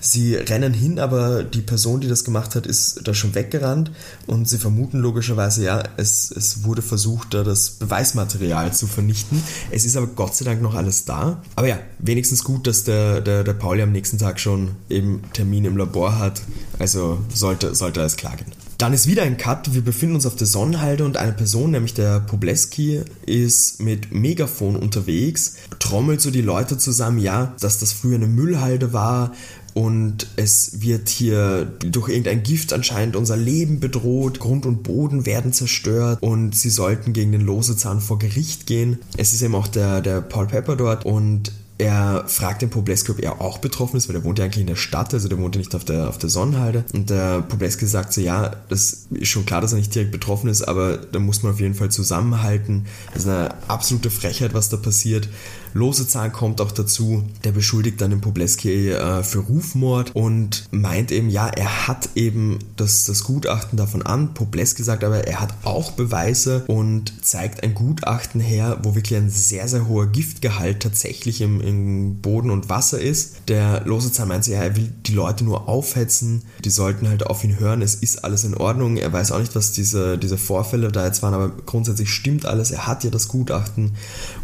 Sie 0.00 0.34
rennen 0.34 0.72
hin, 0.72 0.98
aber 0.98 1.42
die 1.42 1.60
Person, 1.60 2.00
die 2.00 2.08
das 2.08 2.24
gemacht 2.24 2.54
hat, 2.54 2.66
ist 2.66 3.06
da 3.06 3.12
schon 3.12 3.34
weggerannt 3.34 3.90
und 4.26 4.48
sie 4.48 4.56
vermuten 4.56 4.98
logischerweise, 4.98 5.62
ja, 5.62 5.82
es, 5.98 6.30
es 6.30 6.64
wurde 6.64 6.80
versucht, 6.80 7.34
da 7.34 7.44
das 7.44 7.72
Beweismaterial 7.72 8.72
zu 8.72 8.86
vernichten. 8.86 9.42
Es 9.70 9.84
ist 9.84 9.98
aber 9.98 10.06
Gott 10.06 10.36
sei 10.36 10.46
Dank 10.46 10.62
noch 10.62 10.74
alles 10.74 11.04
da. 11.04 11.42
Aber 11.54 11.68
ja, 11.68 11.78
wenigstens 11.98 12.44
gut, 12.44 12.66
dass 12.66 12.84
der, 12.84 13.20
der, 13.20 13.44
der 13.44 13.52
Pauli 13.52 13.82
am 13.82 13.92
nächsten 13.92 14.16
Tag 14.16 14.40
schon 14.40 14.70
eben 14.88 15.20
Termin 15.34 15.66
im 15.66 15.76
Labor 15.76 16.18
hat. 16.18 16.40
Also 16.78 17.18
sollte, 17.34 17.74
sollte 17.74 18.00
alles 18.00 18.16
klar 18.16 18.34
gehen. 18.34 18.67
Dann 18.78 18.92
ist 18.92 19.08
wieder 19.08 19.24
ein 19.24 19.36
Cut. 19.36 19.74
Wir 19.74 19.82
befinden 19.82 20.14
uns 20.14 20.24
auf 20.24 20.36
der 20.36 20.46
Sonnenhalde 20.46 21.04
und 21.04 21.16
eine 21.16 21.32
Person, 21.32 21.72
nämlich 21.72 21.94
der 21.94 22.20
Pobleski, 22.20 23.02
ist 23.26 23.82
mit 23.82 24.12
Megafon 24.12 24.76
unterwegs, 24.76 25.56
trommelt 25.80 26.20
so 26.20 26.30
die 26.30 26.42
Leute 26.42 26.78
zusammen, 26.78 27.18
ja, 27.18 27.56
dass 27.60 27.78
das 27.78 27.92
früher 27.92 28.14
eine 28.14 28.28
Müllhalde 28.28 28.92
war, 28.92 29.32
und 29.78 30.26
es 30.34 30.80
wird 30.80 31.08
hier 31.08 31.64
durch 31.64 32.08
irgendein 32.08 32.42
Gift 32.42 32.72
anscheinend 32.72 33.14
unser 33.14 33.36
Leben 33.36 33.78
bedroht. 33.78 34.40
Grund 34.40 34.66
und 34.66 34.82
Boden 34.82 35.24
werden 35.24 35.52
zerstört 35.52 36.20
und 36.20 36.56
sie 36.56 36.70
sollten 36.70 37.12
gegen 37.12 37.30
den 37.30 37.42
Losezahn 37.42 38.00
vor 38.00 38.18
Gericht 38.18 38.66
gehen. 38.66 38.98
Es 39.16 39.32
ist 39.32 39.42
eben 39.42 39.54
auch 39.54 39.68
der, 39.68 40.00
der 40.00 40.20
Paul 40.20 40.48
Pepper 40.48 40.74
dort 40.74 41.06
und 41.06 41.52
er 41.78 42.24
fragt 42.26 42.62
den 42.62 42.70
Pobleski, 42.70 43.12
ob 43.12 43.20
er 43.20 43.40
auch 43.40 43.58
betroffen 43.58 43.96
ist, 43.96 44.08
weil 44.08 44.16
er 44.16 44.24
wohnt 44.24 44.38
ja 44.38 44.44
eigentlich 44.44 44.62
in 44.62 44.66
der 44.66 44.76
Stadt, 44.76 45.14
also 45.14 45.28
der 45.28 45.38
wohnt 45.38 45.54
ja 45.54 45.60
nicht 45.60 45.74
auf 45.76 45.84
der, 45.84 46.08
auf 46.08 46.18
der 46.18 46.28
Sonnenhalde. 46.28 46.84
Und 46.92 47.08
der 47.08 47.42
Pobleski 47.42 47.86
sagt 47.86 48.12
so, 48.12 48.20
ja, 48.20 48.56
das 48.68 49.06
ist 49.10 49.28
schon 49.28 49.46
klar, 49.46 49.60
dass 49.60 49.72
er 49.72 49.78
nicht 49.78 49.94
direkt 49.94 50.10
betroffen 50.10 50.50
ist, 50.50 50.62
aber 50.62 50.96
da 50.96 51.20
muss 51.20 51.44
man 51.44 51.52
auf 51.52 51.60
jeden 51.60 51.74
Fall 51.74 51.90
zusammenhalten. 51.90 52.86
Das 53.12 53.22
ist 53.22 53.28
eine 53.28 53.54
absolute 53.68 54.10
Frechheit, 54.10 54.54
was 54.54 54.68
da 54.68 54.76
passiert. 54.76 55.28
Losezahn 55.72 56.32
kommt 56.32 56.60
auch 56.60 56.72
dazu, 56.72 57.24
der 57.44 57.52
beschuldigt 57.52 58.00
dann 58.00 58.10
den 58.10 58.20
Pobleski 58.20 58.90
äh, 58.90 59.22
für 59.22 59.40
Rufmord 59.40 60.14
und 60.14 60.68
meint 60.70 61.12
eben, 61.12 61.28
ja, 61.28 61.48
er 61.48 61.88
hat 61.88 62.10
eben 62.14 62.58
das, 62.76 63.04
das 63.04 63.24
Gutachten 63.24 63.76
davon 63.76 64.02
an. 64.02 64.34
Pobleski 64.34 64.82
sagt 64.82 65.04
aber, 65.04 65.26
er 65.26 65.40
hat 65.40 65.54
auch 65.64 65.92
Beweise 65.92 66.64
und 66.66 67.24
zeigt 67.24 67.62
ein 67.62 67.74
Gutachten 67.74 68.40
her, 68.40 68.78
wo 68.82 68.94
wirklich 68.94 69.18
ein 69.18 69.30
sehr, 69.30 69.68
sehr 69.68 69.88
hoher 69.88 70.06
Giftgehalt 70.06 70.80
tatsächlich 70.80 71.40
im, 71.40 71.60
im 71.60 72.20
Boden 72.20 72.50
und 72.50 72.68
Wasser 72.68 73.00
ist. 73.00 73.36
Der 73.48 73.84
Losezahn 73.84 74.28
meint, 74.28 74.46
ja, 74.46 74.62
er 74.62 74.76
will 74.76 74.92
die 75.06 75.12
Leute 75.12 75.44
nur 75.44 75.68
aufhetzen, 75.68 76.42
die 76.64 76.70
sollten 76.70 77.08
halt 77.08 77.26
auf 77.26 77.44
ihn 77.44 77.58
hören, 77.58 77.82
es 77.82 77.94
ist 77.94 78.24
alles 78.24 78.44
in 78.44 78.54
Ordnung. 78.54 78.96
Er 78.96 79.12
weiß 79.12 79.32
auch 79.32 79.38
nicht, 79.38 79.54
was 79.54 79.72
diese, 79.72 80.18
diese 80.18 80.38
Vorfälle 80.38 80.90
da 80.92 81.04
jetzt 81.06 81.22
waren, 81.22 81.34
aber 81.34 81.50
grundsätzlich 81.50 82.10
stimmt 82.10 82.46
alles. 82.46 82.70
Er 82.70 82.86
hat 82.86 83.04
ja 83.04 83.10
das 83.10 83.28
Gutachten 83.28 83.92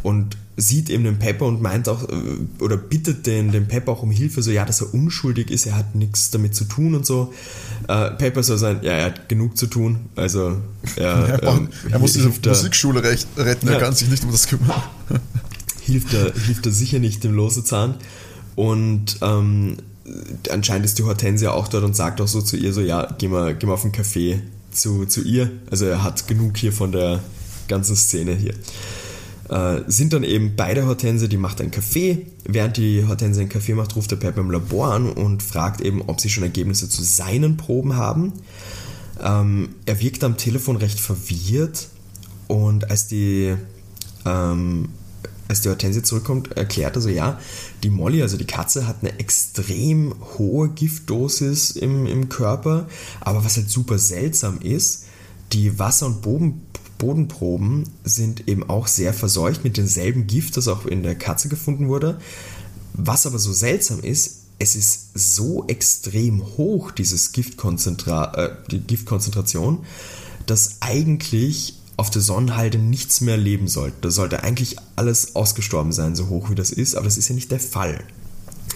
und 0.03 0.36
sieht 0.57 0.88
eben 0.88 1.05
den 1.05 1.18
Pepper 1.18 1.46
und 1.46 1.61
meint 1.61 1.88
auch, 1.88 2.09
äh, 2.09 2.14
oder 2.61 2.76
bittet 2.76 3.26
den, 3.26 3.50
den 3.50 3.66
Pepper 3.66 3.92
auch 3.92 4.02
um 4.02 4.11
Hilfe, 4.11 4.42
so 4.42 4.50
ja, 4.50 4.64
dass 4.64 4.80
er 4.80 4.94
unschuldig 4.94 5.50
ist, 5.50 5.66
er 5.66 5.76
hat 5.76 5.94
nichts 5.94 6.30
damit 6.30 6.55
zu 6.55 6.64
tun 6.64 6.94
und 6.94 7.05
so. 7.05 7.32
Äh, 7.88 8.11
Pepper 8.12 8.42
soll 8.42 8.59
sein, 8.59 8.80
ja, 8.82 8.92
er 8.92 9.05
hat 9.07 9.28
genug 9.28 9.57
zu 9.57 9.66
tun, 9.66 10.07
also 10.14 10.59
er, 10.96 11.40
er, 11.40 11.42
ähm, 11.42 11.68
er 11.90 11.98
muss 11.98 12.12
diese 12.12 12.30
Musikschule 12.46 13.02
recht, 13.02 13.26
retten, 13.36 13.66
ja. 13.66 13.74
er 13.74 13.80
kann 13.80 13.94
sich 13.94 14.09
nicht 14.09 14.24
um 14.24 14.32
das 14.32 14.46
kümmern. 14.46 14.70
hilft 15.82 16.14
er, 16.14 16.32
hilft 16.32 16.66
er 16.66 16.72
sicher 16.72 16.98
nicht 16.98 17.24
dem 17.24 17.34
Losezahn 17.34 17.96
und 18.55 19.18
ähm, 19.22 19.76
anscheinend 20.50 20.86
ist 20.86 20.98
die 20.98 21.02
Hortensia 21.02 21.50
auch 21.50 21.68
dort 21.68 21.84
und 21.84 21.96
sagt 21.96 22.20
auch 22.20 22.28
so 22.28 22.40
zu 22.40 22.57
ihr 22.57 22.72
so, 22.72 22.80
ja, 22.80 23.14
geh 23.18 23.28
mal, 23.28 23.55
geh 23.55 23.66
mal 23.66 23.74
auf 23.74 23.82
den 23.82 23.92
Café 23.92 24.40
zu, 24.70 25.07
zu 25.07 25.22
ihr, 25.22 25.50
also 25.70 25.86
er 25.86 26.02
hat 26.02 26.28
genug 26.28 26.57
hier 26.57 26.72
von 26.72 26.92
der 26.92 27.20
ganzen 27.68 27.96
Szene 27.96 28.34
hier. 28.34 28.55
Äh, 29.55 29.84
sind 29.86 30.12
dann 30.12 30.24
eben 30.24 30.57
bei 30.57 30.74
der 30.74 30.86
Hortense, 30.86 31.28
die 31.28 31.36
macht 31.36 31.61
einen 31.61 31.70
Kaffee. 31.70 32.26
Während 32.44 32.76
die 32.76 33.07
Hortense 33.07 33.40
einen 33.40 33.48
Kaffee 33.48 33.74
macht, 33.74 33.94
ruft 33.94 34.11
der 34.11 34.16
Pepper 34.16 34.40
im 34.40 34.50
Labor 34.50 34.92
an 34.92 35.12
und 35.12 35.44
fragt 35.44 35.80
eben, 35.80 36.02
ob 36.02 36.20
sie 36.20 36.28
schon 36.28 36.42
Ergebnisse 36.42 36.88
zu 36.88 37.05
seinen 37.05 37.57
Proben 37.57 37.96
haben. 37.96 38.32
Ähm, 39.22 39.76
er 39.86 40.00
wirkt 40.00 40.24
am 40.24 40.36
Telefon 40.36 40.76
recht 40.76 40.98
verwirrt 40.98 41.86
und 42.48 42.90
als 42.90 43.07
die, 43.07 43.55
ähm, 44.26 44.88
als 45.46 45.61
die 45.61 45.68
Hortense 45.68 46.02
zurückkommt, 46.02 46.57
erklärt 46.57 46.96
er 46.96 47.02
so, 47.02 47.09
ja, 47.09 47.38
die 47.84 47.90
Molly, 47.90 48.22
also 48.22 48.36
die 48.36 48.46
Katze, 48.46 48.88
hat 48.88 48.96
eine 49.02 49.20
extrem 49.20 50.16
hohe 50.36 50.70
Giftdosis 50.70 51.70
im, 51.70 52.07
im 52.07 52.28
Körper, 52.28 52.88
aber 53.20 53.44
was 53.44 53.57
halt 53.57 53.70
super 53.70 53.98
seltsam 53.98 54.59
ist, 54.61 55.05
die 55.52 55.78
Wasser- 55.78 56.07
und 56.07 56.22
Boden, 56.22 56.62
Bodenproben 56.99 57.84
sind 58.05 58.49
eben 58.49 58.68
auch 58.68 58.86
sehr 58.86 59.12
verseucht 59.12 59.64
mit 59.64 59.76
demselben 59.76 60.26
Gift, 60.26 60.57
das 60.57 60.68
auch 60.68 60.86
in 60.86 61.03
der 61.03 61.14
Katze 61.14 61.49
gefunden 61.49 61.88
wurde. 61.88 62.18
Was 62.95 63.26
aber 63.26 63.38
so 63.38 63.53
seltsam 63.53 64.01
ist, 64.01 64.42
es 64.59 64.76
ist 64.76 65.11
so 65.14 65.66
extrem 65.66 66.42
hoch, 66.57 66.90
dieses 66.90 67.32
Giftkonzentra 67.32 68.34
äh, 68.34 68.57
die 68.70 68.80
Giftkonzentration, 68.80 69.84
dass 70.47 70.76
eigentlich 70.80 71.74
auf 71.97 72.11
der 72.11 72.22
Sonnenhalde 72.22 72.78
nichts 72.78 73.20
mehr 73.20 73.36
leben 73.36 73.68
sollte. 73.68 73.97
Da 74.01 74.11
sollte 74.11 74.42
eigentlich 74.42 74.76
alles 74.97 75.36
ausgestorben 75.36 75.92
sein, 75.92 76.16
so 76.16 76.28
hoch 76.28 76.51
wie 76.51 76.55
das 76.55 76.70
ist, 76.70 76.95
aber 76.97 77.05
das 77.05 77.18
ist 77.18 77.28
ja 77.28 77.34
nicht 77.34 77.51
der 77.51 77.61
Fall. 77.61 78.05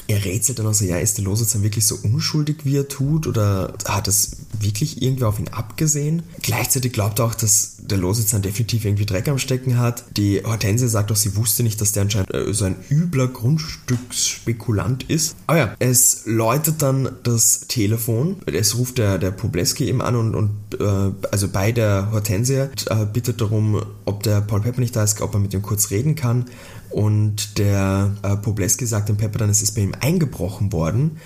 Er 0.08 0.24
rätselt 0.24 0.58
dann 0.58 0.66
auch 0.66 0.74
so, 0.74 0.86
ja, 0.86 0.96
ist 0.98 1.18
der 1.18 1.24
Lositz 1.24 1.54
wirklich 1.60 1.86
so 1.86 1.96
unschuldig, 2.02 2.64
wie 2.64 2.78
er 2.78 2.88
tut, 2.88 3.26
oder 3.26 3.74
hat 3.84 4.08
es 4.08 4.38
wirklich 4.58 5.02
irgendwer 5.02 5.28
auf 5.28 5.38
ihn 5.38 5.48
abgesehen? 5.48 6.22
Gleichzeitig 6.40 6.94
glaubt 6.94 7.18
er 7.18 7.26
auch, 7.26 7.34
dass 7.34 7.76
der 7.78 7.98
Lositz 7.98 8.30
dann 8.30 8.42
definitiv 8.42 8.84
irgendwie 8.84 9.06
Dreck 9.06 9.28
am 9.28 9.38
Stecken 9.38 9.78
hat. 9.78 10.04
Die 10.16 10.42
Hortense 10.44 10.88
sagt 10.88 11.12
auch, 11.12 11.16
sie 11.16 11.36
wusste 11.36 11.62
nicht, 11.62 11.80
dass 11.80 11.92
der 11.92 12.02
anscheinend 12.02 12.32
äh, 12.32 12.52
so 12.52 12.64
ein 12.64 12.76
übler 12.90 13.28
Grundstücksspekulant 13.28 15.04
ist. 15.04 15.36
Aber 15.46 15.58
ja, 15.58 15.74
es 15.78 16.22
läutet 16.24 16.82
dann 16.82 17.10
das 17.22 17.66
Telefon. 17.68 18.36
Es 18.46 18.76
ruft 18.76 18.98
der, 18.98 19.18
der 19.18 19.30
Pobleski 19.30 19.88
eben 19.88 20.00
an 20.00 20.16
und, 20.16 20.34
und 20.34 20.50
äh, 20.80 21.12
also 21.30 21.48
bei 21.48 21.72
der 21.72 22.10
Hortense 22.12 22.70
äh, 22.88 23.06
bittet 23.06 23.40
darum, 23.40 23.82
ob 24.04 24.22
der 24.22 24.40
Paul 24.40 24.60
Pepper 24.60 24.80
nicht 24.80 24.96
da 24.96 25.02
ist, 25.02 25.20
ob 25.20 25.34
er 25.34 25.40
mit 25.40 25.54
ihm 25.54 25.62
kurz 25.62 25.90
reden 25.90 26.14
kann. 26.14 26.46
Und 26.90 27.58
der 27.58 28.12
äh, 28.22 28.36
Pobleski 28.36 28.86
sagt 28.86 29.08
dem 29.08 29.16
Pepper 29.16 29.38
dann, 29.38 29.50
es 29.50 29.62
ist 29.62 29.74
bei 29.74 29.82
ihm 29.82 29.94
eingebrochen 30.00 30.72
worden. 30.72 31.18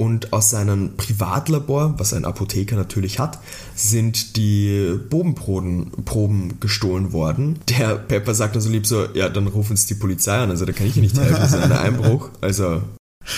Und 0.00 0.32
aus 0.32 0.48
seinem 0.48 0.96
Privatlabor, 0.96 1.98
was 1.98 2.14
ein 2.14 2.24
Apotheker 2.24 2.74
natürlich 2.74 3.18
hat, 3.18 3.38
sind 3.74 4.36
die 4.36 4.98
Bodenproben 5.10 5.90
Proben 6.06 6.58
gestohlen 6.58 7.12
worden. 7.12 7.58
Der 7.68 7.96
Pepper 7.96 8.34
sagt 8.34 8.54
dann 8.54 8.62
so 8.62 8.70
lieb 8.70 8.86
so, 8.86 9.04
ja, 9.12 9.28
dann 9.28 9.46
ruf 9.46 9.68
uns 9.68 9.84
die 9.84 9.94
Polizei 9.94 10.38
an. 10.38 10.48
Also 10.48 10.64
da 10.64 10.72
kann 10.72 10.86
ich 10.86 10.94
hier 10.94 11.02
nicht 11.02 11.18
helfen, 11.18 11.36
das 11.36 11.52
ist 11.52 11.58
ein 11.58 11.72
Einbruch. 11.72 12.30
Also, 12.40 12.80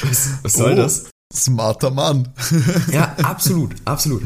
was, 0.03 0.31
was 0.43 0.53
soll 0.53 0.75
oh, 0.75 0.77
das? 0.77 1.11
Smarter 1.35 1.91
Mann. 1.91 2.29
ja, 2.93 3.17
absolut, 3.25 3.75
absolut. 3.85 4.23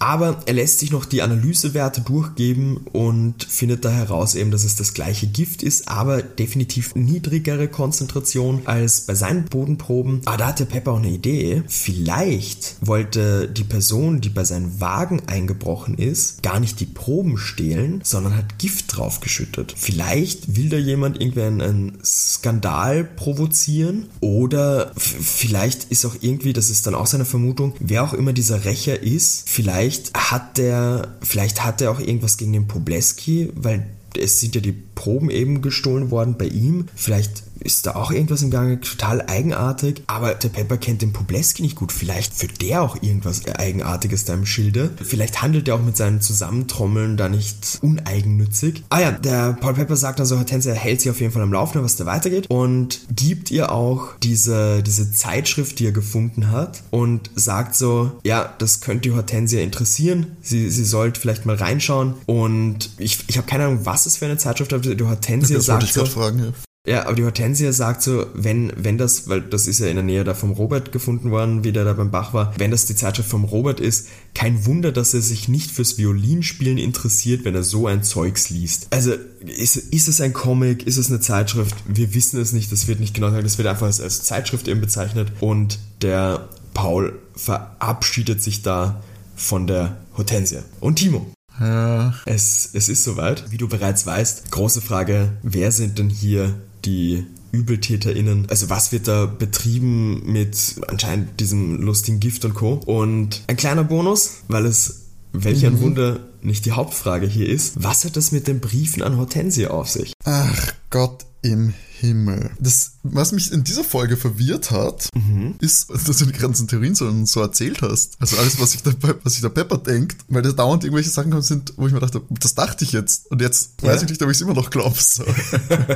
Aber 0.00 0.42
er 0.46 0.54
lässt 0.54 0.78
sich 0.78 0.90
noch 0.90 1.04
die 1.04 1.20
Analysewerte 1.20 2.00
durchgeben 2.00 2.78
und 2.92 3.44
findet 3.44 3.84
da 3.84 3.90
heraus 3.90 4.34
eben, 4.34 4.50
dass 4.50 4.64
es 4.64 4.74
das 4.74 4.94
gleiche 4.94 5.26
Gift 5.26 5.62
ist, 5.62 5.88
aber 5.88 6.22
definitiv 6.22 6.94
niedrigere 6.94 7.68
Konzentration 7.68 8.62
als 8.64 9.02
bei 9.02 9.14
seinen 9.14 9.44
Bodenproben. 9.44 10.22
Aber 10.24 10.38
da 10.38 10.46
hat 10.48 10.58
der 10.58 10.64
Pepper 10.64 10.92
auch 10.92 10.98
eine 10.98 11.10
Idee. 11.10 11.62
Vielleicht 11.68 12.76
wollte 12.80 13.46
die 13.48 13.64
Person, 13.64 14.22
die 14.22 14.30
bei 14.30 14.44
seinem 14.44 14.80
Wagen 14.80 15.20
eingebrochen 15.26 15.98
ist, 15.98 16.42
gar 16.42 16.60
nicht 16.60 16.80
die 16.80 16.86
Proben 16.86 17.36
stehlen, 17.36 18.00
sondern 18.02 18.36
hat 18.36 18.58
Gift 18.58 18.96
draufgeschüttet. 18.96 19.74
Vielleicht 19.76 20.56
will 20.56 20.70
da 20.70 20.78
jemand 20.78 21.20
irgendwie 21.20 21.42
einen, 21.42 21.60
einen 21.60 21.98
Skandal 22.02 23.04
provozieren 23.04 24.06
oder 24.20 24.92
vielleicht 24.96 25.84
ist 25.84 26.06
auch 26.06 26.16
irgendwie, 26.22 26.54
das 26.54 26.70
ist 26.70 26.86
dann 26.86 26.94
auch 26.94 27.06
seine 27.06 27.26
Vermutung, 27.26 27.74
wer 27.80 28.02
auch 28.02 28.14
immer 28.14 28.32
dieser 28.32 28.64
Rächer 28.64 29.02
ist, 29.02 29.42
vielleicht 29.46 29.89
vielleicht 29.90 30.14
hat 30.14 30.58
der, 30.58 31.16
vielleicht 31.20 31.64
hat 31.64 31.80
er 31.80 31.90
auch 31.90 31.98
irgendwas 31.98 32.36
gegen 32.36 32.52
den 32.52 32.68
Pobleski, 32.68 33.50
weil 33.54 33.86
es 34.16 34.40
sind 34.40 34.54
ja 34.54 34.60
die 34.60 34.72
Proben 35.00 35.30
eben 35.30 35.62
gestohlen 35.62 36.10
worden 36.10 36.34
bei 36.36 36.44
ihm. 36.44 36.84
Vielleicht 36.94 37.42
ist 37.60 37.86
da 37.86 37.94
auch 37.94 38.10
irgendwas 38.10 38.42
im 38.42 38.50
Gange, 38.50 38.80
total 38.80 39.22
eigenartig. 39.22 40.02
Aber 40.06 40.34
der 40.34 40.48
Pepper 40.48 40.76
kennt 40.76 41.02
den 41.02 41.12
Pobleski 41.12 41.62
nicht 41.62 41.76
gut. 41.76 41.92
Vielleicht 41.92 42.34
führt 42.34 42.60
der 42.60 42.82
auch 42.82 43.02
irgendwas 43.02 43.46
Eigenartiges 43.46 44.24
da 44.24 44.34
im 44.34 44.46
Schilde. 44.46 44.90
Vielleicht 45.02 45.42
handelt 45.42 45.68
er 45.68 45.76
auch 45.76 45.82
mit 45.82 45.96
seinen 45.96 46.20
Zusammentrommeln 46.20 47.16
da 47.16 47.28
nicht 47.28 47.78
uneigennützig. 47.82 48.82
Ah 48.90 49.00
ja, 49.00 49.12
der 49.12 49.54
Paul 49.54 49.74
Pepper 49.74 49.96
sagt 49.96 50.20
also, 50.20 50.38
Hortensia 50.38 50.72
hält 50.72 51.00
sich 51.00 51.10
auf 51.10 51.20
jeden 51.20 51.32
Fall 51.32 51.42
am 51.42 51.52
Laufenden, 51.52 51.84
was 51.84 51.96
da 51.96 52.06
weitergeht 52.06 52.48
und 52.50 53.00
gibt 53.14 53.50
ihr 53.50 53.72
auch 53.72 54.16
diese, 54.22 54.82
diese 54.82 55.12
Zeitschrift, 55.12 55.78
die 55.78 55.86
er 55.86 55.92
gefunden 55.92 56.50
hat 56.50 56.82
und 56.90 57.30
sagt 57.34 57.74
so, 57.74 58.12
ja, 58.22 58.54
das 58.58 58.80
könnte 58.80 59.08
die 59.08 59.14
Hortensia 59.14 59.60
interessieren. 59.60 60.36
Sie, 60.42 60.70
sie 60.70 60.84
sollte 60.84 61.20
vielleicht 61.20 61.46
mal 61.46 61.56
reinschauen 61.56 62.14
und 62.26 62.90
ich, 62.98 63.18
ich 63.28 63.36
habe 63.36 63.46
keine 63.46 63.64
Ahnung, 63.64 63.80
was 63.84 64.06
es 64.06 64.16
für 64.16 64.26
eine 64.26 64.38
Zeitschrift 64.38 64.72
ist. 64.72 64.89
Die 64.94 65.04
Hortensia 65.04 65.56
das 65.56 65.66
sagt 65.66 65.86
so, 65.88 66.04
fragen, 66.06 66.38
ja. 66.38 66.52
Ja, 66.86 67.04
aber 67.04 67.14
die 67.14 67.24
Hortensia 67.24 67.74
sagt 67.74 68.02
so, 68.02 68.24
wenn, 68.32 68.72
wenn 68.74 68.96
das, 68.96 69.28
weil 69.28 69.42
das 69.42 69.66
ist 69.66 69.80
ja 69.80 69.88
in 69.88 69.96
der 69.96 70.02
Nähe 70.02 70.24
da 70.24 70.32
vom 70.32 70.52
Robert 70.52 70.92
gefunden 70.92 71.30
worden, 71.30 71.62
wie 71.62 71.72
der 71.72 71.84
da 71.84 71.92
beim 71.92 72.10
Bach 72.10 72.32
war, 72.32 72.54
wenn 72.56 72.70
das 72.70 72.86
die 72.86 72.96
Zeitschrift 72.96 73.28
vom 73.28 73.44
Robert 73.44 73.80
ist, 73.80 74.08
kein 74.34 74.64
Wunder, 74.64 74.90
dass 74.90 75.12
er 75.12 75.20
sich 75.20 75.46
nicht 75.46 75.70
fürs 75.70 75.98
Violinspielen 75.98 76.78
interessiert, 76.78 77.44
wenn 77.44 77.54
er 77.54 77.64
so 77.64 77.86
ein 77.86 78.02
Zeugs 78.02 78.48
liest. 78.48 78.86
Also, 78.90 79.12
ist, 79.44 79.76
ist 79.76 80.08
es 80.08 80.22
ein 80.22 80.32
Comic, 80.32 80.86
ist 80.86 80.96
es 80.96 81.10
eine 81.10 81.20
Zeitschrift? 81.20 81.74
Wir 81.86 82.14
wissen 82.14 82.40
es 82.40 82.54
nicht, 82.54 82.72
das 82.72 82.88
wird 82.88 82.98
nicht 82.98 83.12
genau 83.12 83.26
gesagt, 83.26 83.44
das 83.44 83.58
wird 83.58 83.68
einfach 83.68 83.86
als, 83.86 84.00
als 84.00 84.22
Zeitschrift 84.22 84.66
eben 84.66 84.80
bezeichnet 84.80 85.32
und 85.40 85.78
der 86.00 86.48
Paul 86.72 87.18
verabschiedet 87.36 88.42
sich 88.42 88.62
da 88.62 89.02
von 89.36 89.66
der 89.66 89.98
Hortensia. 90.16 90.62
Und 90.80 90.96
Timo, 90.96 91.30
ja. 91.60 92.14
Es, 92.24 92.70
es 92.72 92.88
ist 92.88 93.04
soweit. 93.04 93.50
Wie 93.50 93.58
du 93.58 93.68
bereits 93.68 94.06
weißt, 94.06 94.50
große 94.50 94.80
Frage, 94.80 95.32
wer 95.42 95.72
sind 95.72 95.98
denn 95.98 96.10
hier 96.10 96.54
die 96.84 97.26
ÜbeltäterInnen. 97.52 98.48
Also 98.48 98.70
was 98.70 98.92
wird 98.92 99.08
da 99.08 99.26
betrieben 99.26 100.30
mit 100.30 100.76
anscheinend 100.88 101.40
diesem 101.40 101.80
lustigen 101.82 102.20
Gift 102.20 102.44
und 102.44 102.54
Co. 102.54 102.74
Und 102.86 103.42
ein 103.46 103.56
kleiner 103.56 103.84
Bonus, 103.84 104.42
weil 104.48 104.66
es 104.66 105.06
welch 105.32 105.64
ein 105.66 105.74
mhm. 105.74 105.80
Wunder 105.80 106.20
nicht 106.42 106.64
die 106.64 106.72
Hauptfrage 106.72 107.26
hier 107.26 107.48
ist. 107.48 107.82
Was 107.82 108.04
hat 108.04 108.16
das 108.16 108.32
mit 108.32 108.48
den 108.48 108.60
Briefen 108.60 109.02
an 109.02 109.16
Hortensie 109.16 109.66
auf 109.66 109.88
sich? 109.88 110.12
Ach 110.24 110.72
Gott 110.90 111.26
im 111.42 111.74
Himmel. 112.00 112.50
Das, 112.58 112.92
was 113.02 113.32
mich 113.32 113.52
in 113.52 113.62
dieser 113.62 113.84
Folge 113.84 114.16
verwirrt 114.16 114.70
hat, 114.70 115.08
mhm. 115.14 115.54
ist, 115.60 115.90
dass 116.06 116.18
du 116.18 116.26
die 116.26 116.32
ganzen 116.32 116.66
Theorien 116.66 116.94
so, 116.94 117.10
so 117.26 117.40
erzählt 117.40 117.82
hast. 117.82 118.14
Also 118.18 118.36
alles, 118.38 118.58
was 118.60 118.72
sich 118.72 118.82
der, 118.82 118.94
was 119.22 119.34
sich 119.34 119.42
der 119.42 119.50
Pepper 119.50 119.78
denkt, 119.78 120.24
weil 120.28 120.42
da 120.42 120.52
dauernd 120.52 120.84
irgendwelche 120.84 121.10
Sachen 121.10 121.40
sind, 121.42 121.74
wo 121.76 121.86
ich 121.86 121.92
mir 121.92 122.00
dachte, 122.00 122.22
das 122.28 122.54
dachte 122.54 122.84
ich 122.84 122.92
jetzt. 122.92 123.30
Und 123.30 123.40
jetzt 123.40 123.82
ja. 123.82 123.88
weiß 123.88 124.02
ich 124.02 124.08
nicht, 124.08 124.22
ob 124.22 124.30
ich 124.30 124.36
es 124.36 124.40
immer 124.40 124.54
noch 124.54 124.70
glaube. 124.70 124.96
So. 124.98 125.24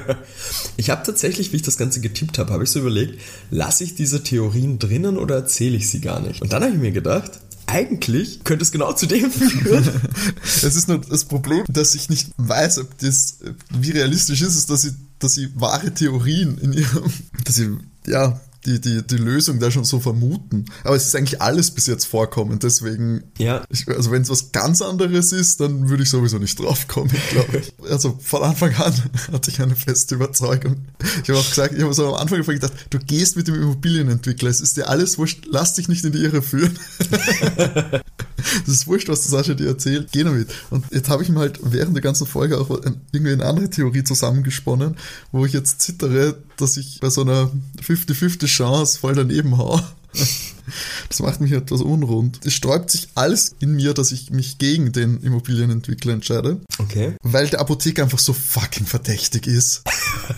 ich 0.76 0.90
habe 0.90 1.02
tatsächlich, 1.04 1.52
wie 1.52 1.56
ich 1.56 1.62
das 1.62 1.76
Ganze 1.76 2.00
getippt 2.00 2.38
habe, 2.38 2.52
habe 2.52 2.64
ich 2.64 2.70
so 2.70 2.80
überlegt, 2.80 3.20
lasse 3.50 3.84
ich 3.84 3.94
diese 3.94 4.22
Theorien 4.22 4.78
drinnen 4.78 5.16
oder 5.16 5.36
erzähle 5.36 5.76
ich 5.76 5.88
sie 5.88 6.00
gar 6.00 6.20
nicht? 6.20 6.42
Und 6.42 6.52
dann 6.52 6.62
habe 6.62 6.72
ich 6.72 6.78
mir 6.78 6.92
gedacht, 6.92 7.40
eigentlich 7.66 8.44
könnte 8.44 8.62
es 8.62 8.72
genau 8.72 8.92
zu 8.92 9.06
dem 9.06 9.30
führen. 9.30 9.88
es 10.42 10.64
ist 10.64 10.88
nur 10.88 10.98
das 10.98 11.24
Problem, 11.24 11.64
dass 11.68 11.94
ich 11.94 12.08
nicht 12.08 12.30
weiß, 12.36 12.78
ob 12.78 12.98
das, 12.98 13.38
wie 13.70 13.90
realistisch 13.90 14.42
ist 14.42 14.54
es, 14.54 14.66
dass 14.66 14.82
sie, 14.82 14.92
dass 15.18 15.34
sie 15.34 15.48
wahre 15.54 15.92
Theorien 15.92 16.58
in 16.58 16.72
ihrem, 16.72 17.12
dass 17.44 17.56
sie, 17.56 17.76
ja, 18.06 18.40
die, 18.66 18.80
die, 18.80 19.06
die 19.06 19.16
Lösung 19.16 19.60
da 19.60 19.70
schon 19.70 19.84
so 19.84 20.00
vermuten. 20.00 20.64
Aber 20.84 20.96
es 20.96 21.06
ist 21.06 21.16
eigentlich 21.16 21.42
alles 21.42 21.70
bis 21.70 21.86
jetzt 21.86 22.06
vorkommen, 22.06 22.58
deswegen, 22.58 23.24
ja. 23.38 23.64
Ich, 23.68 23.86
also 23.88 24.10
wenn 24.10 24.22
es 24.22 24.30
was 24.30 24.52
ganz 24.52 24.80
anderes 24.82 25.32
ist, 25.32 25.60
dann 25.60 25.88
würde 25.88 26.02
ich 26.02 26.10
sowieso 26.10 26.38
nicht 26.38 26.58
drauf 26.58 26.88
kommen, 26.88 27.12
glaube 27.30 27.58
ich. 27.58 27.72
Also 27.90 28.18
von 28.22 28.42
Anfang 28.42 28.74
an 28.76 28.94
hatte 29.32 29.50
ich 29.50 29.60
eine 29.60 29.76
feste 29.76 30.14
Überzeugung. 30.14 30.86
Ich 31.22 31.28
habe 31.28 31.38
auch 31.38 31.48
gesagt, 31.48 31.74
ich 31.74 31.82
habe 31.82 31.92
so 31.92 32.08
am 32.08 32.14
Anfang 32.14 32.42
gedacht, 32.42 32.72
du 32.90 32.98
gehst 32.98 33.36
mit 33.36 33.46
dem 33.46 33.56
Immobilienentwickler, 33.56 34.48
es 34.48 34.60
ist 34.60 34.76
dir 34.76 34.88
alles 34.88 35.18
wurscht, 35.18 35.46
lass 35.50 35.74
dich 35.74 35.88
nicht 35.88 36.04
in 36.04 36.12
die 36.12 36.22
Irre 36.22 36.40
führen. 36.40 36.78
das 37.08 38.02
ist 38.66 38.86
wurscht, 38.86 39.08
was 39.08 39.24
Sascha 39.24 39.54
dir 39.54 39.68
erzählt, 39.68 40.08
geh 40.12 40.24
damit. 40.24 40.48
Und 40.70 40.86
jetzt 40.92 41.08
habe 41.08 41.22
ich 41.22 41.28
mir 41.28 41.40
halt 41.40 41.60
während 41.62 41.94
der 41.94 42.02
ganzen 42.02 42.26
Folge 42.26 42.58
auch 42.58 42.70
irgendwie 42.70 43.32
eine 43.32 43.44
andere 43.44 43.68
Theorie 43.68 44.04
zusammengesponnen, 44.04 44.96
wo 45.30 45.44
ich 45.44 45.52
jetzt 45.52 45.82
zittere, 45.82 46.38
dass 46.56 46.76
ich 46.76 47.00
bei 47.00 47.10
so 47.10 47.20
einer 47.20 47.50
50-50 47.82 48.46
Chance 48.54 48.98
voll 49.00 49.14
daneben 49.14 49.58
hau. 49.58 49.80
Das 51.08 51.20
macht 51.20 51.40
mich 51.40 51.52
etwas 51.52 51.80
unrund. 51.80 52.40
Es 52.44 52.54
sträubt 52.54 52.90
sich 52.90 53.08
alles 53.14 53.54
in 53.60 53.76
mir, 53.76 53.94
dass 53.94 54.10
ich 54.10 54.30
mich 54.30 54.58
gegen 54.58 54.92
den 54.92 55.20
Immobilienentwickler 55.20 56.12
entscheide. 56.12 56.60
Okay. 56.78 57.14
Weil 57.22 57.48
der 57.48 57.60
Apotheker 57.60 58.02
einfach 58.02 58.18
so 58.18 58.32
fucking 58.32 58.86
verdächtig 58.86 59.46
ist. 59.46 59.82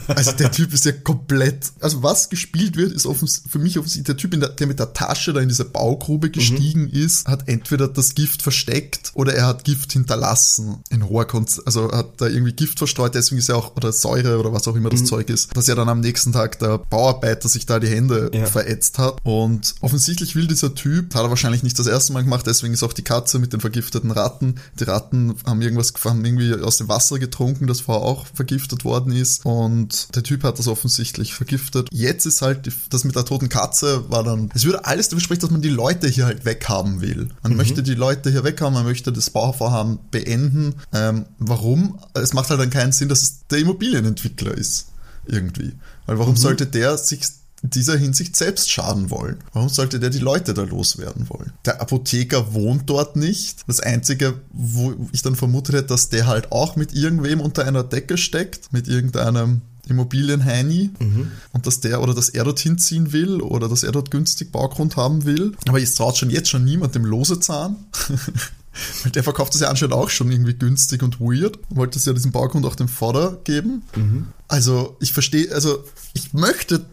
Also 0.09 0.33
der 0.33 0.51
Typ 0.51 0.72
ist 0.72 0.85
ja 0.85 0.93
komplett. 0.93 1.72
Also 1.81 2.03
was 2.03 2.29
gespielt 2.29 2.77
wird, 2.77 2.93
ist 2.93 3.07
offens 3.07 3.43
für 3.49 3.59
mich 3.59 3.79
offensichtlich 3.79 4.07
der 4.07 4.16
Typ, 4.16 4.39
der, 4.39 4.49
der, 4.51 4.66
mit 4.66 4.79
der 4.79 4.93
Tasche 4.93 5.33
da 5.33 5.41
in 5.41 5.49
diese 5.49 5.64
Baugrube 5.64 6.31
gestiegen 6.31 6.83
mhm. 6.83 7.05
ist, 7.05 7.27
hat 7.27 7.49
entweder 7.49 7.89
das 7.89 8.14
Gift 8.14 8.43
versteckt 8.43 9.12
oder 9.14 9.35
er 9.35 9.47
hat 9.47 9.64
Gift 9.64 9.93
hinterlassen 9.93 10.83
in 10.91 11.09
hoher 11.09 11.27
Konz 11.27 11.61
also 11.64 11.91
hat 11.93 12.20
da 12.20 12.27
irgendwie 12.27 12.53
Gift 12.53 12.79
verstreut, 12.79 13.14
deswegen 13.14 13.39
ist 13.39 13.49
er 13.49 13.57
auch, 13.57 13.77
oder 13.77 13.93
Säure 13.93 14.39
oder 14.39 14.53
was 14.53 14.66
auch 14.68 14.77
immer 14.77 14.91
das 14.91 15.01
mhm. 15.01 15.07
Zeug 15.07 15.29
ist, 15.29 15.57
dass 15.57 15.68
er 15.68 15.74
dann 15.74 15.89
am 15.89 16.01
nächsten 16.01 16.33
Tag 16.33 16.59
der 16.59 16.79
Bauarbeiter 16.79 17.49
sich 17.49 17.66
da 17.66 17.79
die 17.79 17.89
Hände 17.89 18.31
ja. 18.33 18.47
verätzt 18.47 18.99
hat. 18.99 19.18
Und 19.22 19.74
offensichtlich 19.81 20.15
will 20.34 20.46
dieser 20.46 20.74
Typ, 20.74 21.14
hat 21.14 21.22
er 21.22 21.30
wahrscheinlich 21.30 21.62
nicht 21.62 21.78
das 21.78 21.86
erste 21.86 22.12
Mal 22.12 22.24
gemacht, 22.24 22.46
deswegen 22.46 22.74
ist 22.74 22.82
auch 22.82 22.92
die 22.92 23.02
Katze 23.02 23.38
mit 23.38 23.52
den 23.52 23.60
vergifteten 23.60 24.10
Ratten. 24.10 24.56
Die 24.78 24.84
Ratten 24.84 25.34
haben 25.46 25.62
irgendwas, 25.62 25.92
haben 26.04 26.24
irgendwie 26.24 26.54
aus 26.54 26.76
dem 26.78 26.88
Wasser 26.88 27.18
getrunken, 27.18 27.66
das 27.66 27.80
vorher 27.80 28.04
auch 28.04 28.26
vergiftet 28.32 28.84
worden 28.84 29.12
ist. 29.12 29.44
Und 29.44 30.14
der 30.14 30.22
Typ 30.22 30.42
hat 30.42 30.58
das 30.58 30.68
offensichtlich 30.68 31.34
vergiftet. 31.34 31.88
Jetzt 31.92 32.26
ist 32.26 32.42
halt 32.42 32.70
das 32.90 33.04
mit 33.04 33.16
der 33.16 33.24
toten 33.24 33.48
Katze 33.48 34.10
war 34.10 34.24
dann, 34.24 34.50
es 34.54 34.64
würde 34.64 34.84
alles 34.84 35.08
dafür 35.08 35.22
sprechen, 35.22 35.40
dass 35.42 35.50
man 35.50 35.62
die 35.62 35.68
Leute 35.68 36.08
hier 36.08 36.26
halt 36.26 36.44
weghaben 36.44 37.00
will. 37.00 37.28
Man 37.42 37.52
mhm. 37.52 37.58
möchte 37.58 37.82
die 37.82 37.94
Leute 37.94 38.30
hier 38.30 38.44
weghaben, 38.44 38.74
man 38.74 38.84
möchte 38.84 39.12
das 39.12 39.30
Bauvorhaben 39.30 39.98
beenden. 40.10 40.74
Ähm, 40.92 41.26
warum? 41.38 41.98
Es 42.14 42.32
macht 42.32 42.50
halt 42.50 42.60
dann 42.60 42.70
keinen 42.70 42.92
Sinn, 42.92 43.08
dass 43.08 43.22
es 43.22 43.46
der 43.50 43.58
Immobilienentwickler 43.58 44.52
ist. 44.52 44.86
Irgendwie. 45.26 45.72
Weil 46.06 46.18
warum 46.18 46.34
mhm. 46.34 46.38
sollte 46.38 46.66
der 46.66 46.96
sich 46.98 47.22
in 47.66 47.70
dieser 47.70 47.96
Hinsicht 47.96 48.36
selbst 48.36 48.70
schaden 48.70 49.10
wollen? 49.10 49.38
Warum 49.52 49.68
sollte 49.68 49.98
der 49.98 50.10
die 50.10 50.20
Leute 50.20 50.54
da 50.54 50.62
loswerden 50.62 51.28
wollen? 51.28 51.52
Der 51.64 51.80
Apotheker 51.80 52.54
wohnt 52.54 52.88
dort 52.88 53.16
nicht. 53.16 53.64
Das 53.66 53.80
Einzige, 53.80 54.34
wo 54.52 54.94
ich 55.10 55.22
dann 55.22 55.34
vermutet 55.34 55.74
hätte, 55.74 55.88
dass 55.88 56.08
der 56.08 56.28
halt 56.28 56.52
auch 56.52 56.76
mit 56.76 56.94
irgendwem 56.94 57.40
unter 57.40 57.66
einer 57.66 57.82
Decke 57.82 58.18
steckt, 58.18 58.72
mit 58.72 58.86
irgendeinem 58.86 59.62
Immobilienheini 59.88 60.90
mhm. 60.98 61.32
und 61.52 61.66
dass 61.66 61.80
der 61.80 62.00
oder 62.02 62.14
dass 62.14 62.28
er 62.28 62.44
dort 62.44 62.60
hinziehen 62.60 63.12
will 63.12 63.40
oder 63.40 63.68
dass 63.68 63.82
er 63.82 63.92
dort 63.92 64.12
günstig 64.12 64.52
Baugrund 64.52 64.96
haben 64.96 65.24
will. 65.24 65.52
Aber 65.68 65.80
jetzt 65.80 65.96
traut 65.96 66.16
schon 66.16 66.30
jetzt 66.30 66.48
schon 66.48 66.64
niemand 66.64 66.94
dem 66.94 67.04
Losezahn. 67.04 67.76
Weil 69.02 69.12
der 69.12 69.24
verkauft 69.24 69.54
das 69.54 69.62
ja 69.62 69.68
anscheinend 69.68 69.94
auch 69.94 70.10
schon 70.10 70.30
irgendwie 70.30 70.54
günstig 70.54 71.02
und 71.02 71.18
weird. 71.18 71.58
Wollte 71.70 71.98
es 71.98 72.04
ja 72.04 72.12
diesen 72.12 72.30
Baugrund 72.30 72.66
auch 72.66 72.76
dem 72.76 72.88
Vorder 72.88 73.38
geben. 73.44 73.82
Mhm. 73.96 74.28
Also 74.48 74.96
ich 75.00 75.12
verstehe, 75.12 75.52
also 75.52 75.82
ich 76.12 76.34
möchte 76.34 76.84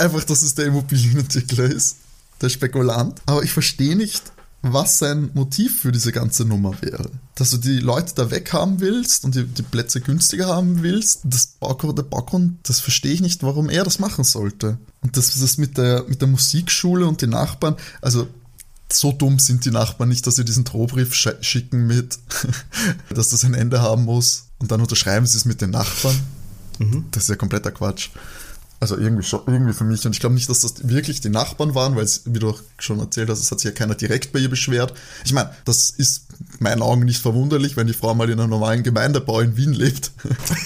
einfach, 0.00 0.24
dass 0.24 0.42
es 0.42 0.54
der 0.54 0.66
Immobilienentwickler 0.66 1.64
ist, 1.64 1.96
der 2.40 2.48
Spekulant. 2.48 3.20
Aber 3.26 3.42
ich 3.42 3.52
verstehe 3.52 3.96
nicht, 3.96 4.32
was 4.62 4.98
sein 4.98 5.30
Motiv 5.34 5.80
für 5.80 5.92
diese 5.92 6.12
ganze 6.12 6.44
Nummer 6.44 6.74
wäre. 6.82 7.10
Dass 7.34 7.50
du 7.50 7.56
die 7.56 7.78
Leute 7.78 8.14
da 8.14 8.30
weghaben 8.30 8.80
willst 8.80 9.24
und 9.24 9.34
die, 9.34 9.44
die 9.44 9.62
Plätze 9.62 10.00
günstiger 10.00 10.48
haben 10.48 10.82
willst, 10.82 11.20
das 11.24 11.46
Baugrund, 11.46 11.96
der 11.96 12.02
Baugrund, 12.02 12.58
das 12.64 12.80
verstehe 12.80 13.12
ich 13.12 13.22
nicht, 13.22 13.42
warum 13.42 13.70
er 13.70 13.84
das 13.84 13.98
machen 13.98 14.24
sollte. 14.24 14.78
Und 15.00 15.16
das, 15.16 15.38
das 15.38 15.56
mit 15.56 15.78
der, 15.78 16.04
mit 16.08 16.20
der 16.20 16.28
Musikschule 16.28 17.06
und 17.06 17.22
den 17.22 17.30
Nachbarn, 17.30 17.76
also 18.02 18.28
so 18.92 19.12
dumm 19.12 19.38
sind 19.38 19.64
die 19.64 19.70
Nachbarn 19.70 20.08
nicht, 20.08 20.26
dass 20.26 20.36
sie 20.36 20.44
diesen 20.44 20.64
Drohbrief 20.64 21.14
schicken 21.14 21.86
mit, 21.86 22.18
dass 23.14 23.30
das 23.30 23.44
ein 23.44 23.54
Ende 23.54 23.80
haben 23.80 24.04
muss 24.04 24.48
und 24.58 24.70
dann 24.70 24.80
unterschreiben 24.80 25.26
sie 25.26 25.38
es 25.38 25.44
mit 25.44 25.62
den 25.62 25.70
Nachbarn. 25.70 26.18
Mhm. 26.78 27.06
Das 27.12 27.24
ist 27.24 27.28
ja 27.30 27.36
kompletter 27.36 27.70
Quatsch. 27.70 28.10
Also 28.80 28.96
irgendwie 28.96 29.22
schon, 29.22 29.42
irgendwie 29.46 29.74
für 29.74 29.84
mich. 29.84 30.04
Und 30.06 30.12
ich 30.12 30.20
glaube 30.20 30.34
nicht, 30.34 30.48
dass 30.48 30.60
das 30.60 30.88
wirklich 30.88 31.20
die 31.20 31.28
Nachbarn 31.28 31.74
waren, 31.74 31.96
weil 31.96 32.04
es, 32.04 32.22
wie 32.24 32.38
du 32.38 32.48
auch 32.48 32.60
schon 32.78 32.98
erzählt 32.98 33.28
hast, 33.28 33.40
es 33.40 33.50
hat 33.50 33.60
sich 33.60 33.70
ja 33.70 33.76
keiner 33.76 33.94
direkt 33.94 34.32
bei 34.32 34.38
ihr 34.38 34.48
beschwert. 34.48 34.94
Ich 35.24 35.34
meine, 35.34 35.50
das 35.66 35.90
ist 35.90 36.24
meinen 36.60 36.80
Augen 36.80 37.04
nicht 37.04 37.20
verwunderlich, 37.20 37.76
wenn 37.76 37.86
die 37.86 37.92
Frau 37.92 38.14
mal 38.14 38.30
in 38.30 38.40
einem 38.40 38.48
normalen 38.48 38.82
Gemeindebau 38.82 39.40
in 39.40 39.58
Wien 39.58 39.74
lebt. 39.74 40.12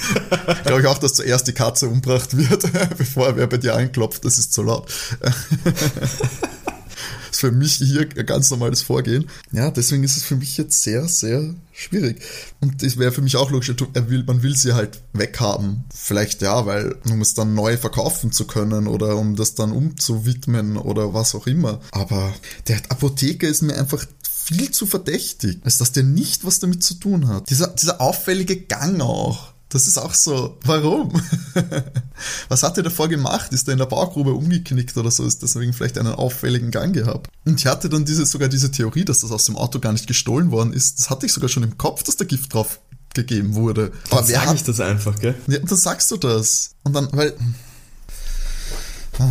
glaube 0.65 0.83
ich 0.83 0.87
auch, 0.87 0.99
dass 0.99 1.15
zuerst 1.15 1.49
die 1.49 1.53
Katze 1.53 1.89
umbracht 1.89 2.37
wird, 2.37 2.65
bevor 2.99 3.37
wer 3.37 3.49
bei 3.49 3.59
dir 3.59 3.75
einklopft. 3.75 4.25
Das 4.25 4.39
ist 4.39 4.53
zu 4.53 4.63
laut 4.63 4.89
ist 7.31 7.41
für 7.41 7.53
mich 7.53 7.75
hier 7.77 8.09
ein 8.17 8.27
ganz 8.27 8.51
normales 8.51 8.83
Vorgehen. 8.83 9.29
Ja, 9.53 9.71
deswegen 9.71 10.05
ist 10.05 10.17
es 10.17 10.23
für 10.23 10.37
mich 10.37 10.57
jetzt 10.57 10.83
sehr, 10.83 11.09
sehr 11.09 11.55
schwierig. 11.73 12.23
Und 12.61 12.83
das 12.83 12.99
wäre 12.99 13.13
für 13.13 13.23
mich 13.23 13.37
auch 13.37 13.51
logisch, 13.51 13.75
man 14.27 14.43
will 14.43 14.57
sie 14.57 14.75
halt 14.75 15.01
weghaben. 15.13 15.85
Vielleicht 15.95 16.43
ja, 16.43 16.67
weil, 16.67 16.97
um 17.11 17.21
es 17.21 17.35
dann 17.35 17.55
neu 17.55 17.77
verkaufen 17.77 18.33
zu 18.33 18.47
können 18.47 18.87
oder 18.87 19.17
um 19.17 19.37
das 19.37 19.55
dann 19.55 19.73
umzuwidmen 19.73 20.77
oder 20.77 21.15
was 21.15 21.35
auch 21.35 21.47
immer. 21.47 21.81
Aber 21.91 22.33
der 22.69 22.79
Apotheker 22.89 23.49
ist 23.49 23.63
mir 23.63 23.77
einfach 23.77 24.07
viel 24.45 24.71
zu 24.71 24.87
verdächtig, 24.87 25.59
als 25.65 25.79
dass 25.79 25.93
der 25.93 26.03
nicht 26.03 26.45
was 26.45 26.61
damit 26.61 26.85
zu 26.85 26.95
tun 26.95 27.29
hat. 27.29 27.49
Dieser, 27.51 27.69
dieser 27.69 28.01
auffällige 28.01 28.57
Gang 28.61 29.01
auch. 29.01 29.54
Das 29.75 29.89
ist 29.89 29.99
auch 29.99 30.15
so, 30.15 30.57
warum? 30.63 31.21
Was 32.49 32.63
hat 32.63 32.77
er 32.77 32.85
davor 32.85 33.09
gemacht? 33.09 33.53
Ist 33.53 33.67
er 33.67 33.73
in 33.73 33.79
der 33.79 33.87
Baugrube 33.87 34.33
umgeknickt 34.33 34.97
oder 34.97 35.11
so? 35.11 35.27
Ist 35.27 35.43
deswegen 35.43 35.73
vielleicht 35.73 35.99
einen 35.99 36.15
auffälligen 36.15 36.71
Gang 36.71 36.95
gehabt? 36.95 37.29
Und 37.45 37.59
ich 37.59 37.67
hatte 37.67 37.89
dann 37.89 38.05
diese, 38.05 38.25
sogar 38.25 38.49
diese 38.49 38.71
Theorie, 38.71 39.05
dass 39.05 39.19
das 39.19 39.33
aus 39.33 39.47
dem 39.47 39.57
Auto 39.57 39.81
gar 39.81 39.93
nicht 39.93 40.07
gestohlen 40.07 40.53
worden 40.53 40.73
ist. 40.73 41.01
Das 41.01 41.11
hatte 41.11 41.27
ich 41.27 41.33
sogar 41.33 41.49
schon 41.49 41.65
im 41.65 41.77
Kopf, 41.77 42.05
dass 42.05 42.15
da 42.15 42.25
Gift 42.25 42.55
drauf 42.55 42.79
gegeben 43.15 43.57
wurde. 43.57 43.91
Aber 44.11 44.21
dann 44.21 44.29
wer 44.29 44.39
sag 44.39 44.47
hat, 44.47 44.55
ich 44.55 44.63
das 44.63 44.79
einfach, 44.79 45.19
gell? 45.19 45.35
Ja, 45.49 45.59
und 45.59 45.69
dann 45.69 45.79
sagst 45.79 46.09
du 46.13 46.19
das. 46.19 46.77
Und 46.85 46.93
dann, 46.93 47.09
weil. 47.11 47.35
Ah, 49.19 49.27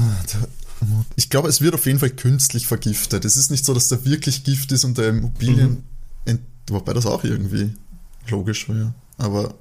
ich 1.15 1.29
glaube, 1.29 1.47
es 1.47 1.61
wird 1.61 1.73
auf 1.73 1.85
jeden 1.85 1.99
Fall 1.99 2.09
künstlich 2.09 2.67
vergiftet. 2.67 3.23
Es 3.23 3.37
ist 3.37 3.49
nicht 3.49 3.63
so, 3.63 3.73
dass 3.73 3.87
da 3.87 4.03
wirklich 4.03 4.43
Gift 4.43 4.73
ist 4.73 4.83
und 4.83 4.97
der 4.97 5.07
Immobilien. 5.07 5.85
Mhm. 6.27 6.39
Wobei 6.67 6.91
das 6.91 7.05
auch 7.05 7.23
irgendwie 7.23 7.73
logisch 8.27 8.67
wäre. 8.67 8.93
Aber 9.17 9.55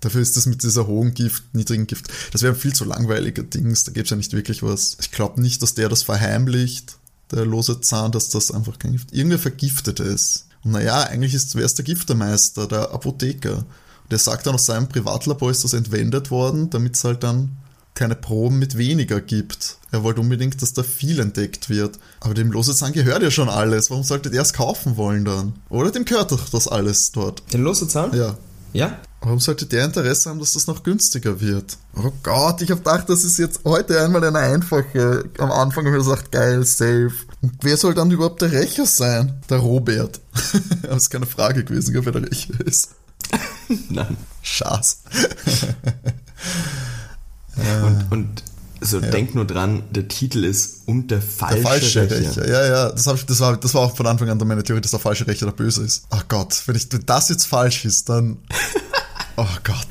Dafür 0.00 0.20
ist 0.20 0.36
das 0.36 0.46
mit 0.46 0.62
dieser 0.62 0.86
hohen 0.86 1.14
Gift, 1.14 1.42
niedrigen 1.54 1.86
Gift, 1.86 2.08
das 2.32 2.42
wäre 2.42 2.54
ein 2.54 2.58
viel 2.58 2.72
zu 2.72 2.84
langweiliger 2.84 3.42
Dings, 3.42 3.84
da 3.84 3.92
gäbe 3.92 4.04
es 4.04 4.10
ja 4.10 4.16
nicht 4.16 4.32
wirklich 4.32 4.62
was. 4.62 4.96
Ich 5.00 5.10
glaube 5.10 5.40
nicht, 5.40 5.62
dass 5.62 5.74
der 5.74 5.88
das 5.88 6.04
verheimlicht, 6.04 6.96
der 7.32 7.44
lose 7.44 7.80
Zahn, 7.80 8.12
dass 8.12 8.30
das 8.30 8.50
einfach 8.50 8.78
kein 8.78 8.92
Gift, 8.92 9.12
irgendwer 9.12 9.38
vergiftet 9.38 10.00
ist. 10.00 10.46
Und 10.64 10.72
naja, 10.72 11.02
eigentlich 11.02 11.34
ist, 11.34 11.54
wer 11.54 11.64
ist 11.64 11.78
der 11.78 11.84
Giftermeister, 11.84 12.66
der 12.66 12.92
Apotheker. 12.92 13.58
Und 13.58 14.12
der 14.12 14.18
sagt 14.18 14.46
dann, 14.46 14.54
aus 14.54 14.66
seinem 14.66 14.88
Privatlabor 14.88 15.50
ist 15.50 15.64
das 15.64 15.72
entwendet 15.72 16.30
worden, 16.30 16.70
damit 16.70 16.96
es 16.96 17.04
halt 17.04 17.22
dann 17.22 17.56
keine 17.94 18.14
Proben 18.14 18.58
mit 18.58 18.78
weniger 18.78 19.20
gibt. 19.20 19.78
Er 19.90 20.04
wollte 20.04 20.20
unbedingt, 20.20 20.62
dass 20.62 20.72
da 20.72 20.84
viel 20.84 21.18
entdeckt 21.18 21.68
wird. 21.68 21.98
Aber 22.20 22.32
dem 22.32 22.52
Losezahn 22.52 22.92
gehört 22.92 23.22
ja 23.22 23.30
schon 23.30 23.48
alles. 23.48 23.90
Warum 23.90 24.04
sollte 24.04 24.30
der 24.30 24.42
es 24.42 24.52
kaufen 24.52 24.96
wollen 24.96 25.24
dann? 25.24 25.54
Oder 25.68 25.90
dem 25.90 26.04
gehört 26.04 26.30
doch 26.30 26.48
das 26.48 26.68
alles 26.68 27.10
dort. 27.10 27.42
Den 27.52 27.62
Losezahn? 27.62 28.16
Ja. 28.16 28.38
Ja? 28.72 29.00
Warum 29.20 29.40
sollte 29.40 29.66
der 29.66 29.84
Interesse 29.84 30.30
haben, 30.30 30.38
dass 30.38 30.52
das 30.52 30.68
noch 30.68 30.84
günstiger 30.84 31.40
wird? 31.40 31.76
Oh 31.96 32.12
Gott, 32.22 32.62
ich 32.62 32.70
habe 32.70 32.80
gedacht, 32.80 33.08
das 33.08 33.24
ist 33.24 33.38
jetzt 33.38 33.60
heute 33.64 34.00
einmal 34.00 34.22
eine 34.22 34.38
einfache. 34.38 35.24
Am 35.38 35.50
Anfang 35.50 35.86
habe 35.86 35.98
ich 35.98 36.04
gesagt, 36.04 36.30
geil, 36.30 36.64
safe. 36.64 37.12
Und 37.42 37.52
wer 37.62 37.76
soll 37.76 37.94
dann 37.94 38.10
überhaupt 38.10 38.42
der 38.42 38.52
Rächer 38.52 38.86
sein? 38.86 39.42
Der 39.50 39.58
Robert. 39.58 40.20
Aber 40.84 40.96
es 40.96 41.04
ist 41.04 41.10
keine 41.10 41.26
Frage 41.26 41.64
gewesen, 41.64 41.94
wer 41.94 42.12
der 42.12 42.22
Rächer 42.22 42.60
ist. 42.64 42.90
Nein. 43.90 44.16
Schatz. 44.42 45.02
und, 47.56 48.06
und 48.10 48.42
so 48.80 49.00
ja. 49.00 49.10
denk 49.10 49.34
nur 49.34 49.44
dran, 49.44 49.82
der 49.90 50.06
Titel 50.06 50.44
ist 50.44 50.82
und 50.86 51.10
der 51.10 51.20
falsche, 51.20 51.54
der 51.56 51.62
falsche 51.64 52.02
Rächer. 52.02 52.16
Rächer. 52.16 52.48
Ja, 52.48 52.66
ja, 52.66 52.90
das, 52.90 53.06
ich, 53.08 53.26
das, 53.26 53.40
war, 53.40 53.56
das 53.56 53.74
war 53.74 53.82
auch 53.82 53.96
von 53.96 54.06
Anfang 54.06 54.30
an 54.30 54.38
meine 54.38 54.62
Theorie, 54.62 54.80
dass 54.80 54.92
der 54.92 55.00
falsche 55.00 55.26
Rächer 55.26 55.46
der 55.46 55.52
Böse 55.52 55.82
ist. 55.82 56.04
Ach 56.10 56.24
Gott, 56.28 56.62
wenn, 56.66 56.76
ich, 56.76 56.86
wenn 56.92 57.04
das 57.04 57.28
jetzt 57.28 57.46
falsch 57.46 57.84
ist, 57.84 58.08
dann. 58.08 58.38
Oh 59.40 59.46
Gott. 59.62 59.86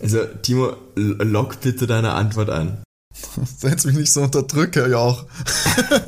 Also, 0.00 0.24
Timo, 0.42 0.76
lock 0.94 1.60
bitte 1.60 1.88
deine 1.88 2.12
Antwort 2.12 2.50
an. 2.50 2.84
Setz 3.58 3.84
mich 3.84 3.96
nicht 3.96 4.12
so 4.12 4.22
unter 4.22 4.44
Drücke, 4.44 4.88
ja 4.88 4.98
auch. 4.98 5.26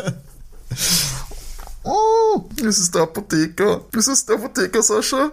oh, 1.82 2.44
ist 2.62 2.78
es 2.78 2.90
der 2.92 3.02
Apotheker? 3.02 3.84
Ist 3.96 4.06
es 4.06 4.26
der 4.26 4.36
Apotheker, 4.36 4.80
Sascha? 4.80 5.32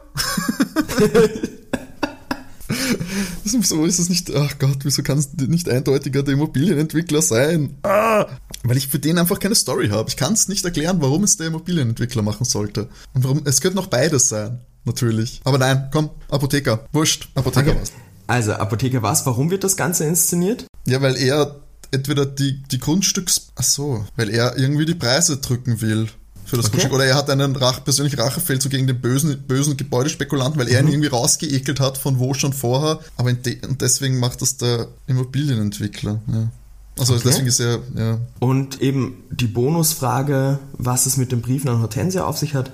so 3.62 3.86
ist 3.86 4.00
es 4.00 4.10
nicht, 4.10 4.36
ach 4.36 4.58
Gott, 4.58 4.80
wieso 4.84 5.04
kann 5.04 5.20
es 5.20 5.34
nicht 5.34 5.70
eindeutiger 5.70 6.24
der 6.24 6.34
Immobilienentwickler 6.34 7.22
sein? 7.22 7.78
Ah, 7.84 8.26
weil 8.64 8.78
ich 8.78 8.88
für 8.88 8.98
den 8.98 9.20
einfach 9.20 9.40
keine 9.40 9.56
Story 9.56 9.90
habe. 9.90 10.10
Ich 10.10 10.18
kann 10.18 10.34
es 10.34 10.48
nicht 10.48 10.66
erklären, 10.66 10.98
warum 11.00 11.24
es 11.24 11.38
der 11.38 11.48
Immobilienentwickler 11.48 12.24
machen 12.24 12.46
sollte. 12.46 12.90
Und 13.14 13.24
warum, 13.24 13.42
es 13.46 13.62
könnte 13.62 13.76
noch 13.76 13.88
beides 13.88 14.30
sein, 14.30 14.62
natürlich. 14.86 15.42
Aber 15.44 15.58
nein, 15.58 15.90
komm, 15.92 16.10
Apotheker, 16.30 16.88
wurscht, 16.92 17.30
Apotheker 17.36 17.72
okay. 17.72 17.82
was. 17.82 17.92
Also, 18.28 18.54
Apotheker 18.54 19.02
was, 19.02 19.26
warum 19.26 19.52
wird 19.52 19.64
das 19.64 19.76
Ganze 19.76 20.06
inszeniert? 20.06 20.66
Ja, 20.86 21.02
weil 21.02 21.18
er 21.18 21.62
entweder 21.92 22.26
die, 22.26 22.64
die 22.64 22.80
Grundstücks, 22.80 23.50
ach 23.56 23.64
so, 23.64 24.06
weil 24.16 24.30
er 24.30 24.58
irgendwie 24.58 24.86
die 24.86 24.96
Preise 24.96 25.38
drücken 25.38 25.82
will 25.82 26.08
für 26.46 26.58
das 26.58 26.66
okay. 26.66 26.78
Grundstück. 26.78 26.94
Oder 26.94 27.06
er 27.06 27.16
hat 27.16 27.30
einen 27.30 27.56
Rach, 27.56 27.84
persönlichen 27.84 28.20
Rachefeldzug 28.20 28.72
gegen 28.72 28.88
den 28.88 29.02
bösen, 29.02 29.42
bösen 29.48 29.78
Gebäudespekulanten, 29.78 30.60
weil 30.60 30.68
er 30.68 30.82
mhm. 30.82 30.88
ihn 30.88 30.94
irgendwie 30.94 31.10
rausgeekelt 31.10 31.80
hat 31.80 31.98
von 31.98 32.20
wo 32.20 32.34
schon 32.34 32.54
vorher. 32.54 33.00
Aber 33.18 33.32
de 33.34 33.66
und 33.66 33.82
deswegen 33.82 34.20
macht 34.20 34.42
das 34.42 34.58
der 34.58 34.88
Immobilienentwickler. 35.08 36.22
Ja. 36.28 36.50
Also 36.98 37.14
okay. 37.14 37.24
deswegen 37.26 37.48
ist 37.48 37.60
er, 37.60 37.80
ja. 37.96 38.20
Und 38.40 38.82
eben 38.82 39.24
die 39.32 39.48
Bonusfrage, 39.48 40.60
was 40.74 41.06
es 41.06 41.18
mit 41.18 41.32
den 41.32 41.42
Briefen 41.42 41.70
an 41.70 41.80
Hortensia 41.80 42.26
auf 42.26 42.38
sich 42.38 42.54
hat. 42.54 42.72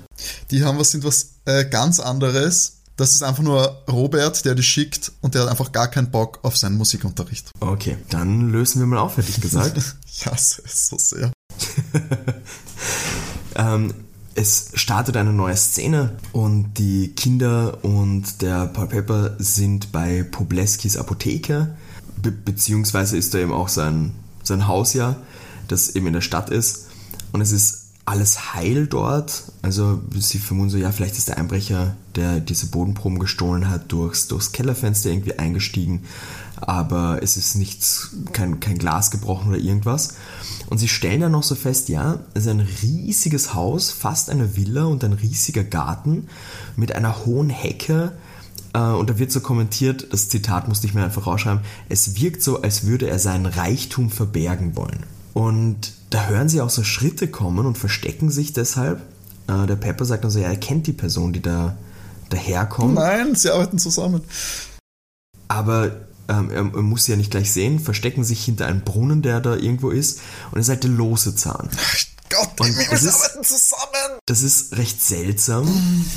Die 0.50 0.64
haben 0.64 0.78
was, 0.78 0.90
sind 0.90 1.04
was 1.04 1.34
äh, 1.44 1.64
ganz 1.64 2.00
anderes. 2.00 2.78
Das 2.96 3.14
ist 3.14 3.22
einfach 3.22 3.44
nur 3.44 3.84
Robert, 3.88 4.44
der 4.44 4.56
die 4.56 4.64
schickt 4.64 5.12
und 5.20 5.34
der 5.34 5.42
hat 5.42 5.48
einfach 5.48 5.70
gar 5.70 5.88
keinen 5.88 6.10
Bock 6.10 6.40
auf 6.42 6.56
seinen 6.56 6.76
Musikunterricht. 6.76 7.52
Okay, 7.60 7.96
dann 8.10 8.50
lösen 8.50 8.80
wir 8.80 8.86
mal 8.86 8.98
auf, 8.98 9.16
hätte 9.16 9.30
ich 9.30 9.40
gesagt. 9.40 9.78
ich 10.06 10.26
hasse 10.26 10.62
es 10.64 10.88
so 10.88 10.98
sehr. 10.98 11.30
ähm, 13.54 13.94
es 14.34 14.70
startet 14.74 15.16
eine 15.16 15.32
neue 15.32 15.56
Szene 15.56 16.16
und 16.32 16.74
die 16.74 17.14
Kinder 17.14 17.84
und 17.84 18.42
der 18.42 18.66
Paul 18.66 18.88
Pepper 18.88 19.36
sind 19.38 19.90
bei 19.92 20.22
Pobleskis 20.22 20.96
Apotheke, 20.96 21.76
be 22.22 22.30
beziehungsweise 22.30 23.16
ist 23.16 23.34
da 23.34 23.38
eben 23.38 23.52
auch 23.52 23.68
sein, 23.68 24.12
sein 24.42 24.66
Haus 24.66 24.94
ja, 24.94 25.16
das 25.68 25.90
eben 25.90 26.06
in 26.06 26.12
der 26.14 26.20
Stadt 26.20 26.50
ist. 26.50 26.86
Und 27.32 27.40
es 27.40 27.52
ist 27.52 27.88
alles 28.08 28.54
heil 28.54 28.86
dort. 28.86 29.42
Also 29.60 30.00
sie 30.18 30.38
vermuten 30.38 30.70
so, 30.70 30.78
ja, 30.78 30.92
vielleicht 30.92 31.18
ist 31.18 31.28
der 31.28 31.36
Einbrecher, 31.36 31.94
der 32.16 32.40
diese 32.40 32.66
Bodenproben 32.66 33.18
gestohlen 33.18 33.68
hat, 33.68 33.92
durchs, 33.92 34.28
durchs 34.28 34.52
Kellerfenster 34.52 35.10
irgendwie 35.10 35.38
eingestiegen. 35.38 36.04
Aber 36.56 37.22
es 37.22 37.36
ist 37.36 37.54
nichts, 37.54 38.10
kein, 38.32 38.60
kein 38.60 38.78
Glas 38.78 39.10
gebrochen 39.10 39.50
oder 39.50 39.58
irgendwas. 39.58 40.14
Und 40.70 40.78
sie 40.78 40.88
stellen 40.88 41.20
dann 41.20 41.32
noch 41.32 41.42
so 41.42 41.54
fest, 41.54 41.90
ja, 41.90 42.20
es 42.32 42.44
ist 42.44 42.50
ein 42.50 42.66
riesiges 42.82 43.54
Haus, 43.54 43.90
fast 43.90 44.30
eine 44.30 44.56
Villa 44.56 44.84
und 44.84 45.04
ein 45.04 45.12
riesiger 45.12 45.64
Garten 45.64 46.28
mit 46.76 46.92
einer 46.92 47.26
hohen 47.26 47.50
Hecke. 47.50 48.12
Äh, 48.78 48.92
und 48.92 49.10
da 49.10 49.18
wird 49.18 49.32
so 49.32 49.40
kommentiert, 49.40 50.12
das 50.12 50.28
Zitat 50.28 50.68
musste 50.68 50.86
ich 50.86 50.94
mir 50.94 51.04
einfach 51.04 51.26
rausschreiben, 51.26 51.62
es 51.88 52.20
wirkt 52.20 52.42
so, 52.42 52.62
als 52.62 52.86
würde 52.86 53.08
er 53.08 53.18
seinen 53.18 53.46
Reichtum 53.46 54.10
verbergen 54.10 54.76
wollen. 54.76 55.04
Und 55.34 55.92
da 56.10 56.26
hören 56.26 56.48
sie 56.48 56.60
auch 56.60 56.70
so 56.70 56.84
Schritte 56.84 57.28
kommen 57.28 57.66
und 57.66 57.76
verstecken 57.76 58.30
sich 58.30 58.52
deshalb. 58.52 59.02
Äh, 59.48 59.66
der 59.66 59.76
Pepper 59.76 60.04
sagt 60.04 60.24
dann 60.24 60.30
so, 60.30 60.38
ja, 60.38 60.48
er 60.48 60.56
kennt 60.56 60.86
die 60.86 60.92
Person, 60.92 61.32
die 61.32 61.42
da 61.42 61.76
daherkommt. 62.30 62.94
Nein, 62.94 63.34
sie 63.34 63.50
arbeiten 63.50 63.78
zusammen. 63.78 64.22
Aber 65.48 65.92
ähm, 66.28 66.50
er, 66.50 66.62
muss 66.64 67.04
sie 67.04 67.12
ja 67.12 67.16
nicht 67.16 67.30
gleich 67.30 67.50
sehen, 67.50 67.80
verstecken 67.80 68.22
sich 68.22 68.44
hinter 68.44 68.66
einem 68.66 68.82
Brunnen, 68.82 69.22
der 69.22 69.40
da 69.40 69.56
irgendwo 69.56 69.90
ist. 69.90 70.20
Und 70.50 70.58
er 70.58 70.60
ist 70.60 70.68
halt 70.68 70.84
der 70.84 70.90
lose 70.90 71.34
Zahn. 71.34 71.70
Gott, 72.30 72.60
und 72.60 72.76
wir 72.76 72.90
arbeiten 72.90 73.44
zusammen. 73.44 74.18
Das 74.26 74.42
ist 74.42 74.76
recht 74.76 75.02
seltsam, 75.02 75.66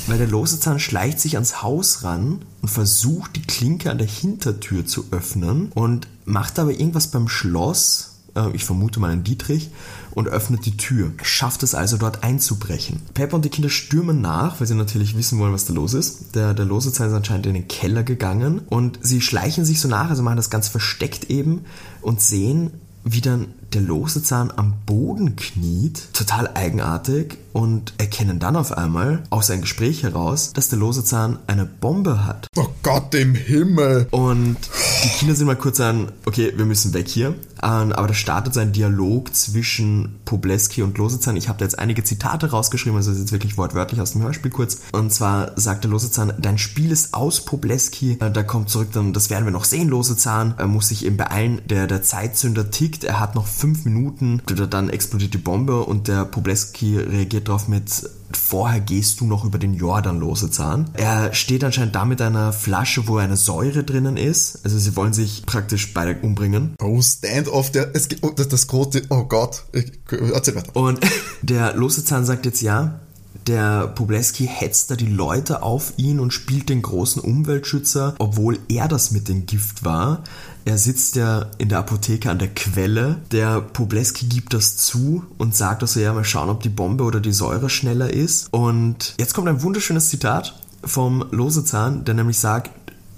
weil 0.06 0.18
der 0.18 0.26
lose 0.26 0.60
Zahn 0.60 0.78
schleicht 0.78 1.20
sich 1.20 1.34
ans 1.34 1.62
Haus 1.62 2.04
ran 2.04 2.44
und 2.60 2.68
versucht, 2.68 3.36
die 3.36 3.42
Klinke 3.42 3.90
an 3.90 3.98
der 3.98 4.06
Hintertür 4.06 4.86
zu 4.86 5.06
öffnen 5.10 5.72
und 5.72 6.08
macht 6.24 6.58
aber 6.58 6.70
irgendwas 6.70 7.08
beim 7.08 7.28
Schloss 7.28 8.12
äh, 8.34 8.50
ich 8.54 8.64
vermute 8.64 9.00
mal 9.00 9.10
einen 9.10 9.24
Dietrich, 9.24 9.70
und 10.14 10.28
öffnet 10.28 10.66
die 10.66 10.76
Tür, 10.76 11.12
schafft 11.22 11.62
es 11.62 11.74
also 11.74 11.96
dort 11.96 12.22
einzubrechen. 12.22 13.00
Pepper 13.14 13.36
und 13.36 13.44
die 13.44 13.48
Kinder 13.48 13.70
stürmen 13.70 14.20
nach, 14.20 14.60
weil 14.60 14.66
sie 14.66 14.74
natürlich 14.74 15.16
wissen 15.16 15.38
wollen, 15.38 15.54
was 15.54 15.64
da 15.64 15.72
los 15.72 15.94
ist. 15.94 16.34
Der, 16.34 16.52
der 16.52 16.66
lose 16.66 16.92
Zeit 16.92 17.08
ist 17.08 17.14
anscheinend 17.14 17.46
in 17.46 17.54
den 17.54 17.68
Keller 17.68 18.02
gegangen 18.02 18.60
und 18.68 18.98
sie 19.00 19.22
schleichen 19.22 19.64
sich 19.64 19.80
so 19.80 19.88
nach, 19.88 20.10
also 20.10 20.22
machen 20.22 20.36
das 20.36 20.50
ganz 20.50 20.68
versteckt 20.68 21.30
eben 21.30 21.64
und 22.02 22.20
sehen, 22.20 22.72
wie 23.04 23.20
dann 23.20 23.48
der 23.72 23.80
lose 23.80 24.22
Zahn 24.22 24.52
am 24.54 24.74
Boden 24.86 25.36
kniet, 25.36 26.08
total 26.12 26.50
eigenartig, 26.54 27.38
und 27.52 27.94
erkennen 27.98 28.38
dann 28.38 28.56
auf 28.56 28.72
einmal 28.72 29.22
aus 29.30 29.50
einem 29.50 29.62
Gespräch 29.62 30.02
heraus, 30.02 30.52
dass 30.52 30.68
der 30.68 30.78
lose 30.78 31.04
Zahn 31.04 31.38
eine 31.46 31.66
Bombe 31.66 32.24
hat. 32.24 32.46
Oh 32.56 32.68
Gott 32.82 33.14
im 33.14 33.34
Himmel! 33.34 34.08
Und 34.10 34.56
die 35.04 35.08
Kinder 35.08 35.34
sind 35.34 35.46
mal 35.46 35.56
kurz 35.56 35.80
an, 35.80 36.12
okay, 36.26 36.52
wir 36.56 36.64
müssen 36.64 36.94
weg 36.94 37.08
hier. 37.08 37.34
Aber 37.62 38.08
da 38.08 38.14
startet 38.14 38.54
so 38.54 38.60
ein 38.60 38.72
Dialog 38.72 39.34
zwischen 39.34 40.20
Pobleski 40.24 40.82
und 40.82 40.98
Losezahn. 40.98 41.36
Ich 41.36 41.48
habe 41.48 41.58
da 41.58 41.64
jetzt 41.64 41.78
einige 41.78 42.02
Zitate 42.02 42.50
rausgeschrieben, 42.50 42.96
also 42.96 43.10
das 43.10 43.18
ist 43.18 43.24
jetzt 43.24 43.32
wirklich 43.32 43.56
wortwörtlich 43.56 44.00
aus 44.00 44.12
dem 44.12 44.22
Hörspiel 44.22 44.50
kurz. 44.50 44.80
Und 44.92 45.12
zwar 45.12 45.52
sagt 45.58 45.84
der 45.84 45.90
Losezahn, 45.90 46.32
dein 46.38 46.58
Spiel 46.58 46.90
ist 46.90 47.14
aus, 47.14 47.44
Pobleski. 47.44 48.18
Äh, 48.20 48.30
da 48.30 48.42
kommt 48.42 48.68
zurück, 48.68 48.88
dann, 48.92 49.12
das 49.12 49.30
werden 49.30 49.44
wir 49.44 49.52
noch 49.52 49.64
sehen, 49.64 49.88
Losezahn. 49.88 50.54
Er 50.58 50.66
muss 50.66 50.88
sich 50.88 51.06
eben 51.06 51.16
beeilen, 51.16 51.62
der, 51.68 51.86
der 51.86 52.02
Zeitzünder 52.02 52.70
tickt, 52.70 53.04
er 53.04 53.20
hat 53.20 53.34
noch 53.34 53.46
fünf 53.46 53.84
Minuten, 53.84 54.42
dann 54.70 54.90
explodiert 54.90 55.34
die 55.34 55.38
Bombe 55.38 55.80
und 55.84 56.08
der 56.08 56.24
Pobleski 56.24 56.98
reagiert 56.98 57.48
darauf 57.48 57.68
mit 57.68 58.08
vorher 58.36 58.80
gehst 58.80 59.20
du 59.20 59.26
noch 59.26 59.44
über 59.44 59.58
den 59.58 59.74
Jordan 59.74 60.18
lose 60.18 60.50
Zahn. 60.50 60.90
Er 60.94 61.32
steht 61.34 61.64
anscheinend 61.64 61.94
da 61.94 62.04
mit 62.04 62.20
einer 62.20 62.52
Flasche, 62.52 63.06
wo 63.08 63.16
eine 63.16 63.36
Säure 63.36 63.84
drinnen 63.84 64.16
ist. 64.16 64.60
Also 64.64 64.78
sie 64.78 64.96
wollen 64.96 65.12
sich 65.12 65.44
praktisch 65.46 65.94
beide 65.94 66.20
umbringen. 66.20 66.74
Oh, 66.80 67.00
Stand-off, 67.00 67.70
der, 67.70 67.94
es 67.94 68.08
geht, 68.08 68.22
oh, 68.22 68.30
das, 68.30 68.48
das 68.48 68.66
große, 68.66 69.02
oh 69.10 69.24
Gott, 69.24 69.64
ich, 69.72 69.92
erzähl 70.10 70.54
weiter. 70.54 70.74
Und 70.76 71.00
der 71.42 71.74
lose 71.74 72.04
Zahn 72.04 72.24
sagt 72.24 72.46
jetzt 72.46 72.62
ja, 72.62 73.00
der 73.46 73.88
Pobleski 73.88 74.46
hetzt 74.46 74.90
da 74.90 74.96
die 74.96 75.06
Leute 75.06 75.62
auf 75.62 75.94
ihn 75.96 76.20
und 76.20 76.32
spielt 76.32 76.68
den 76.68 76.82
großen 76.82 77.20
Umweltschützer, 77.20 78.14
obwohl 78.18 78.58
er 78.68 78.88
das 78.88 79.10
mit 79.10 79.28
dem 79.28 79.46
Gift 79.46 79.84
war. 79.84 80.22
Er 80.64 80.78
sitzt 80.78 81.16
ja 81.16 81.46
in 81.58 81.68
der 81.68 81.78
Apotheke 81.78 82.30
an 82.30 82.38
der 82.38 82.48
Quelle. 82.48 83.16
Der 83.32 83.60
Pobleski 83.60 84.26
gibt 84.26 84.54
das 84.54 84.76
zu 84.76 85.24
und 85.38 85.56
sagt 85.56 85.82
also, 85.82 85.98
ja, 86.00 86.12
mal 86.12 86.24
schauen, 86.24 86.50
ob 86.50 86.62
die 86.62 86.68
Bombe 86.68 87.04
oder 87.04 87.20
die 87.20 87.32
Säure 87.32 87.68
schneller 87.68 88.12
ist. 88.12 88.48
Und 88.52 89.14
jetzt 89.18 89.34
kommt 89.34 89.48
ein 89.48 89.62
wunderschönes 89.62 90.08
Zitat 90.08 90.54
vom 90.84 91.24
Losezahn, 91.30 92.04
der 92.04 92.14
nämlich 92.14 92.38
sagt, 92.38 92.70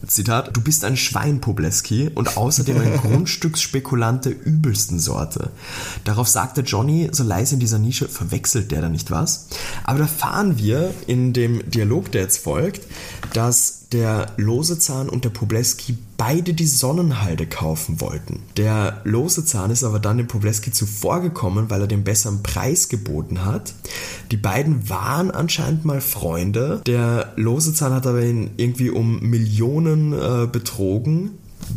Zitat, 0.06 0.56
du 0.56 0.60
bist 0.60 0.84
ein 0.84 0.96
Schwein, 0.96 1.40
Pobleski, 1.40 2.10
und 2.14 2.36
außerdem 2.36 2.80
ein 2.80 2.96
Grundstücksspekulant 3.02 4.24
der 4.24 4.46
übelsten 4.46 4.98
Sorte. 4.98 5.50
Darauf 6.04 6.28
sagte 6.28 6.62
Johnny 6.62 7.08
so 7.12 7.24
leise 7.24 7.54
in 7.54 7.60
dieser 7.60 7.78
Nische, 7.78 8.08
verwechselt 8.08 8.70
der 8.70 8.82
da 8.82 8.88
nicht 8.88 9.10
was? 9.10 9.48
Aber 9.84 10.00
da 10.00 10.06
fahren 10.06 10.58
wir 10.58 10.92
in 11.06 11.32
dem 11.32 11.68
Dialog, 11.70 12.12
der 12.12 12.22
jetzt 12.22 12.38
folgt, 12.38 12.82
dass 13.32 13.83
der 13.94 14.26
Losezahn 14.36 15.08
und 15.08 15.24
der 15.24 15.30
Pobleski 15.30 15.96
beide 16.16 16.52
die 16.52 16.66
Sonnenhalde 16.66 17.46
kaufen 17.46 18.00
wollten. 18.00 18.42
Der 18.56 19.00
Losezahn 19.04 19.70
ist 19.70 19.84
aber 19.84 20.00
dann 20.00 20.18
dem 20.18 20.26
Pobleski 20.26 20.72
zuvorgekommen, 20.72 21.70
weil 21.70 21.82
er 21.82 21.86
den 21.86 22.02
besseren 22.02 22.42
Preis 22.42 22.88
geboten 22.88 23.44
hat. 23.44 23.72
Die 24.32 24.36
beiden 24.36 24.88
waren 24.90 25.30
anscheinend 25.30 25.84
mal 25.84 26.00
Freunde. 26.00 26.82
Der 26.86 27.32
Losezahn 27.36 27.92
hat 27.92 28.06
aber 28.08 28.22
ihn 28.22 28.50
irgendwie 28.56 28.90
um 28.90 29.20
Millionen 29.20 30.12
äh, 30.12 30.48
betrogen 30.50 31.30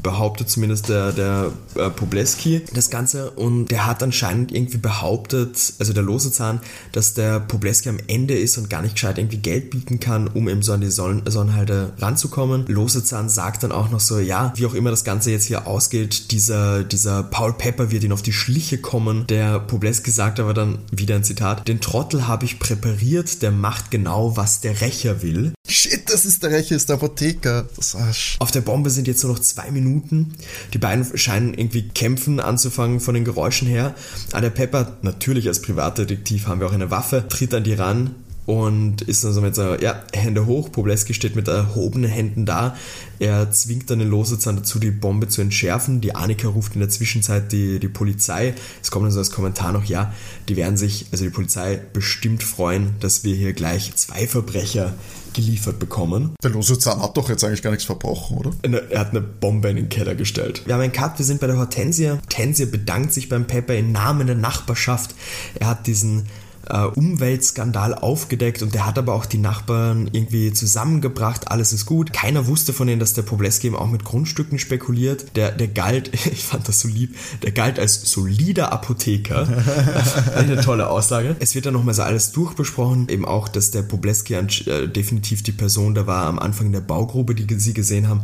behauptet 0.03 0.49
zumindest 0.49 0.89
der, 0.89 1.11
der 1.11 1.51
äh, 1.75 1.89
Pobleski 1.89 2.61
das 2.73 2.89
Ganze 2.89 3.31
und 3.31 3.67
der 3.67 3.85
hat 3.85 4.03
anscheinend 4.03 4.51
irgendwie 4.51 4.77
behauptet, 4.77 5.73
also 5.79 5.93
der 5.93 6.03
lose 6.03 6.31
Zahn, 6.31 6.59
dass 6.91 7.13
der 7.13 7.39
Pobleski 7.39 7.89
am 7.89 7.99
Ende 8.07 8.37
ist 8.37 8.57
und 8.57 8.69
gar 8.69 8.81
nicht 8.81 8.95
gescheit 8.95 9.17
irgendwie 9.17 9.37
Geld 9.37 9.69
bieten 9.69 9.99
kann, 9.99 10.27
um 10.27 10.49
eben 10.49 10.61
so 10.61 10.73
an 10.73 10.81
die 10.81 10.89
Sonnen 10.89 11.23
Sonnenhalde 11.27 11.93
ranzukommen. 11.99 12.65
Lose 12.67 13.03
Zahn 13.03 13.29
sagt 13.29 13.63
dann 13.63 13.71
auch 13.71 13.89
noch 13.89 13.99
so, 13.99 14.19
ja, 14.19 14.53
wie 14.55 14.65
auch 14.65 14.73
immer 14.73 14.91
das 14.91 15.03
Ganze 15.03 15.31
jetzt 15.31 15.45
hier 15.45 15.67
ausgeht, 15.67 16.31
dieser, 16.31 16.83
dieser 16.83 17.23
Paul 17.23 17.53
Pepper 17.53 17.91
wird 17.91 18.03
ihn 18.03 18.11
auf 18.11 18.21
die 18.21 18.33
Schliche 18.33 18.77
kommen. 18.77 19.25
Der 19.27 19.59
Pobleski 19.59 20.11
sagt 20.11 20.39
aber 20.39 20.53
dann 20.53 20.79
wieder 20.91 21.15
ein 21.15 21.23
Zitat, 21.23 21.67
den 21.67 21.81
Trottel 21.81 22.27
habe 22.27 22.45
ich 22.45 22.59
präpariert, 22.59 23.41
der 23.41 23.51
macht 23.51 23.91
genau, 23.91 24.37
was 24.37 24.61
der 24.61 24.81
Rächer 24.81 25.21
will. 25.21 25.53
Shit, 25.67 26.09
das 26.09 26.25
ist 26.25 26.43
der 26.43 26.51
Rächer, 26.51 26.75
ist 26.75 26.89
der 26.89 26.95
Apotheker. 26.95 27.67
Das 27.75 27.95
Arsch. 27.95 28.37
Auf 28.39 28.51
der 28.51 28.61
Bombe 28.61 28.89
sind 28.89 29.07
jetzt 29.07 29.23
nur 29.23 29.33
noch 29.33 29.39
zwei 29.39 29.69
Minuten. 29.81 30.33
Die 30.73 30.77
beiden 30.77 31.05
scheinen 31.17 31.53
irgendwie 31.53 31.89
kämpfen 31.89 32.39
anzufangen 32.39 32.99
von 32.99 33.13
den 33.13 33.25
Geräuschen 33.25 33.67
her. 33.67 33.95
Aber 34.31 34.41
der 34.41 34.49
Pepper, 34.49 34.97
natürlich 35.01 35.47
als 35.47 35.61
Privatdetektiv 35.61 36.47
haben 36.47 36.59
wir 36.59 36.67
auch 36.67 36.73
eine 36.73 36.91
Waffe, 36.91 37.27
tritt 37.27 37.53
an 37.53 37.63
die 37.63 37.73
ran, 37.73 38.15
und 38.47 39.01
ist 39.01 39.25
dann 39.25 39.33
so 39.33 39.41
mit 39.41 39.55
so, 39.55 39.75
ja, 39.75 40.03
Hände 40.13 40.45
hoch. 40.45 40.71
Pobleski 40.71 41.13
steht 41.13 41.35
mit 41.35 41.49
erhobenen 41.49 42.09
Händen 42.09 42.45
da. 42.45 42.77
Er 43.19 43.51
zwingt 43.51 43.89
dann 43.89 43.99
den 43.99 44.09
Losezahn 44.09 44.55
dazu, 44.55 44.79
die 44.79 44.89
Bombe 44.89 45.27
zu 45.27 45.41
entschärfen. 45.41 45.99
Die 45.99 46.15
Annika 46.15 46.47
ruft 46.47 46.73
in 46.73 46.79
der 46.79 46.89
Zwischenzeit 46.89 47.51
die, 47.51 47.77
die 47.79 47.89
Polizei. 47.89 48.53
Es 48.81 48.89
kommt 48.89 49.03
dann 49.03 49.11
so 49.11 49.19
als 49.19 49.31
Kommentar 49.31 49.73
noch, 49.73 49.83
ja, 49.83 50.13
die 50.47 50.55
werden 50.55 50.77
sich, 50.77 51.07
also 51.11 51.25
die 51.25 51.29
Polizei, 51.29 51.81
bestimmt 51.91 52.41
freuen, 52.41 52.95
dass 53.01 53.25
wir 53.25 53.35
hier 53.35 53.51
gleich 53.51 53.93
zwei 53.97 54.27
Verbrecher 54.27 54.93
geliefert 55.37 55.77
bekommen. 55.77 56.35
Der 56.43 56.49
Losezahn 56.49 57.01
hat 57.01 57.15
doch 57.15 57.29
jetzt 57.29 57.43
eigentlich 57.43 57.61
gar 57.61 57.69
nichts 57.69 57.85
verbrochen, 57.85 58.37
oder? 58.37 58.51
Er 58.89 58.99
hat 58.99 59.11
eine 59.11 59.21
Bombe 59.21 59.69
in 59.69 59.75
den 59.75 59.89
Keller 59.89 60.15
gestellt. 60.15 60.63
Wir 60.65 60.73
haben 60.73 60.81
einen 60.81 60.91
Cut, 60.91 61.19
wir 61.19 61.25
sind 61.25 61.39
bei 61.39 61.47
der 61.47 61.57
Hortensia. 61.57 62.13
Hortensia 62.13 62.65
bedankt 62.65 63.13
sich 63.13 63.29
beim 63.29 63.45
Pepper 63.45 63.75
im 63.75 63.91
Namen 63.91 64.25
der 64.25 64.35
Nachbarschaft. 64.35 65.13
Er 65.59 65.67
hat 65.67 65.85
diesen 65.85 66.25
äh, 66.69 66.85
Umweltskandal 66.85 67.93
aufgedeckt 67.93 68.61
und 68.61 68.73
der 68.73 68.85
hat 68.85 68.97
aber 68.97 69.13
auch 69.13 69.25
die 69.25 69.37
Nachbarn 69.37 70.09
irgendwie 70.11 70.53
zusammengebracht. 70.53 71.49
Alles 71.49 71.73
ist 71.73 71.85
gut. 71.85 72.13
Keiner 72.13 72.47
wusste 72.47 72.73
von 72.73 72.87
denen, 72.87 72.99
dass 72.99 73.13
der 73.13 73.21
Pobleski 73.21 73.67
eben 73.67 73.75
auch 73.75 73.89
mit 73.89 74.03
Grundstücken 74.03 74.59
spekuliert. 74.59 75.35
Der, 75.35 75.51
der 75.51 75.67
galt, 75.67 76.13
ich 76.31 76.43
fand 76.43 76.67
das 76.67 76.79
so 76.79 76.87
lieb, 76.87 77.15
der 77.43 77.51
galt 77.51 77.79
als 77.79 78.09
solider 78.11 78.71
Apotheker. 78.71 79.47
Eine 80.35 80.61
tolle 80.61 80.89
Aussage. 80.89 81.35
Es 81.39 81.55
wird 81.55 81.65
dann 81.65 81.73
nochmal 81.73 81.93
so 81.93 82.03
alles 82.03 82.31
durchbesprochen. 82.31 83.07
Eben 83.09 83.25
auch, 83.25 83.47
dass 83.47 83.71
der 83.71 83.81
Pobleski 83.81 84.33
äh, 84.33 84.87
definitiv 84.87 85.43
die 85.43 85.51
Person 85.51 85.95
da 85.95 86.07
war 86.07 86.25
am 86.25 86.39
Anfang 86.39 86.67
in 86.67 86.73
der 86.73 86.81
Baugrube, 86.81 87.35
die 87.35 87.59
sie 87.59 87.73
gesehen 87.73 88.07
haben 88.07 88.21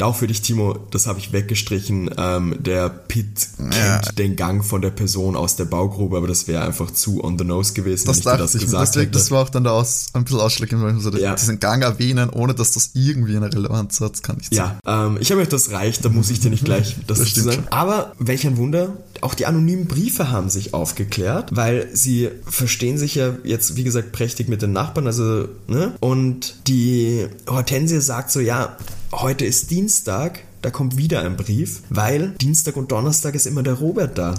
auch 0.00 0.16
für 0.16 0.26
dich, 0.26 0.42
Timo, 0.42 0.76
das 0.90 1.06
habe 1.06 1.18
ich 1.18 1.32
weggestrichen. 1.32 2.10
Ähm, 2.16 2.56
der 2.60 2.88
Pit 2.88 3.26
kennt 3.58 3.74
Ja. 3.74 3.98
den 4.18 4.36
Gang 4.36 4.64
von 4.64 4.80
der 4.82 4.90
Person 4.90 5.36
aus 5.36 5.56
der 5.56 5.64
Baugrube, 5.64 6.16
aber 6.16 6.26
das 6.28 6.48
wäre 6.48 6.62
einfach 6.64 6.90
zu 6.92 7.22
on 7.22 7.38
the 7.38 7.44
nose 7.44 7.72
gewesen, 7.72 8.06
Das 8.06 8.24
wenn 8.24 8.32
ich 8.34 8.38
das 8.38 8.54
ich, 8.54 8.62
gesagt 8.62 8.88
deswegen, 8.88 9.06
hätte. 9.06 9.18
das 9.18 9.30
war 9.30 9.42
auch 9.42 9.48
dann 9.48 9.64
der 9.64 9.72
Aus, 9.72 10.06
ein 10.14 10.24
bisschen 10.24 10.40
ausschlaggebend, 10.40 10.84
weil 10.84 10.96
ich 10.96 11.02
so 11.02 11.10
Ja. 11.16 11.34
diesen 11.34 11.60
Gang 11.60 11.82
erwähnen, 11.82 12.30
ohne 12.30 12.54
dass 12.54 12.72
das 12.72 12.90
irgendwie 12.94 13.36
eine 13.36 13.52
Relevanz 13.52 14.00
hat, 14.00 14.22
kann 14.22 14.36
nicht 14.36 14.54
sein. 14.54 14.72
Ja, 14.86 15.06
ähm, 15.06 15.18
ich 15.20 15.30
habe 15.30 15.40
gedacht, 15.40 15.52
das 15.52 15.70
reicht, 15.72 16.04
da 16.04 16.08
muss 16.08 16.30
ich 16.30 16.40
dir 16.40 16.50
nicht 16.50 16.64
gleich 16.64 16.96
das, 17.06 17.18
Das 17.18 17.34
sagen. 17.34 17.64
Aber 17.70 18.12
welch 18.18 18.46
ein 18.46 18.56
Wunder, 18.56 18.96
auch 19.20 19.34
die 19.34 19.46
anonymen 19.46 19.86
Briefe 19.86 20.30
haben 20.30 20.50
sich 20.50 20.74
aufgeklärt, 20.74 21.54
weil 21.54 21.88
sie 21.92 22.30
verstehen 22.46 22.98
sich 22.98 23.14
ja 23.14 23.34
jetzt, 23.44 23.76
wie 23.76 23.84
gesagt, 23.84 24.12
prächtig 24.12 24.48
mit 24.48 24.62
den 24.62 24.72
Nachbarn, 24.72 25.06
also, 25.06 25.48
ne? 25.68 25.92
Und 26.00 26.54
die 26.66 27.26
Hortensie 27.48 28.00
sagt 28.00 28.30
so, 28.30 28.40
ja, 28.40 28.76
heute 29.12 29.44
ist 29.44 29.70
Dienstag, 29.70 30.40
da 30.62 30.70
kommt 30.70 30.96
wieder 30.96 31.22
ein 31.22 31.36
Brief, 31.36 31.80
weil 31.90 32.30
Dienstag 32.40 32.76
und 32.76 32.92
Donnerstag 32.92 33.34
ist 33.34 33.46
immer 33.46 33.62
der 33.62 33.74
Robert 33.74 34.16
da. 34.16 34.34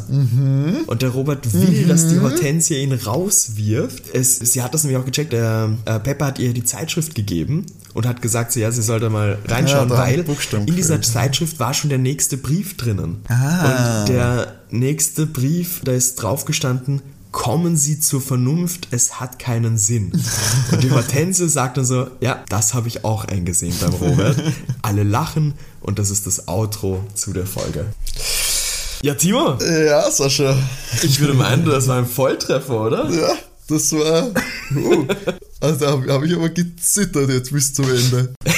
Und 0.88 1.02
der 1.02 1.10
Robert 1.10 1.54
will, 1.54 1.86
dass 1.88 2.08
die 2.08 2.20
Hortensia 2.20 2.78
ihn 2.78 2.94
rauswirft. 2.94 4.04
Es, 4.14 4.38
sie 4.38 4.62
hat 4.62 4.74
das 4.74 4.84
nämlich 4.84 5.02
auch 5.02 5.06
gecheckt. 5.06 5.34
Der 5.34 5.72
äh, 5.86 6.00
Pepper 6.00 6.28
hat 6.28 6.40
ihr 6.40 6.54
die 6.54 6.64
Zeitschrift 6.64 7.14
gegeben 7.14 7.66
und 7.94 8.08
hat 8.08 8.22
gesagt, 8.22 8.54
so, 8.54 8.60
ja, 8.62 8.72
sie 8.72 8.82
soll 8.82 9.00
da 9.02 9.10
mal 9.10 9.38
reinschauen, 9.46 9.90
Ja, 9.90 9.98
weil 9.98 10.26
in 10.66 10.76
dieser. 10.76 11.02
Zeitschrift 11.02 11.60
war 11.60 11.74
schon 11.74 11.90
der 11.90 12.00
nächste 12.00 12.38
Brief 12.38 12.78
drinnen. 12.78 13.18
Ah. 13.28 14.02
Und 14.02 14.10
der 14.10 14.56
nächste 14.72 15.26
Brief, 15.26 15.82
da 15.84 15.92
ist 15.92 16.16
drauf 16.16 16.46
gestanden, 16.46 17.02
kommen 17.34 17.76
Sie 17.76 18.00
zur 18.00 18.22
Vernunft, 18.22 18.88
es 18.92 19.20
hat 19.20 19.40
keinen 19.40 19.78
Sinn. 19.78 20.14
Und 20.72 20.82
die 20.84 20.92
Hortense 20.92 21.50
sagt 21.50 21.76
dann 21.76 21.84
so, 21.84 22.08
ja, 22.22 22.42
das 22.48 22.74
habe 22.74 22.88
ich 22.88 23.04
auch 23.04 23.26
eingesehen 23.26 23.76
beim 23.82 23.94
Robert. 23.96 24.38
Alle 24.82 25.04
lachen 25.04 25.56
und 25.82 26.00
das 26.00 26.10
ist 26.10 26.26
das 26.28 26.48
Outro 26.48 27.04
zu 27.16 27.34
der 27.34 27.46
Folge. 27.46 27.88
Ja, 29.02 29.16
Timo, 29.16 29.58
Ja, 29.62 30.10
Sascha. 30.10 30.56
ich 31.02 31.20
würde 31.20 31.34
meinen, 31.34 31.66
das 31.66 31.90
war 31.90 31.98
ein 31.98 32.06
Volltreffer, 32.08 32.80
oder? 32.80 33.10
Ja, 33.10 33.34
das 33.68 33.92
war. 33.92 34.30
Uh, 34.74 35.06
also 35.64 35.80
da 35.80 35.92
habe 35.92 36.14
hab 36.14 36.24
ich 36.24 36.34
aber 36.36 36.50
gezittert 36.50 37.30
jetzt 37.30 37.52
bis 37.52 37.74
zum 37.74 37.86
Ende. 37.90 38.34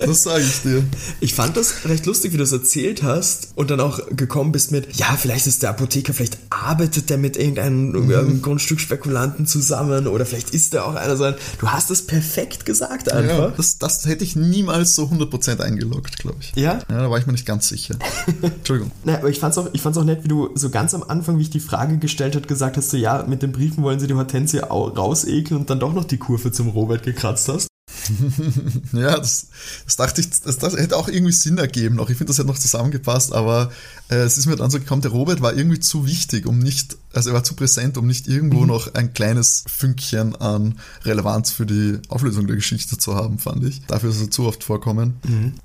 Das 0.00 0.24
sage 0.24 0.42
ich 0.42 0.62
dir. 0.62 0.82
Ich 1.20 1.34
fand 1.34 1.56
das 1.56 1.84
recht 1.84 2.04
lustig, 2.06 2.32
wie 2.32 2.36
du 2.36 2.42
es 2.42 2.52
erzählt 2.52 3.02
hast 3.02 3.52
und 3.54 3.70
dann 3.70 3.80
auch 3.80 4.00
gekommen 4.10 4.50
bist 4.50 4.72
mit, 4.72 4.96
ja, 4.96 5.06
vielleicht 5.16 5.46
ist 5.46 5.62
der 5.62 5.70
Apotheker, 5.70 6.12
vielleicht 6.14 6.38
arbeitet 6.50 7.10
der 7.10 7.18
mit 7.18 7.36
irgendeinem 7.36 7.90
Mhm. 7.92 8.42
Grundstückspekulanten 8.42 9.46
zusammen 9.46 10.06
oder 10.08 10.26
vielleicht 10.26 10.50
ist 10.50 10.72
der 10.72 10.86
auch 10.86 10.94
einer 10.96 11.16
so 11.16 11.24
ein. 11.24 11.34
Du 11.60 11.68
hast 11.68 11.90
es 11.90 12.06
perfekt 12.06 12.66
gesagt 12.66 13.06
Ja, 13.08 13.14
einfach. 13.14 13.52
das, 13.56 13.78
das 13.78 14.06
hätte 14.06 14.24
ich 14.24 14.34
niemals 14.36 14.94
so 14.96 15.04
100% 15.04 15.60
eingeloggt, 15.60 16.18
glaube 16.18 16.38
ich. 16.40 16.52
Ja? 16.60 16.80
Ja, 16.90 17.02
da 17.02 17.10
war 17.10 17.18
ich 17.18 17.26
mir 17.26 17.32
nicht 17.32 17.46
ganz 17.46 17.68
sicher. 17.68 17.94
Entschuldigung. 18.42 18.90
Na, 19.04 19.18
aber 19.18 19.28
ich 19.28 19.38
fand's 19.38 19.58
auch, 19.58 19.68
ich 19.72 19.80
fand's 19.82 19.98
auch 19.98 20.04
nett, 20.04 20.24
wie 20.24 20.28
du 20.28 20.50
so 20.54 20.70
ganz 20.70 20.94
am 20.94 21.02
Anfang, 21.04 21.38
wie 21.38 21.42
ich 21.42 21.50
die 21.50 21.60
Frage 21.60 21.98
gestellt 21.98 22.34
hat, 22.36 22.48
gesagt 22.48 22.76
hast, 22.76 22.90
so 22.90 22.96
ja, 22.96 23.24
mit 23.28 23.42
den 23.42 23.52
Briefen 23.52 23.82
wollen 23.84 24.00
sie 24.00 24.06
die 24.06 24.14
Hortensie 24.14 24.62
au- 24.62 24.88
rausekeln 24.88 25.60
und 25.60 25.70
dann 25.70 25.78
doch 25.78 25.92
noch 25.92 26.04
die 26.04 26.18
Kurve 26.30 26.52
zum 26.52 26.68
Robert 26.68 27.02
gekratzt 27.02 27.48
hast. 27.48 27.66
Ja, 28.92 29.16
das, 29.18 29.48
das 29.84 29.96
dachte 29.96 30.20
ich, 30.20 30.30
das, 30.30 30.58
das 30.58 30.76
hätte 30.76 30.96
auch 30.96 31.08
irgendwie 31.08 31.32
Sinn 31.32 31.58
ergeben 31.58 31.96
noch. 31.96 32.08
Ich 32.08 32.16
finde, 32.16 32.30
das 32.30 32.38
hätte 32.38 32.48
noch 32.48 32.58
zusammengepasst, 32.58 33.32
aber 33.32 33.70
es 34.16 34.38
ist 34.38 34.46
mir 34.46 34.56
dann 34.56 34.70
so 34.70 34.78
gekommen, 34.78 35.02
der 35.02 35.10
Robert 35.12 35.40
war 35.40 35.54
irgendwie 35.54 35.80
zu 35.80 36.06
wichtig, 36.06 36.46
um 36.46 36.58
nicht, 36.58 36.96
also 37.12 37.30
er 37.30 37.34
war 37.34 37.44
zu 37.44 37.54
präsent, 37.54 37.96
um 37.96 38.06
nicht 38.06 38.26
irgendwo 38.26 38.66
noch 38.66 38.94
ein 38.94 39.12
kleines 39.12 39.64
Fünkchen 39.68 40.34
an 40.36 40.78
Relevanz 41.04 41.50
für 41.52 41.66
die 41.66 41.98
Auflösung 42.08 42.46
der 42.46 42.56
Geschichte 42.56 42.98
zu 42.98 43.14
haben, 43.14 43.38
fand 43.38 43.64
ich. 43.64 43.82
Dafür 43.86 44.10
ist 44.10 44.20
er 44.20 44.30
zu 44.30 44.46
oft 44.46 44.64
vorkommen. 44.64 45.14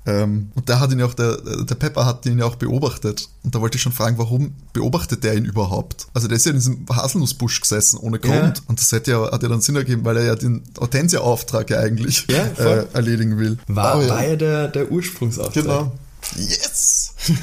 Ähm, 0.06 0.50
und 0.54 0.68
der 0.68 0.80
hat 0.80 0.92
ihn 0.92 1.00
ja 1.00 1.06
auch, 1.06 1.14
der, 1.14 1.36
der 1.38 1.74
Pepper 1.74 2.06
hat 2.06 2.24
ihn 2.26 2.38
ja 2.38 2.44
auch 2.44 2.56
beobachtet. 2.56 3.28
Und 3.42 3.54
da 3.54 3.60
wollte 3.60 3.76
ich 3.76 3.82
schon 3.82 3.92
fragen, 3.92 4.18
warum 4.18 4.54
beobachtet 4.72 5.24
der 5.24 5.36
ihn 5.36 5.44
überhaupt? 5.44 6.06
Also 6.14 6.28
der 6.28 6.36
ist 6.36 6.46
ja 6.46 6.50
in 6.52 6.58
diesem 6.58 6.86
Haselnussbusch 6.88 7.60
gesessen, 7.60 7.98
ohne 7.98 8.18
Grund. 8.18 8.58
Ja. 8.58 8.62
Und 8.68 8.80
das 8.80 8.92
hätte 8.92 9.10
ja, 9.10 9.30
hat 9.30 9.42
ja 9.42 9.48
dann 9.48 9.60
Sinn 9.60 9.76
ergeben, 9.76 10.04
weil 10.04 10.16
er 10.18 10.24
ja 10.24 10.34
den 10.36 10.62
Hortensia-Auftrag 10.78 11.70
ja 11.70 11.78
eigentlich 11.80 12.26
Ja, 12.28 12.44
äh, 12.64 12.86
erledigen 12.92 13.38
will. 13.38 13.58
War, 13.66 13.94
Aber 13.94 14.08
war 14.08 14.26
ja 14.26 14.36
der, 14.36 14.68
der 14.68 14.90
Ursprungsauftrag. 14.90 15.64
Genau. 15.64 15.92
Yes! 16.34 17.12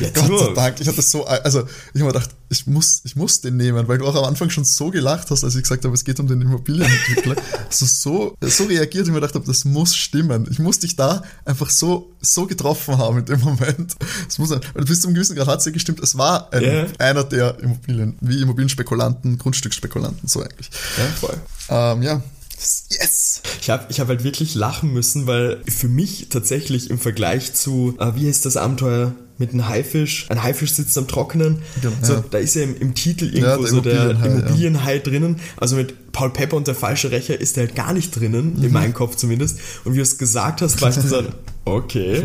Ja, 0.00 0.10
Gott 0.10 0.40
sei 0.40 0.52
Dank. 0.54 0.80
Ich 0.80 0.88
hatte 0.88 1.02
so, 1.02 1.24
also 1.26 1.60
ich 1.60 1.66
habe 1.66 1.98
mir 2.00 2.06
gedacht, 2.12 2.30
ich 2.48 2.66
muss, 2.66 3.00
ich 3.04 3.14
muss 3.16 3.40
den 3.40 3.56
nehmen, 3.56 3.86
weil 3.86 3.98
du 3.98 4.06
auch 4.06 4.14
am 4.16 4.24
Anfang 4.24 4.50
schon 4.50 4.64
so 4.64 4.90
gelacht 4.90 5.30
hast, 5.30 5.44
als 5.44 5.54
ich 5.54 5.62
gesagt 5.62 5.84
habe, 5.84 5.94
es 5.94 6.04
geht 6.04 6.18
um 6.20 6.26
den 6.26 6.40
Immobilienentwickler. 6.40 7.36
Du 7.78 7.84
so, 7.84 8.36
so 8.40 8.64
reagiert, 8.64 9.06
ich 9.06 9.12
mir 9.12 9.20
gedacht 9.20 9.34
habe, 9.34 9.44
das 9.44 9.64
muss 9.64 9.94
stimmen. 9.94 10.46
Ich 10.50 10.58
muss 10.58 10.78
dich 10.78 10.96
da 10.96 11.22
einfach 11.44 11.68
so, 11.68 12.12
so 12.20 12.46
getroffen 12.46 12.96
haben 12.96 13.18
in 13.18 13.24
dem 13.24 13.40
Moment. 13.40 13.94
Es 14.28 14.38
muss, 14.38 14.50
weil 14.50 14.84
bis 14.84 15.00
zum 15.00 15.14
gewissen 15.14 15.34
Grad 15.36 15.48
hat 15.48 15.58
es 15.58 15.64
ja 15.66 15.72
gestimmt, 15.72 16.00
es 16.00 16.16
war 16.16 16.52
ein, 16.52 16.62
Ja. 16.62 16.86
einer 16.98 17.24
der 17.24 17.58
Immobilien, 17.60 18.16
wie 18.20 18.40
Immobilienspekulanten, 18.40 19.36
Grundstücksspekulanten, 19.38 20.28
so 20.28 20.42
eigentlich. 20.42 20.70
Ja, 20.96 21.04
voll. 21.20 21.36
Ähm, 21.68 22.02
ja. 22.02 22.22
Yes! 22.58 23.42
Ich 23.60 23.70
habe 23.70 23.86
ich 23.88 24.00
hab 24.00 24.08
halt 24.08 24.24
wirklich 24.24 24.54
lachen 24.54 24.92
müssen, 24.92 25.26
weil 25.26 25.60
für 25.68 25.88
mich 25.88 26.28
tatsächlich 26.30 26.90
im 26.90 26.98
Vergleich 26.98 27.52
zu, 27.54 27.94
äh, 27.98 28.12
wie 28.14 28.28
heißt 28.28 28.44
das 28.46 28.56
Abenteuer 28.56 29.14
mit 29.38 29.52
einem 29.52 29.68
Haifisch? 29.68 30.26
Ein 30.30 30.42
Haifisch 30.42 30.72
sitzt 30.72 30.96
am 30.96 31.06
Trockenen. 31.08 31.62
Genau, 31.82 31.94
so, 32.02 32.14
ja. 32.14 32.24
Da 32.30 32.38
ist 32.38 32.54
ja 32.54 32.62
im, 32.62 32.76
im 32.80 32.94
Titel 32.94 33.26
Ja, 33.36 33.56
irgendwo 33.56 33.62
der 33.64 33.70
so 33.70 33.80
der 33.82 34.10
Immobilienhai, 34.24 34.94
ja. 34.96 35.02
Drinnen. 35.02 35.36
Also 35.58 35.76
mit 35.76 36.12
Paul 36.12 36.30
Pepper 36.32 36.56
und 36.56 36.66
der 36.66 36.74
falsche 36.74 37.10
Rächer 37.10 37.38
ist 37.38 37.56
der 37.56 37.66
halt 37.66 37.74
gar 37.76 37.92
nicht 37.92 38.12
drinnen, 38.18 38.56
Mhm. 38.56 38.64
in 38.64 38.72
meinem 38.72 38.94
Kopf 38.94 39.16
zumindest. 39.16 39.58
Und 39.84 39.92
wie 39.92 39.96
du 39.98 40.02
es 40.02 40.16
gesagt 40.16 40.62
hast, 40.62 40.80
war 40.80 40.88
ich 40.88 40.94
so, 40.96 41.22
okay, 41.66 42.22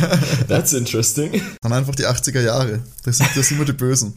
that's 0.48 0.72
interesting. 0.72 1.42
Dann 1.60 1.72
einfach 1.72 1.94
die 1.94 2.06
80er 2.06 2.40
Jahre. 2.40 2.80
Das 3.04 3.18
sind, 3.18 3.28
das 3.34 3.48
sind 3.48 3.58
immer 3.58 3.66
die 3.66 3.72
Bösen. 3.72 4.14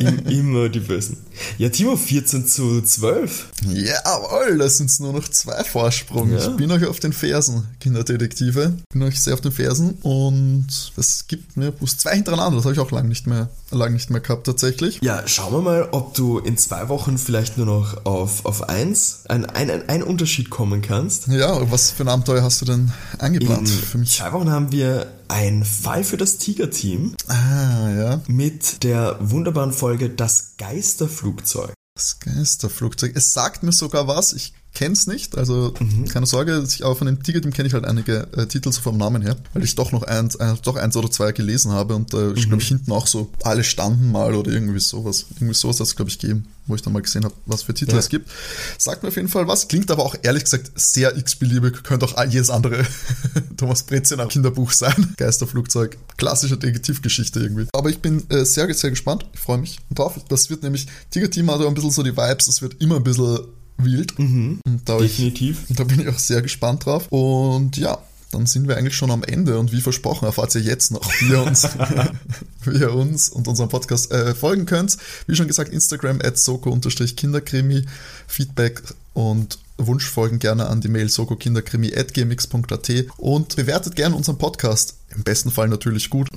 Im, 0.00 0.26
immer 0.26 0.68
die 0.68 0.80
Bösen. 0.80 1.16
Ja, 1.58 1.68
Timo, 1.68 1.96
14 1.96 2.46
zu 2.46 2.80
12. 2.80 3.48
Jawohl, 3.66 4.58
da 4.58 4.68
sind 4.68 4.98
nur 5.00 5.12
noch 5.12 5.28
zwei 5.28 5.64
Vorsprung. 5.64 6.32
Ja. 6.32 6.38
Ich 6.38 6.56
bin 6.56 6.70
euch 6.70 6.86
auf 6.86 7.00
den 7.00 7.12
Fersen, 7.12 7.66
Kinderdetektive. 7.80 8.74
Bin 8.92 9.02
euch 9.02 9.20
sehr 9.20 9.34
auf 9.34 9.40
den 9.40 9.52
Fersen 9.52 9.92
und 10.02 10.66
das 10.96 11.26
gibt 11.26 11.56
mir 11.56 11.72
plus 11.72 11.98
zwei 11.98 12.14
hintereinander. 12.14 12.56
Das 12.56 12.64
habe 12.64 12.74
ich 12.74 12.80
auch 12.80 12.90
lange 12.90 13.08
nicht 13.08 13.26
mehr, 13.26 13.48
lang 13.70 13.92
nicht 13.92 14.10
mehr 14.10 14.20
gehabt 14.20 14.46
tatsächlich. 14.46 15.00
Ja, 15.02 15.26
schauen 15.26 15.52
wir 15.52 15.60
mal, 15.60 15.88
ob 15.92 16.14
du 16.14 16.38
in 16.38 16.56
zwei 16.56 16.88
Wochen 16.88 17.18
vielleicht 17.18 17.56
nur 17.56 17.66
noch 17.66 18.06
auf, 18.06 18.44
auf 18.44 18.68
eins, 18.68 19.20
ein, 19.28 19.44
ein, 19.46 19.70
ein, 19.70 19.88
ein 19.88 20.02
Unterschied 20.02 20.50
kommen 20.50 20.82
kannst. 20.82 21.28
Ja, 21.28 21.70
was 21.70 21.90
für 21.90 22.04
ein 22.04 22.08
Abenteuer 22.08 22.42
hast 22.42 22.60
du 22.60 22.64
denn 22.64 22.92
In 23.14 23.20
angeplant 23.20 23.68
für 23.88 23.98
mich? 23.98 24.16
zwei 24.16 24.32
Wochen 24.32 24.50
haben 24.50 24.70
wir 24.72 25.12
einen 25.28 25.64
Fall 25.64 26.04
für 26.04 26.16
das 26.16 26.38
Tiger-Team 26.38 27.14
Ah, 27.28 27.88
ja. 27.90 28.20
mit 28.28 28.82
der 28.84 29.16
wunderbaren 29.20 29.72
Folge 29.72 30.10
Das 30.10 30.54
Geisterflugzeug. 30.58 31.72
Das 31.94 32.20
Geisterflugzeug. 32.20 33.12
Es 33.16 33.32
sagt 33.32 33.62
mir 33.64 33.72
sogar 33.72 34.06
was. 34.06 34.32
Ich 34.32 34.52
kenn's 34.74 35.06
nicht, 35.06 35.36
also 35.36 35.74
keine 36.12 36.26
Sorge. 36.26 36.64
Ich, 36.66 36.84
aber 36.84 36.94
von 36.94 37.06
dem 37.06 37.22
Tiger-Team 37.22 37.52
kenne 37.52 37.68
ich 37.68 37.74
halt 37.74 37.84
einige 37.84 38.28
äh, 38.36 38.46
Titel 38.46 38.70
so 38.70 38.80
vom 38.80 38.96
Namen 38.96 39.22
her, 39.22 39.36
weil 39.54 39.64
ich 39.64 39.74
doch 39.74 39.90
noch 39.92 40.02
eins, 40.04 40.36
äh, 40.36 40.54
doch 40.62 40.76
eins 40.76 40.96
oder 40.96 41.10
zwei 41.10 41.32
gelesen 41.32 41.72
habe 41.72 41.94
und 41.96 42.14
äh, 42.14 42.32
ich 42.32 42.46
glaube 42.48 42.62
ich 42.62 42.68
hinten 42.68 42.92
auch 42.92 43.06
so 43.06 43.30
alle 43.42 43.64
standen 43.64 44.12
mal 44.12 44.34
oder 44.34 44.52
irgendwie 44.52 44.78
sowas. 44.80 45.26
Irgendwie 45.36 45.54
sowas 45.54 45.80
hat 45.80 45.86
es 45.88 45.96
glaube 45.96 46.10
ich 46.10 46.18
gegeben, 46.18 46.46
wo 46.66 46.74
ich 46.74 46.82
dann 46.82 46.92
mal 46.92 47.02
gesehen 47.02 47.24
habe, 47.24 47.34
was 47.46 47.62
für 47.62 47.74
Titel 47.74 47.92
Ja. 47.92 47.98
es 47.98 48.08
gibt. 48.08 48.30
Sagt 48.78 49.02
mir 49.02 49.08
auf 49.08 49.16
jeden 49.16 49.28
Fall 49.28 49.48
was. 49.48 49.66
Klingt 49.68 49.90
aber 49.90 50.04
auch 50.04 50.14
ehrlich 50.22 50.44
gesagt 50.44 50.70
sehr 50.76 51.16
x-beliebig. 51.16 51.82
Könnte 51.82 52.06
auch 52.06 52.24
jedes 52.26 52.50
andere 52.50 52.86
Thomas 53.56 53.82
Breziner 53.82 54.26
Kinderbuch 54.26 54.70
sein. 54.70 55.14
Geisterflugzeug. 55.16 55.96
Klassische 56.18 56.56
Detektivgeschichte 56.56 57.40
irgendwie. 57.40 57.66
Aber 57.72 57.90
ich 57.90 58.00
bin 58.00 58.22
äh, 58.30 58.44
sehr, 58.44 58.72
sehr 58.74 58.90
gespannt. 58.90 59.26
Ich 59.32 59.40
freue 59.40 59.58
mich 59.58 59.78
drauf. 59.92 60.20
Das 60.28 60.50
wird 60.50 60.62
nämlich, 60.62 60.86
Tiger-Team 61.10 61.50
hat 61.50 61.60
ja 61.60 61.66
ein 61.66 61.74
bisschen 61.74 61.90
so 61.90 62.02
die 62.02 62.16
Vibes, 62.16 62.48
es 62.48 62.62
wird 62.62 62.80
immer 62.80 62.96
ein 62.96 63.04
bisschen 63.04 63.40
wild. 63.78 64.18
Und 64.18 64.60
da, 64.84 64.94
hab 64.94 65.02
ich, 65.02 65.16
Definitiv. 65.16 65.64
da 65.70 65.84
bin 65.84 66.00
ich 66.00 66.08
auch 66.08 66.18
sehr 66.18 66.42
gespannt 66.42 66.86
drauf. 66.86 67.06
Und 67.10 67.76
ja, 67.76 67.98
dann 68.30 68.46
sind 68.46 68.68
wir 68.68 68.76
eigentlich 68.76 68.96
schon 68.96 69.10
am 69.10 69.24
Ende 69.24 69.58
und 69.58 69.72
wie 69.72 69.80
versprochen 69.80 70.26
erfahrt 70.26 70.54
ihr 70.54 70.60
jetzt 70.60 70.92
noch, 70.92 71.10
wie 71.20 71.30
ihr 71.30 71.42
uns, 71.42 71.66
wie 72.64 72.78
ihr 72.78 72.92
uns 72.92 73.30
und 73.30 73.48
unserem 73.48 73.70
Podcast 73.70 74.12
äh, 74.12 74.34
folgen 74.34 74.66
könnt. 74.66 74.98
Wie 75.26 75.34
schon 75.34 75.48
gesagt, 75.48 75.72
Instagram 75.72 76.20
at 76.22 76.38
soko-kinderkrimi, 76.38 77.86
Feedback 78.26 78.82
und 79.14 79.58
Wunschfolgen 79.78 80.38
gerne 80.40 80.66
an 80.66 80.80
die 80.80 80.88
Mail 80.88 81.08
sokokinderkrimi.gmx.at 81.08 82.90
und 83.16 83.56
bewertet 83.56 83.96
gerne 83.96 84.16
unseren 84.16 84.38
Podcast. 84.38 84.97
Im 85.14 85.22
besten 85.22 85.50
Fall 85.50 85.68
natürlich 85.68 86.10
gut. 86.10 86.28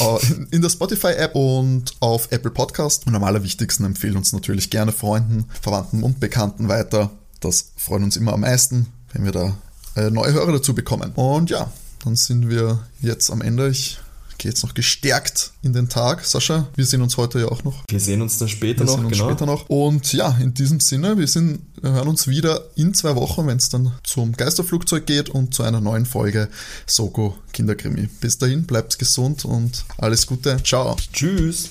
äh, 0.00 0.18
in, 0.50 0.62
der 0.62 0.70
Spotify-App 0.70 1.34
und 1.34 1.94
auf 2.00 2.30
Apple 2.30 2.50
Podcast. 2.50 3.06
Und 3.06 3.14
am 3.14 3.24
allerwichtigsten 3.24 3.84
empfehlen 3.84 4.16
uns 4.16 4.32
natürlich 4.32 4.70
gerne 4.70 4.92
Freunden, 4.92 5.46
Verwandten 5.60 6.02
und 6.02 6.20
Bekannten 6.20 6.68
weiter. 6.68 7.10
Das 7.40 7.72
freut 7.76 8.02
uns 8.02 8.16
immer 8.16 8.32
am 8.32 8.40
meisten, 8.40 8.86
wenn 9.12 9.24
wir 9.24 9.32
da 9.32 9.56
äh, 9.96 10.10
neue 10.10 10.32
Hörer 10.32 10.52
dazu 10.52 10.74
bekommen. 10.74 11.12
Und 11.12 11.50
ja, 11.50 11.72
dann 12.04 12.16
sind 12.16 12.48
wir 12.48 12.86
jetzt 13.00 13.30
am 13.30 13.42
Ende. 13.42 13.68
Ich 13.68 13.98
geht's 14.42 14.62
noch 14.62 14.74
gestärkt 14.74 15.52
in 15.62 15.72
den 15.72 15.88
Tag. 15.88 16.24
Sascha, 16.24 16.68
wir 16.74 16.84
sehen 16.84 17.00
uns 17.00 17.16
heute 17.16 17.40
ja 17.40 17.46
auch 17.46 17.62
noch. 17.62 17.84
Wir 17.88 18.00
sehen 18.00 18.20
uns 18.22 18.38
dann 18.38 18.48
später 18.48 18.80
Wir 18.80 18.86
noch, 18.86 18.96
sehen 18.96 19.06
uns 19.06 19.16
genau. 19.16 19.28
später 19.30 19.46
noch. 19.46 19.68
Und 19.68 20.12
ja, 20.12 20.36
in 20.40 20.52
diesem 20.52 20.80
Sinne, 20.80 21.16
wir, 21.16 21.28
sind, 21.28 21.60
wir 21.80 21.92
hören 21.92 22.08
uns 22.08 22.26
wieder 22.26 22.64
in 22.74 22.92
zwei 22.92 23.14
Wochen, 23.14 23.46
wenn 23.46 23.58
es 23.58 23.68
dann 23.68 23.92
zum 24.02 24.32
Geisterflugzeug 24.32 25.06
geht 25.06 25.28
und 25.28 25.54
zu 25.54 25.62
einer 25.62 25.80
neuen 25.80 26.06
Folge 26.06 26.48
Soko 26.86 27.36
Kinderkrimi. 27.52 28.08
Bis 28.20 28.38
dahin, 28.38 28.64
bleibt 28.64 28.98
gesund 28.98 29.44
und 29.44 29.84
alles 29.96 30.26
Gute. 30.26 30.60
Ciao. 30.64 30.96
Tschüss. 31.12 31.70